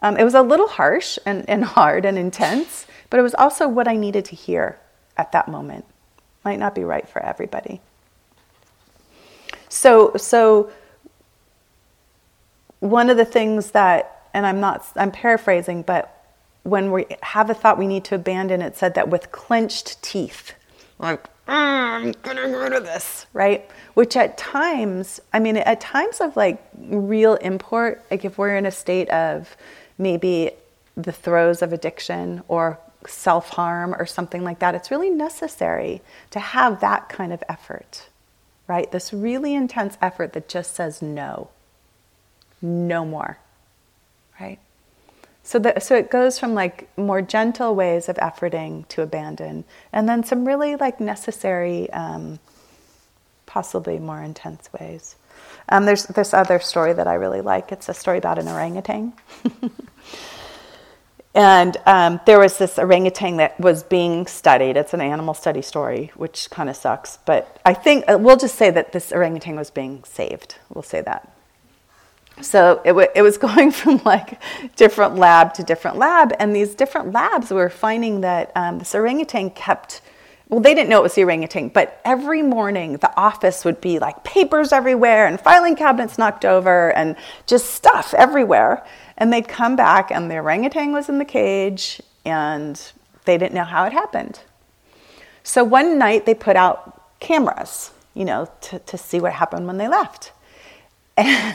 Um, 0.00 0.16
it 0.16 0.24
was 0.24 0.34
a 0.34 0.42
little 0.42 0.68
harsh 0.68 1.18
and, 1.26 1.48
and 1.48 1.64
hard 1.64 2.04
and 2.04 2.16
intense, 2.18 2.86
but 3.10 3.18
it 3.18 3.22
was 3.22 3.34
also 3.34 3.66
what 3.66 3.88
I 3.88 3.96
needed 3.96 4.24
to 4.26 4.36
hear 4.36 4.78
at 5.16 5.32
that 5.32 5.48
moment. 5.48 5.84
Might 6.44 6.58
not 6.58 6.74
be 6.74 6.84
right 6.84 7.08
for 7.08 7.20
everybody. 7.20 7.80
So, 9.68 10.12
so 10.16 10.70
one 12.80 13.10
of 13.10 13.16
the 13.16 13.24
things 13.24 13.72
that, 13.72 14.28
and 14.32 14.46
I'm 14.46 14.60
not, 14.60 14.86
I'm 14.96 15.10
paraphrasing, 15.10 15.82
but 15.82 16.14
when 16.62 16.92
we 16.92 17.06
have 17.22 17.50
a 17.50 17.54
thought 17.54 17.78
we 17.78 17.86
need 17.86 18.04
to 18.04 18.14
abandon, 18.14 18.62
it 18.62 18.76
said 18.76 18.94
that 18.94 19.08
with 19.08 19.32
clenched 19.32 20.00
teeth, 20.02 20.54
like, 20.98 21.24
ah, 21.46 21.96
I'm 21.96 22.12
gonna 22.22 22.48
get 22.48 22.56
rid 22.56 22.72
of 22.72 22.84
this, 22.84 23.26
right? 23.32 23.68
Which 23.94 24.16
at 24.16 24.36
times, 24.36 25.20
I 25.32 25.38
mean, 25.38 25.56
at 25.56 25.80
times 25.80 26.20
of 26.20 26.36
like 26.36 26.62
real 26.76 27.34
import, 27.36 28.04
like 28.10 28.24
if 28.24 28.38
we're 28.38 28.56
in 28.56 28.66
a 28.66 28.70
state 28.70 29.08
of 29.10 29.56
maybe 29.98 30.52
the 30.96 31.12
throes 31.12 31.62
of 31.62 31.72
addiction 31.72 32.42
or 32.48 32.78
self 33.06 33.50
harm 33.50 33.94
or 33.94 34.06
something 34.06 34.42
like 34.42 34.58
that, 34.60 34.74
it's 34.74 34.90
really 34.90 35.10
necessary 35.10 36.00
to 36.30 36.40
have 36.40 36.80
that 36.80 37.08
kind 37.08 37.32
of 37.32 37.42
effort 37.48 38.08
right? 38.68 38.92
This 38.92 39.12
really 39.12 39.54
intense 39.54 39.98
effort 40.00 40.34
that 40.34 40.48
just 40.48 40.76
says 40.76 41.02
no, 41.02 41.48
no 42.62 43.04
more, 43.04 43.38
right? 44.38 44.58
So, 45.42 45.58
that, 45.60 45.82
so 45.82 45.96
it 45.96 46.10
goes 46.10 46.38
from 46.38 46.54
like 46.54 46.96
more 46.96 47.22
gentle 47.22 47.74
ways 47.74 48.08
of 48.08 48.16
efforting 48.16 48.86
to 48.88 49.02
abandon, 49.02 49.64
and 49.92 50.08
then 50.08 50.22
some 50.22 50.46
really 50.46 50.76
like 50.76 51.00
necessary, 51.00 51.90
um, 51.90 52.38
possibly 53.46 53.98
more 53.98 54.22
intense 54.22 54.68
ways. 54.78 55.16
Um, 55.68 55.84
there's 55.84 56.04
this 56.06 56.32
other 56.32 56.58
story 56.60 56.92
that 56.92 57.06
I 57.06 57.14
really 57.14 57.40
like. 57.40 57.72
It's 57.72 57.88
a 57.88 57.94
story 57.94 58.18
about 58.18 58.38
an 58.38 58.48
orangutan. 58.48 59.12
And 61.38 61.76
um, 61.86 62.20
there 62.26 62.40
was 62.40 62.58
this 62.58 62.80
orangutan 62.80 63.36
that 63.36 63.60
was 63.60 63.84
being 63.84 64.26
studied. 64.26 64.76
It's 64.76 64.92
an 64.92 65.00
animal 65.00 65.34
study 65.34 65.62
story, 65.62 66.10
which 66.16 66.50
kind 66.50 66.68
of 66.68 66.74
sucks. 66.74 67.18
But 67.26 67.60
I 67.64 67.74
think 67.74 68.10
uh, 68.10 68.18
we'll 68.18 68.36
just 68.36 68.56
say 68.56 68.70
that 68.70 68.90
this 68.90 69.12
orangutan 69.12 69.54
was 69.54 69.70
being 69.70 70.02
saved. 70.02 70.56
We'll 70.68 70.82
say 70.82 71.00
that. 71.02 71.32
So 72.40 72.80
it, 72.84 72.88
w- 72.88 73.08
it 73.14 73.22
was 73.22 73.38
going 73.48 73.70
from 73.70 74.00
like 74.04 74.40
different 74.74 75.14
lab 75.14 75.54
to 75.54 75.62
different 75.62 75.96
lab. 75.96 76.32
And 76.40 76.56
these 76.56 76.74
different 76.74 77.12
labs 77.12 77.52
were 77.52 77.70
finding 77.70 78.22
that 78.22 78.50
um, 78.56 78.80
this 78.80 78.92
orangutan 78.92 79.50
kept 79.50 80.00
well, 80.48 80.60
they 80.60 80.74
didn't 80.74 80.88
know 80.88 81.00
it 81.00 81.02
was 81.02 81.14
the 81.14 81.24
orangutan, 81.24 81.68
but 81.68 82.00
every 82.04 82.40
morning 82.40 82.94
the 82.94 83.14
office 83.18 83.64
would 83.66 83.80
be 83.82 83.98
like 83.98 84.24
papers 84.24 84.72
everywhere 84.72 85.26
and 85.26 85.38
filing 85.38 85.76
cabinets 85.76 86.16
knocked 86.16 86.44
over 86.44 86.90
and 86.96 87.16
just 87.46 87.74
stuff 87.74 88.14
everywhere. 88.14 88.84
And 89.18 89.32
they'd 89.32 89.48
come 89.48 89.76
back, 89.76 90.10
and 90.10 90.30
the 90.30 90.36
orangutan 90.36 90.92
was 90.92 91.08
in 91.08 91.18
the 91.18 91.24
cage, 91.24 92.00
and 92.24 92.80
they 93.24 93.36
didn't 93.36 93.54
know 93.54 93.64
how 93.64 93.84
it 93.84 93.92
happened. 93.92 94.40
So 95.42 95.64
one 95.64 95.98
night 95.98 96.24
they 96.24 96.34
put 96.34 96.56
out 96.56 97.18
cameras, 97.20 97.90
you 98.14 98.24
know, 98.24 98.48
to, 98.62 98.78
to 98.78 98.96
see 98.96 99.20
what 99.20 99.32
happened 99.32 99.66
when 99.66 99.76
they 99.76 99.88
left. 99.88 100.32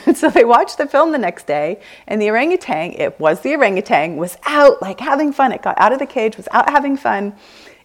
And 0.05 0.17
so 0.17 0.29
they 0.29 0.43
watched 0.43 0.77
the 0.77 0.87
film 0.87 1.13
the 1.13 1.17
next 1.17 1.47
day, 1.47 1.79
and 2.05 2.21
the 2.21 2.29
orangutan, 2.29 2.91
it 2.97 3.17
was 3.17 3.39
the 3.41 3.55
orangutan, 3.55 4.17
was 4.17 4.37
out 4.43 4.81
like 4.81 4.99
having 4.99 5.31
fun. 5.31 5.53
It 5.53 5.61
got 5.61 5.79
out 5.79 5.93
of 5.93 5.99
the 5.99 6.05
cage, 6.05 6.35
was 6.35 6.49
out 6.51 6.69
having 6.69 6.97
fun. 6.97 7.33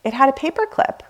It 0.08 0.14
had 0.14 0.30
a 0.30 0.32
paper 0.32 0.64
clip 0.64 1.02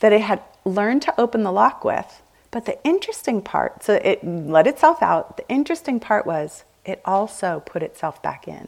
that 0.00 0.12
it 0.12 0.22
had 0.22 0.42
learned 0.64 1.02
to 1.02 1.20
open 1.20 1.44
the 1.44 1.52
lock 1.52 1.84
with. 1.84 2.20
But 2.50 2.66
the 2.66 2.82
interesting 2.82 3.40
part, 3.40 3.84
so 3.84 3.94
it 3.94 4.24
let 4.24 4.66
itself 4.66 5.00
out, 5.00 5.36
the 5.36 5.48
interesting 5.48 6.00
part 6.00 6.26
was 6.26 6.64
it 6.84 7.00
also 7.04 7.62
put 7.64 7.80
itself 7.80 8.20
back 8.20 8.48
in. 8.48 8.66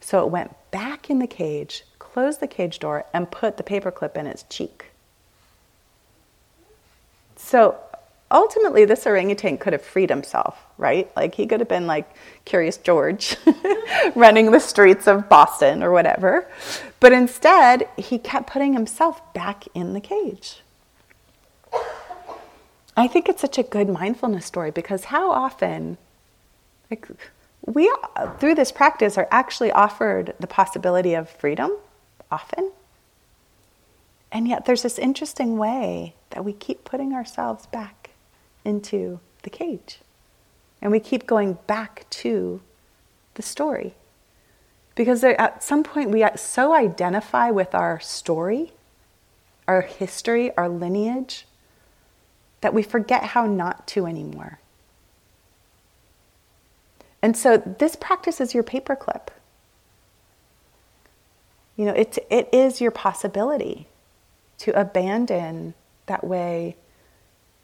So 0.00 0.24
it 0.24 0.32
went 0.32 0.56
back 0.72 1.08
in 1.08 1.20
the 1.20 1.28
cage, 1.28 1.84
closed 2.00 2.40
the 2.40 2.48
cage 2.48 2.80
door, 2.80 3.06
and 3.14 3.30
put 3.30 3.56
the 3.56 3.62
paperclip 3.62 4.16
in 4.16 4.26
its 4.26 4.42
cheek. 4.42 4.86
So 7.36 7.78
ultimately, 8.30 8.84
this 8.84 9.06
orangutan 9.06 9.58
could 9.58 9.72
have 9.72 9.82
freed 9.82 10.10
himself, 10.10 10.58
right? 10.76 11.10
Like 11.16 11.34
he 11.34 11.46
could 11.46 11.60
have 11.60 11.68
been 11.68 11.86
like 11.86 12.08
Curious 12.44 12.76
George 12.76 13.36
running 14.14 14.50
the 14.50 14.60
streets 14.60 15.06
of 15.06 15.28
Boston 15.28 15.82
or 15.82 15.90
whatever. 15.90 16.48
But 17.00 17.12
instead, 17.12 17.88
he 17.96 18.18
kept 18.18 18.50
putting 18.50 18.72
himself 18.72 19.20
back 19.32 19.64
in 19.74 19.92
the 19.92 20.00
cage. 20.00 20.62
I 22.96 23.06
think 23.06 23.28
it's 23.28 23.40
such 23.40 23.58
a 23.58 23.62
good 23.62 23.88
mindfulness 23.88 24.44
story 24.44 24.72
because 24.72 25.04
how 25.04 25.30
often, 25.30 25.98
like, 26.90 27.06
we 27.64 27.92
through 28.40 28.56
this 28.56 28.72
practice 28.72 29.16
are 29.16 29.28
actually 29.30 29.70
offered 29.70 30.34
the 30.40 30.46
possibility 30.46 31.14
of 31.14 31.28
freedom 31.28 31.70
often. 32.30 32.72
And 34.32 34.48
yet 34.48 34.64
there's 34.64 34.82
this 34.82 34.98
interesting 34.98 35.58
way 35.58 36.14
that 36.30 36.44
we 36.44 36.52
keep 36.52 36.84
putting 36.84 37.12
ourselves 37.12 37.66
back 37.66 37.97
into 38.64 39.20
the 39.42 39.50
cage. 39.50 40.00
And 40.80 40.92
we 40.92 41.00
keep 41.00 41.26
going 41.26 41.58
back 41.66 42.06
to 42.10 42.60
the 43.34 43.42
story. 43.42 43.94
Because 44.94 45.20
there, 45.20 45.40
at 45.40 45.62
some 45.62 45.84
point 45.84 46.10
we 46.10 46.24
so 46.36 46.74
identify 46.74 47.50
with 47.50 47.74
our 47.74 48.00
story, 48.00 48.72
our 49.66 49.82
history, 49.82 50.56
our 50.56 50.68
lineage, 50.68 51.46
that 52.60 52.74
we 52.74 52.82
forget 52.82 53.22
how 53.22 53.46
not 53.46 53.86
to 53.88 54.06
anymore. 54.06 54.58
And 57.22 57.36
so 57.36 57.56
this 57.56 57.96
practice 57.96 58.40
is 58.40 58.54
your 58.54 58.64
paperclip. 58.64 59.28
You 61.76 61.84
know, 61.84 61.92
it, 61.92 62.18
it 62.30 62.48
is 62.52 62.80
your 62.80 62.90
possibility 62.90 63.86
to 64.58 64.78
abandon 64.78 65.74
that 66.06 66.24
way. 66.24 66.76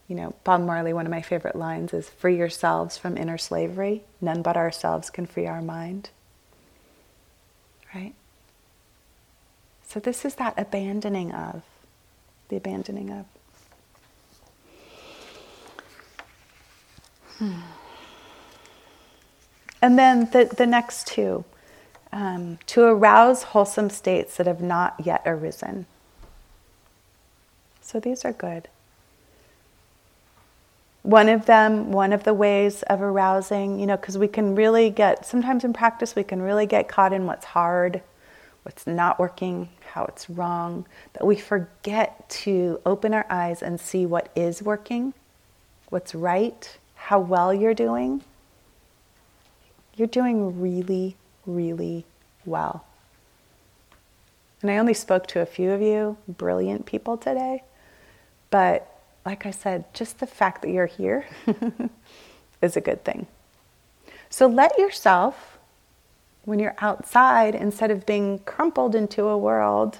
You 0.08 0.16
know, 0.16 0.34
Bob 0.44 0.60
Marley, 0.60 0.92
one 0.92 1.06
of 1.06 1.10
my 1.10 1.22
favorite 1.22 1.56
lines 1.56 1.94
is 1.94 2.08
free 2.08 2.36
yourselves 2.36 2.98
from 2.98 3.16
inner 3.16 3.38
slavery. 3.38 4.02
None 4.20 4.42
but 4.42 4.56
ourselves 4.56 5.10
can 5.10 5.26
free 5.26 5.46
our 5.46 5.62
mind. 5.62 6.10
Right? 7.94 8.14
So, 9.86 10.00
this 10.00 10.24
is 10.24 10.34
that 10.34 10.54
abandoning 10.58 11.32
of, 11.32 11.62
the 12.48 12.56
abandoning 12.56 13.10
of. 13.10 13.26
Hmm. 17.38 17.60
And 19.80 19.98
then 19.98 20.30
the, 20.32 20.50
the 20.56 20.66
next 20.66 21.06
two 21.06 21.44
um, 22.14 22.58
to 22.66 22.84
arouse 22.84 23.42
wholesome 23.42 23.90
states 23.90 24.36
that 24.36 24.46
have 24.46 24.62
not 24.62 24.94
yet 25.04 25.22
arisen. 25.26 25.86
So 27.82 28.00
these 28.00 28.24
are 28.24 28.32
good. 28.32 28.68
One 31.04 31.28
of 31.28 31.46
them, 31.46 31.92
one 31.92 32.12
of 32.12 32.24
the 32.24 32.34
ways 32.34 32.82
of 32.82 33.00
arousing, 33.00 33.78
you 33.78 33.86
know, 33.86 33.96
because 33.96 34.18
we 34.18 34.26
can 34.26 34.56
really 34.56 34.90
get, 34.90 35.24
sometimes 35.24 35.62
in 35.62 35.72
practice, 35.72 36.16
we 36.16 36.24
can 36.24 36.42
really 36.42 36.66
get 36.66 36.88
caught 36.88 37.12
in 37.12 37.26
what's 37.26 37.44
hard, 37.44 38.02
what's 38.64 38.86
not 38.86 39.20
working, 39.20 39.68
how 39.92 40.04
it's 40.06 40.28
wrong, 40.28 40.84
that 41.12 41.24
we 41.24 41.36
forget 41.36 42.28
to 42.30 42.80
open 42.84 43.14
our 43.14 43.26
eyes 43.30 43.62
and 43.62 43.78
see 43.78 44.04
what 44.04 44.28
is 44.34 44.62
working, 44.62 45.14
what's 45.90 46.14
right, 46.14 46.76
how 46.96 47.20
well 47.20 47.54
you're 47.54 47.74
doing 47.74 48.24
you're 49.96 50.08
doing 50.08 50.60
really, 50.60 51.16
really 51.46 52.04
well. 52.44 52.84
And 54.62 54.70
I 54.70 54.78
only 54.78 54.94
spoke 54.94 55.26
to 55.28 55.40
a 55.40 55.46
few 55.46 55.70
of 55.70 55.82
you, 55.82 56.16
brilliant 56.26 56.86
people 56.86 57.16
today. 57.16 57.62
But 58.50 58.93
like 59.24 59.46
I 59.46 59.50
said, 59.50 59.92
just 59.94 60.20
the 60.20 60.26
fact 60.26 60.62
that 60.62 60.70
you're 60.70 60.86
here 60.86 61.26
is 62.62 62.76
a 62.76 62.80
good 62.80 63.04
thing. 63.04 63.26
So 64.28 64.46
let 64.46 64.78
yourself, 64.78 65.58
when 66.44 66.58
you're 66.58 66.76
outside, 66.78 67.54
instead 67.54 67.90
of 67.90 68.06
being 68.06 68.40
crumpled 68.40 68.94
into 68.94 69.28
a 69.28 69.38
world 69.38 69.98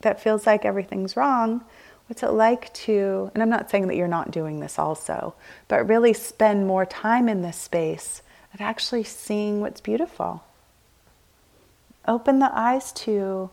that 0.00 0.20
feels 0.20 0.46
like 0.46 0.64
everything's 0.64 1.16
wrong, 1.16 1.64
what's 2.06 2.22
it 2.22 2.30
like 2.30 2.72
to, 2.72 3.30
and 3.34 3.42
I'm 3.42 3.50
not 3.50 3.70
saying 3.70 3.88
that 3.88 3.96
you're 3.96 4.08
not 4.08 4.30
doing 4.30 4.60
this 4.60 4.78
also, 4.78 5.34
but 5.68 5.88
really 5.88 6.12
spend 6.12 6.66
more 6.66 6.86
time 6.86 7.28
in 7.28 7.42
this 7.42 7.56
space 7.56 8.22
of 8.54 8.60
actually 8.60 9.04
seeing 9.04 9.60
what's 9.60 9.80
beautiful. 9.80 10.42
Open 12.06 12.38
the 12.38 12.50
eyes 12.56 12.92
to 12.92 13.50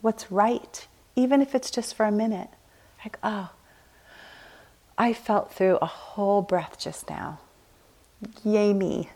what's 0.00 0.30
right, 0.32 0.86
even 1.14 1.40
if 1.40 1.54
it's 1.54 1.70
just 1.70 1.94
for 1.94 2.04
a 2.04 2.12
minute. 2.12 2.48
Like, 3.04 3.18
oh, 3.22 3.50
I 4.96 5.12
felt 5.12 5.52
through 5.52 5.78
a 5.80 5.86
whole 5.86 6.42
breath 6.42 6.78
just 6.78 7.08
now. 7.08 7.38
Yay, 8.44 8.72
me. 8.72 9.10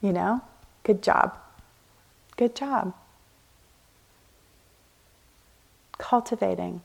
You 0.00 0.12
know? 0.12 0.42
Good 0.82 1.02
job. 1.02 1.36
Good 2.36 2.56
job. 2.56 2.94
Cultivating. 5.98 6.80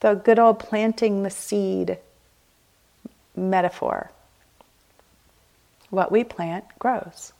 The 0.00 0.14
good 0.14 0.38
old 0.38 0.58
planting 0.58 1.22
the 1.22 1.30
seed 1.30 1.98
metaphor. 3.36 4.10
What 5.90 6.10
we 6.12 6.24
plant 6.24 6.64
grows. 6.78 7.32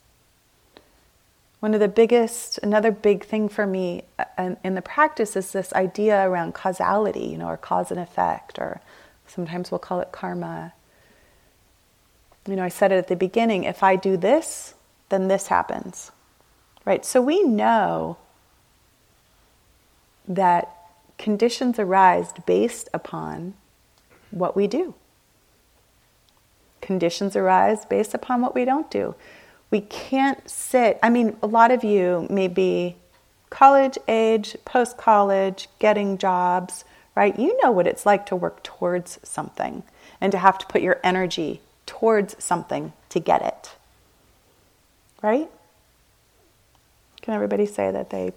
One 1.60 1.74
of 1.74 1.80
the 1.80 1.88
biggest, 1.88 2.58
another 2.58 2.92
big 2.92 3.24
thing 3.24 3.48
for 3.48 3.66
me 3.66 4.02
uh, 4.18 4.54
in 4.62 4.74
the 4.74 4.82
practice 4.82 5.34
is 5.36 5.52
this 5.52 5.72
idea 5.72 6.28
around 6.28 6.54
causality, 6.54 7.26
you 7.26 7.38
know, 7.38 7.48
or 7.48 7.56
cause 7.56 7.90
and 7.90 7.98
effect, 7.98 8.58
or 8.58 8.80
sometimes 9.28 9.70
we'll 9.70 9.78
call 9.78 10.00
it 10.00 10.12
karma. 10.12 10.72
You 12.46 12.56
know, 12.56 12.64
I 12.64 12.68
said 12.68 12.92
it 12.92 12.96
at 12.96 13.08
the 13.08 13.16
beginning 13.16 13.64
if 13.64 13.82
I 13.82 13.96
do 13.96 14.16
this, 14.16 14.74
then 15.08 15.28
this 15.28 15.48
happens. 15.48 16.10
Right? 16.84 17.04
So 17.04 17.20
we 17.20 17.42
know 17.42 18.16
that 20.26 20.74
conditions 21.18 21.78
arise 21.78 22.32
based 22.46 22.88
upon 22.92 23.54
what 24.30 24.56
we 24.56 24.66
do 24.66 24.94
conditions 26.88 27.36
arise 27.36 27.84
based 27.84 28.14
upon 28.14 28.40
what 28.40 28.54
we 28.54 28.64
don't 28.64 28.90
do. 28.90 29.14
We 29.70 29.82
can't 29.82 30.48
sit, 30.48 30.98
I 31.02 31.10
mean, 31.10 31.36
a 31.42 31.46
lot 31.46 31.70
of 31.70 31.84
you 31.84 32.26
may 32.30 32.48
be 32.48 32.96
college 33.50 33.98
age, 34.08 34.56
post 34.64 34.96
college, 34.96 35.68
getting 35.78 36.16
jobs, 36.16 36.84
right? 37.18 37.36
You 37.36 37.60
know 37.60 37.72
what 37.72 37.88
it's 37.88 38.06
like 38.06 38.26
to 38.26 38.36
work 38.36 38.62
towards 38.62 39.18
something 39.24 39.82
and 40.20 40.30
to 40.30 40.38
have 40.38 40.56
to 40.58 40.66
put 40.66 40.82
your 40.82 41.00
energy 41.02 41.60
towards 41.84 42.36
something 42.38 42.92
to 43.08 43.18
get 43.18 43.42
it, 43.42 43.74
right? 45.20 45.50
Can 47.20 47.34
everybody 47.34 47.66
say 47.66 47.90
that 47.90 48.10
they 48.10 48.34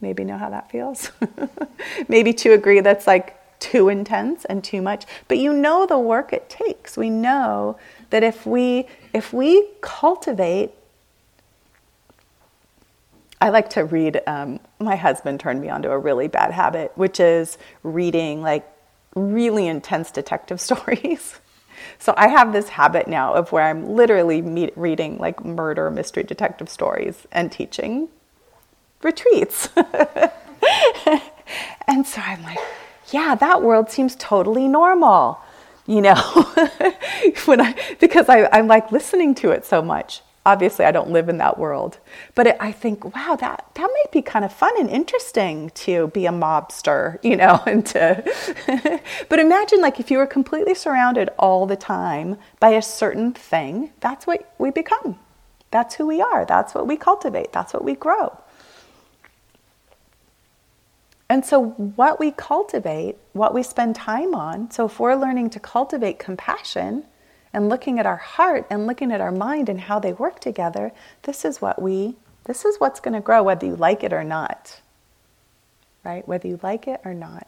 maybe 0.00 0.24
know 0.24 0.36
how 0.36 0.50
that 0.50 0.68
feels? 0.68 1.12
maybe 2.08 2.32
to 2.32 2.52
agree 2.52 2.80
that's 2.80 3.06
like 3.06 3.38
too 3.60 3.88
intense 3.88 4.44
and 4.46 4.64
too 4.64 4.82
much 4.82 5.04
but 5.28 5.38
you 5.38 5.52
know 5.52 5.86
the 5.86 5.96
work 5.96 6.32
it 6.32 6.50
takes 6.50 6.96
we 6.96 7.08
know 7.08 7.78
that 8.10 8.24
if 8.24 8.44
we 8.44 8.88
if 9.12 9.32
we 9.32 9.68
cultivate 9.80 10.72
I 13.42 13.48
like 13.48 13.70
to 13.70 13.84
read. 13.84 14.22
Um, 14.28 14.60
my 14.78 14.94
husband 14.94 15.40
turned 15.40 15.60
me 15.60 15.68
onto 15.68 15.88
a 15.88 15.98
really 15.98 16.28
bad 16.28 16.52
habit, 16.52 16.92
which 16.94 17.18
is 17.18 17.58
reading 17.82 18.40
like 18.40 18.64
really 19.16 19.66
intense 19.66 20.12
detective 20.12 20.60
stories. 20.68 21.40
so 21.98 22.14
I 22.16 22.28
have 22.28 22.52
this 22.52 22.68
habit 22.68 23.08
now 23.08 23.34
of 23.34 23.50
where 23.50 23.64
I'm 23.64 23.96
literally 23.96 24.40
meet, 24.42 24.72
reading 24.78 25.18
like 25.18 25.44
murder 25.44 25.90
mystery 25.90 26.22
detective 26.22 26.68
stories 26.68 27.26
and 27.32 27.50
teaching 27.50 28.08
retreats. 29.02 29.68
and 31.88 32.06
so 32.06 32.20
I'm 32.20 32.44
like, 32.44 32.60
yeah, 33.10 33.34
that 33.34 33.60
world 33.60 33.90
seems 33.90 34.14
totally 34.14 34.68
normal, 34.68 35.40
you 35.84 36.00
know, 36.00 36.14
when 37.46 37.60
I, 37.60 37.74
because 37.98 38.28
I, 38.28 38.48
I'm 38.52 38.68
like 38.68 38.92
listening 38.92 39.34
to 39.36 39.50
it 39.50 39.64
so 39.66 39.82
much. 39.82 40.22
Obviously, 40.44 40.84
I 40.84 40.90
don't 40.90 41.10
live 41.10 41.28
in 41.28 41.38
that 41.38 41.56
world, 41.56 41.98
but 42.34 42.48
it, 42.48 42.56
I 42.58 42.72
think, 42.72 43.14
wow, 43.14 43.36
that, 43.36 43.64
that 43.74 43.82
might 43.82 44.10
be 44.10 44.22
kind 44.22 44.44
of 44.44 44.52
fun 44.52 44.72
and 44.78 44.90
interesting 44.90 45.70
to 45.70 46.08
be 46.08 46.26
a 46.26 46.32
mobster, 46.32 47.22
you 47.22 47.36
know, 47.36 47.62
and 47.66 47.86
to, 47.86 49.00
but 49.28 49.38
imagine 49.38 49.80
like 49.80 50.00
if 50.00 50.10
you 50.10 50.18
were 50.18 50.26
completely 50.26 50.74
surrounded 50.74 51.30
all 51.38 51.66
the 51.66 51.76
time 51.76 52.38
by 52.58 52.70
a 52.70 52.82
certain 52.82 53.32
thing, 53.32 53.92
that's 54.00 54.26
what 54.26 54.52
we 54.58 54.70
become. 54.70 55.18
That's 55.70 55.94
who 55.94 56.06
we 56.06 56.20
are. 56.20 56.44
That's 56.44 56.74
what 56.74 56.86
we 56.86 56.96
cultivate. 56.96 57.52
That's 57.52 57.72
what 57.72 57.84
we 57.84 57.94
grow. 57.94 58.36
And 61.28 61.46
so, 61.46 61.70
what 61.70 62.20
we 62.20 62.30
cultivate, 62.30 63.16
what 63.32 63.54
we 63.54 63.62
spend 63.62 63.96
time 63.96 64.34
on, 64.34 64.70
so 64.70 64.84
if 64.84 65.00
we're 65.00 65.14
learning 65.14 65.48
to 65.50 65.60
cultivate 65.60 66.18
compassion 66.18 67.04
and 67.52 67.68
looking 67.68 67.98
at 67.98 68.06
our 68.06 68.16
heart 68.16 68.66
and 68.70 68.86
looking 68.86 69.12
at 69.12 69.20
our 69.20 69.32
mind 69.32 69.68
and 69.68 69.82
how 69.82 69.98
they 69.98 70.12
work 70.12 70.40
together, 70.40 70.92
this 71.22 71.44
is 71.44 71.60
what 71.60 71.80
we, 71.80 72.16
this 72.44 72.64
is 72.64 72.76
what's 72.78 73.00
going 73.00 73.14
to 73.14 73.20
grow, 73.20 73.42
whether 73.42 73.66
you 73.66 73.76
like 73.76 74.02
it 74.02 74.12
or 74.12 74.24
not. 74.24 74.80
Right? 76.04 76.26
Whether 76.26 76.48
you 76.48 76.58
like 76.62 76.88
it 76.88 77.00
or 77.04 77.14
not. 77.14 77.46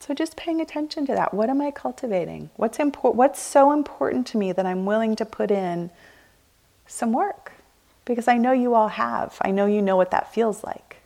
So 0.00 0.12
just 0.12 0.36
paying 0.36 0.60
attention 0.60 1.06
to 1.06 1.14
that. 1.14 1.32
What 1.32 1.48
am 1.48 1.62
I 1.62 1.70
cultivating? 1.70 2.50
What's 2.56 2.78
important 2.78 3.16
what's 3.16 3.40
so 3.40 3.72
important 3.72 4.26
to 4.28 4.36
me 4.36 4.52
that 4.52 4.66
I'm 4.66 4.84
willing 4.84 5.16
to 5.16 5.24
put 5.24 5.50
in 5.50 5.90
some 6.86 7.14
work? 7.14 7.52
Because 8.04 8.28
I 8.28 8.36
know 8.36 8.52
you 8.52 8.74
all 8.74 8.88
have. 8.88 9.38
I 9.40 9.50
know 9.50 9.64
you 9.64 9.80
know 9.80 9.96
what 9.96 10.10
that 10.10 10.34
feels 10.34 10.62
like. 10.62 10.98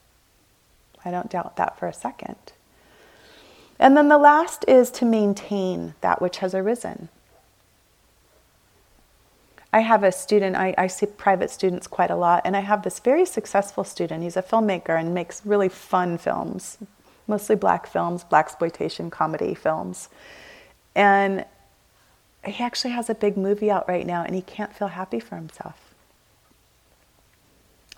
I 1.05 1.13
don't 1.13 1.31
doubt 1.31 1.55
that 1.59 1.79
for 1.79 1.87
a 1.87 1.93
second. 1.93 2.35
And 3.79 3.97
then 3.97 4.09
the 4.09 4.19
last 4.19 4.65
is 4.67 4.91
to 4.93 5.05
maintain 5.05 5.95
that 6.01 6.21
which 6.21 6.39
has 6.39 6.55
arisen. 6.55 7.09
I 9.73 9.81
have 9.81 10.03
a 10.03 10.11
student, 10.11 10.57
I, 10.57 10.75
I, 10.79 10.87
see 10.87 11.07
private 11.07 11.51
students 11.51 11.87
quite 11.87 12.11
a 12.11 12.17
lot, 12.17 12.43
and 12.45 12.57
I 12.57 12.61
have 12.61 12.83
this 12.83 12.99
very 13.01 13.27
successful 13.27 13.85
student. 13.85 14.23
He's 14.23 14.37
a 14.37 14.43
filmmaker 14.43 14.99
and 14.99 15.13
makes 15.13 15.45
really 15.45 15.69
fun 15.69 16.17
films, 16.17 16.79
mostly 17.27 17.55
black 17.55 17.87
films, 17.87 18.25
black 18.25 18.47
exploitation 18.47 19.11
comedy 19.11 19.55
films. 19.55 20.09
And 20.95 21.45
he 22.45 22.65
actually 22.65 22.93
has 22.93 23.11
a 23.11 23.15
big 23.15 23.37
movie 23.37 23.71
out 23.71 23.87
right 23.87 24.07
now, 24.07 24.25
and 24.25 24.35
he 24.35 24.41
can't 24.41 24.75
feel 24.75 24.89
happy 24.89 25.21
for 25.21 25.37
himself. 25.37 25.95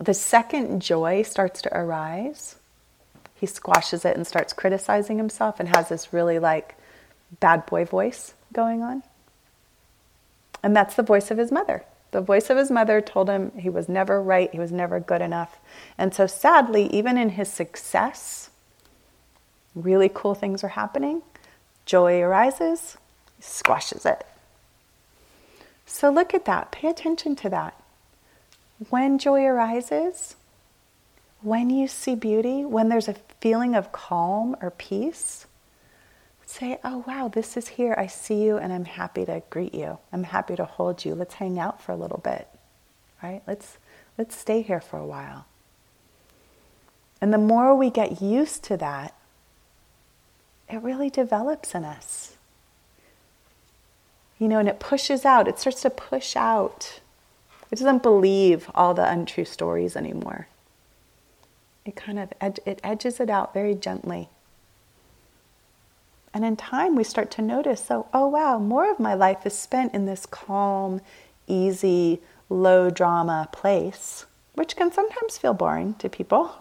The 0.01 0.15
second 0.15 0.83
joy 0.83 1.23
starts 1.23 1.63
to 1.63 1.77
arise, 1.77 2.57
he 3.41 3.47
squashes 3.47 4.05
it 4.05 4.17
and 4.17 4.27
starts 4.27 4.53
criticizing 4.53 5.17
himself 5.17 5.59
and 5.59 5.75
has 5.75 5.89
this 5.89 6.13
really 6.13 6.39
like 6.39 6.77
bad 7.41 7.65
boy 7.65 7.87
voice 7.87 8.35
going 8.53 8.83
on. 8.83 9.03
And 10.63 10.77
that's 10.77 10.95
the 10.95 11.03
voice 11.03 11.31
of 11.31 11.39
his 11.39 11.51
mother. 11.51 11.83
The 12.11 12.21
voice 12.21 12.51
of 12.51 12.59
his 12.59 12.71
mother 12.71 13.01
told 13.01 13.31
him 13.31 13.53
he 13.57 13.71
was 13.71 13.89
never 13.89 14.21
right, 14.21 14.53
he 14.53 14.59
was 14.59 14.73
never 14.73 15.01
good 15.01 15.23
enough. 15.23 15.57
And 15.97 16.13
so, 16.13 16.27
sadly, 16.27 16.87
even 16.95 17.17
in 17.17 17.31
his 17.31 17.51
success, 17.51 18.51
really 19.75 20.11
cool 20.13 20.35
things 20.35 20.63
are 20.63 20.69
happening. 20.69 21.23
Joy 21.87 22.21
arises, 22.21 22.99
squashes 23.39 24.05
it. 24.05 24.27
So, 25.87 26.11
look 26.11 26.35
at 26.35 26.45
that. 26.45 26.73
Pay 26.73 26.89
attention 26.89 27.37
to 27.37 27.49
that. 27.49 27.81
When 28.91 29.19
joy 29.19 29.45
arises, 29.45 30.35
when 31.43 31.71
you 31.71 31.89
see 31.89 32.15
beauty, 32.15 32.65
when 32.65 32.89
there's 32.89 33.09
a 33.09 33.17
feeling 33.41 33.75
of 33.75 33.93
calm 33.93 34.57
or 34.61 34.71
peace, 34.71 35.47
say, 36.51 36.79
Oh, 36.85 37.05
wow, 37.07 37.29
this 37.29 37.57
is 37.57 37.69
here. 37.69 37.95
I 37.97 38.07
see 38.07 38.43
you 38.43 38.59
and 38.59 38.73
I'm 38.73 38.85
happy 38.85 39.25
to 39.25 39.43
greet 39.51 39.75
you. 39.75 39.99
I'm 40.13 40.25
happy 40.25 40.57
to 40.57 40.65
hold 40.65 41.05
you. 41.05 41.15
Let's 41.15 41.35
hang 41.35 41.59
out 41.59 41.81
for 41.81 41.93
a 41.93 41.97
little 41.97 42.19
bit, 42.19 42.49
right? 43.23 43.43
Let's, 43.47 43.79
let's 44.19 44.37
stay 44.37 44.63
here 44.63 44.81
for 44.81 44.99
a 44.99 45.07
while. 45.07 45.47
And 47.21 47.33
the 47.33 47.39
more 47.39 47.75
we 47.75 47.91
get 47.91 48.21
used 48.21 48.65
to 48.65 48.77
that, 48.79 49.15
it 50.69 50.83
really 50.83 51.11
develops 51.11 51.75
in 51.75 51.85
us. 51.85 52.37
You 54.39 54.49
know, 54.49 54.59
and 54.59 54.69
it 54.69 54.81
pushes 54.81 55.25
out, 55.25 55.49
it 55.49 55.59
starts 55.59 55.83
to 55.83 55.91
push 55.91 56.35
out. 56.35 57.01
It 57.71 57.79
doesn't 57.79 58.03
believe 58.03 58.71
all 58.75 58.95
the 58.95 59.09
untrue 59.09 59.45
stories 59.45 59.97
anymore 59.97 60.49
it 61.85 61.97
kind 61.97 62.19
of 62.19 62.33
ed- 62.41 62.61
it 62.67 62.81
edges 62.85 63.21
it 63.21 63.31
out 63.31 63.55
very 63.55 63.75
gently. 63.75 64.29
And 66.33 66.45
in 66.45 66.57
time, 66.57 66.95
we 66.95 67.05
start 67.05 67.31
to 67.33 67.43
notice 67.43 67.85
so, 67.85 68.07
oh 68.15 68.29
wow, 68.29 68.59
more 68.59 68.91
of 68.91 69.01
my 69.01 69.15
life 69.15 69.45
is 69.45 69.57
spent 69.59 69.95
in 69.95 70.07
this 70.07 70.27
calm, 70.27 71.01
easy, 71.47 72.21
low 72.49 72.91
drama 72.91 73.49
place, 73.51 74.27
which 74.55 74.77
can 74.77 74.93
sometimes 74.93 75.39
feel 75.39 75.55
boring 75.55 75.95
to 75.95 76.09
people 76.09 76.55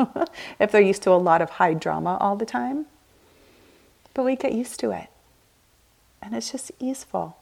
if 0.59 0.71
they're 0.71 0.81
used 0.81 1.03
to 1.03 1.11
a 1.11 1.13
lot 1.13 1.41
of 1.41 1.51
high 1.51 1.73
drama 1.73 2.17
all 2.19 2.35
the 2.35 2.45
time. 2.45 2.87
But 4.13 4.23
we 4.23 4.35
get 4.35 4.53
used 4.53 4.79
to 4.79 4.91
it, 4.91 5.07
and 6.21 6.35
it's 6.35 6.51
just 6.51 6.71
easeful. 6.79 7.37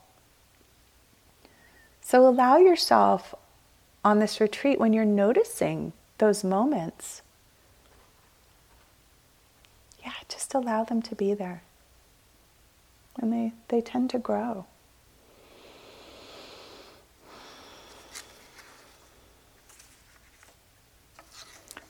So 2.02 2.28
allow 2.28 2.58
yourself 2.58 3.34
on 4.04 4.20
this 4.20 4.40
retreat 4.40 4.80
when 4.80 4.94
you're 4.94 5.06
noticing 5.06 5.94
those 6.18 6.44
moments 6.44 7.22
yeah, 10.08 10.14
just 10.30 10.54
allow 10.54 10.86
them 10.86 11.02
to 11.02 11.16
be 11.16 11.34
there. 11.34 11.64
And 13.20 13.34
they, 13.34 13.52
they 13.68 13.82
tend 13.82 14.10
to 14.12 14.20
grow. 14.20 14.66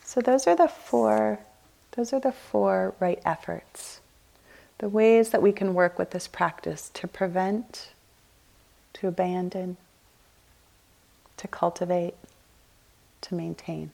So 0.03 0.19
those 0.19 0.47
are 0.47 0.55
the 0.55 0.67
four 0.67 1.39
those 1.95 2.13
are 2.13 2.19
the 2.19 2.31
four 2.31 2.93
right 2.99 3.19
efforts. 3.25 4.01
The 4.77 4.89
ways 4.89 5.29
that 5.29 5.41
we 5.41 5.51
can 5.51 5.73
work 5.73 5.97
with 5.97 6.11
this 6.11 6.27
practice 6.27 6.91
to 6.93 7.07
prevent, 7.07 7.89
to 8.93 9.07
abandon, 9.07 9.77
to 11.37 11.47
cultivate, 11.47 12.13
to 13.21 13.33
maintain. 13.33 13.89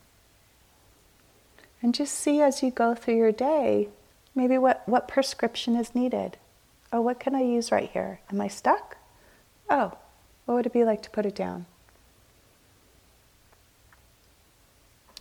And 1.81 1.93
just 1.93 2.13
see 2.13 2.41
as 2.41 2.61
you 2.61 2.71
go 2.71 2.93
through 2.93 3.15
your 3.15 3.31
day 3.31 3.87
Maybe 4.35 4.57
what, 4.57 4.87
what 4.87 5.07
prescription 5.07 5.75
is 5.75 5.93
needed? 5.93 6.37
Oh, 6.91 7.01
what 7.01 7.19
can 7.19 7.35
I 7.35 7.41
use 7.41 7.71
right 7.71 7.89
here? 7.89 8.19
Am 8.31 8.41
I 8.41 8.47
stuck? 8.47 8.97
Oh, 9.69 9.93
what 10.45 10.55
would 10.55 10.65
it 10.65 10.73
be 10.73 10.83
like 10.83 11.01
to 11.03 11.09
put 11.09 11.25
it 11.25 11.35
down? 11.35 11.65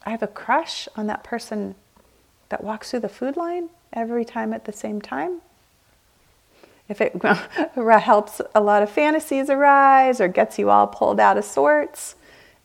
I 0.04 0.10
have 0.10 0.22
a 0.22 0.26
crush 0.26 0.88
on 0.96 1.06
that 1.06 1.22
person 1.22 1.74
that 2.48 2.64
walks 2.64 2.90
through 2.90 3.00
the 3.00 3.08
food 3.08 3.36
line 3.36 3.70
every 3.92 4.24
time 4.24 4.52
at 4.52 4.64
the 4.64 4.72
same 4.72 5.00
time. 5.00 5.40
If 6.88 7.00
it 7.00 7.22
helps 7.74 8.40
a 8.54 8.60
lot 8.60 8.82
of 8.82 8.90
fantasies 8.90 9.48
arise 9.48 10.20
or 10.20 10.28
gets 10.28 10.58
you 10.58 10.70
all 10.70 10.86
pulled 10.86 11.20
out 11.20 11.38
of 11.38 11.44
sorts, 11.44 12.16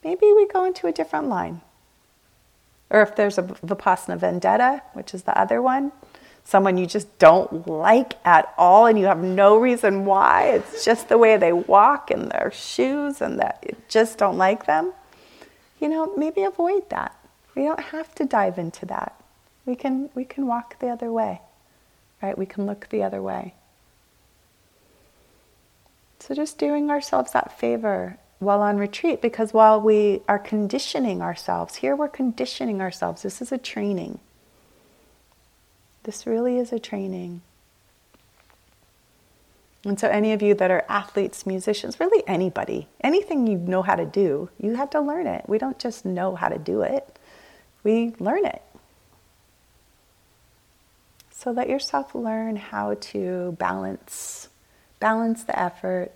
maybe 0.03 0.25
we 0.33 0.47
go 0.47 0.65
into 0.65 0.87
a 0.87 0.91
different 0.91 1.27
line. 1.27 1.61
Or 2.89 3.01
if 3.01 3.15
there's 3.15 3.37
a 3.37 3.43
Vipassana 3.43 4.17
vendetta, 4.17 4.81
which 4.93 5.13
is 5.13 5.23
the 5.23 5.37
other 5.39 5.61
one, 5.61 5.91
someone 6.47 6.77
you 6.77 6.85
just 6.85 7.19
don't 7.19 7.67
like 7.67 8.13
at 8.23 8.53
all 8.57 8.85
and 8.85 8.97
you 8.97 9.05
have 9.05 9.21
no 9.21 9.57
reason 9.57 10.05
why. 10.05 10.43
It's 10.45 10.85
just 10.85 11.09
the 11.09 11.17
way 11.17 11.35
they 11.35 11.51
walk 11.51 12.09
and 12.09 12.31
their 12.31 12.51
shoes 12.55 13.21
and 13.21 13.37
that 13.39 13.61
you 13.67 13.75
just 13.89 14.17
don't 14.17 14.37
like 14.37 14.65
them. 14.65 14.93
You 15.81 15.89
know, 15.89 16.15
maybe 16.15 16.43
avoid 16.43 16.89
that. 16.89 17.13
We 17.53 17.63
don't 17.63 17.81
have 17.81 18.15
to 18.15 18.23
dive 18.23 18.57
into 18.57 18.85
that. 18.85 19.21
We 19.65 19.75
can 19.75 20.09
we 20.15 20.23
can 20.23 20.47
walk 20.47 20.79
the 20.79 20.87
other 20.87 21.11
way. 21.11 21.41
Right? 22.21 22.37
We 22.37 22.45
can 22.45 22.65
look 22.65 22.87
the 22.87 23.03
other 23.03 23.21
way. 23.21 23.53
So 26.19 26.33
just 26.33 26.57
doing 26.57 26.89
ourselves 26.89 27.33
that 27.33 27.59
favor 27.59 28.19
while 28.39 28.61
on 28.61 28.77
retreat 28.77 29.21
because 29.21 29.53
while 29.53 29.81
we 29.81 30.21
are 30.29 30.39
conditioning 30.39 31.21
ourselves, 31.21 31.75
here 31.75 31.95
we're 31.95 32.07
conditioning 32.07 32.79
ourselves. 32.79 33.23
This 33.23 33.41
is 33.41 33.51
a 33.51 33.57
training. 33.57 34.21
This 36.07 36.25
really 36.25 36.57
is 36.57 36.71
a 36.71 36.79
training. 36.79 37.41
And 39.83 39.99
so, 39.99 40.07
any 40.07 40.31
of 40.31 40.41
you 40.41 40.53
that 40.53 40.71
are 40.71 40.85
athletes, 40.87 41.45
musicians, 41.45 41.99
really 41.99 42.23
anybody, 42.25 42.87
anything 43.01 43.45
you 43.45 43.57
know 43.57 43.81
how 43.81 43.95
to 43.95 44.05
do, 44.05 44.49
you 44.57 44.75
have 44.75 44.89
to 44.91 45.01
learn 45.01 45.27
it. 45.27 45.43
We 45.49 45.57
don't 45.57 45.77
just 45.77 46.05
know 46.05 46.33
how 46.33 46.47
to 46.47 46.57
do 46.57 46.81
it, 46.81 47.19
we 47.83 48.15
learn 48.19 48.45
it. 48.45 48.61
So, 51.29 51.51
let 51.51 51.67
yourself 51.67 52.15
learn 52.15 52.55
how 52.55 52.93
to 52.93 53.57
balance, 53.59 54.47
balance 55.01 55.43
the 55.43 55.59
effort 55.59 56.13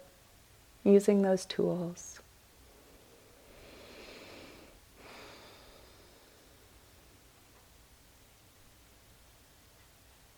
using 0.86 1.22
those 1.22 1.44
tools. 1.46 2.21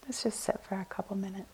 Let's 0.06 0.24
just 0.24 0.41
sit 0.41 0.60
for 0.68 0.80
a 0.80 0.86
couple 0.86 1.16
minutes. 1.16 1.53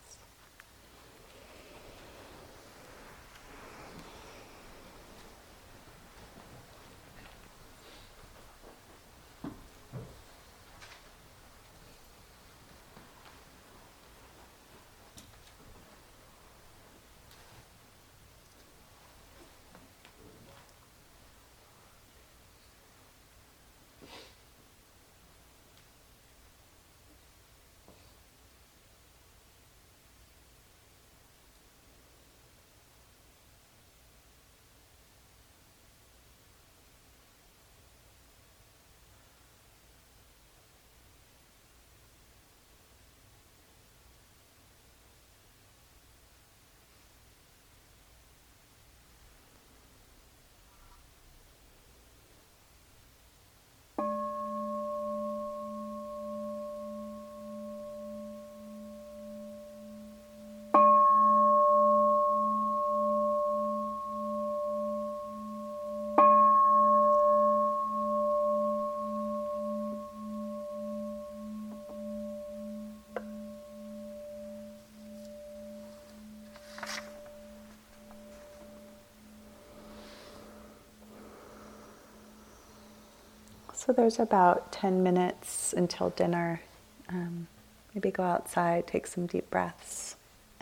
So 83.90 83.94
there's 83.94 84.20
about 84.20 84.70
10 84.70 85.02
minutes 85.02 85.74
until 85.76 86.10
dinner. 86.10 86.60
Um, 87.08 87.48
maybe 87.92 88.12
go 88.12 88.22
outside, 88.22 88.86
take 88.86 89.08
some 89.08 89.26
deep 89.26 89.50
breaths, 89.50 90.14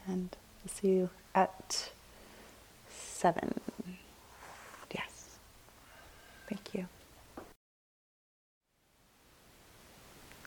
and 0.06 0.34
I'll 0.64 0.74
see 0.74 0.88
you 0.88 1.10
at 1.34 1.90
7. 2.88 3.60
Yes. 4.94 5.36
Thank 6.48 6.72
you. 6.72 6.86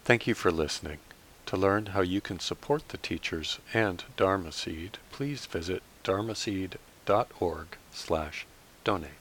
Thank 0.04 0.26
you 0.26 0.34
for 0.34 0.52
listening. 0.52 0.98
To 1.46 1.58
learn 1.58 1.86
how 1.88 2.02
you 2.02 2.20
can 2.20 2.40
support 2.40 2.90
the 2.90 2.98
teachers 2.98 3.60
and 3.76 4.04
Dharma 4.18 4.52
Seed, 4.52 4.98
please 5.12 5.46
visit 5.46 5.84
dharmaseed.org 6.04 7.68
slash 7.92 8.48
donate. 8.84 9.21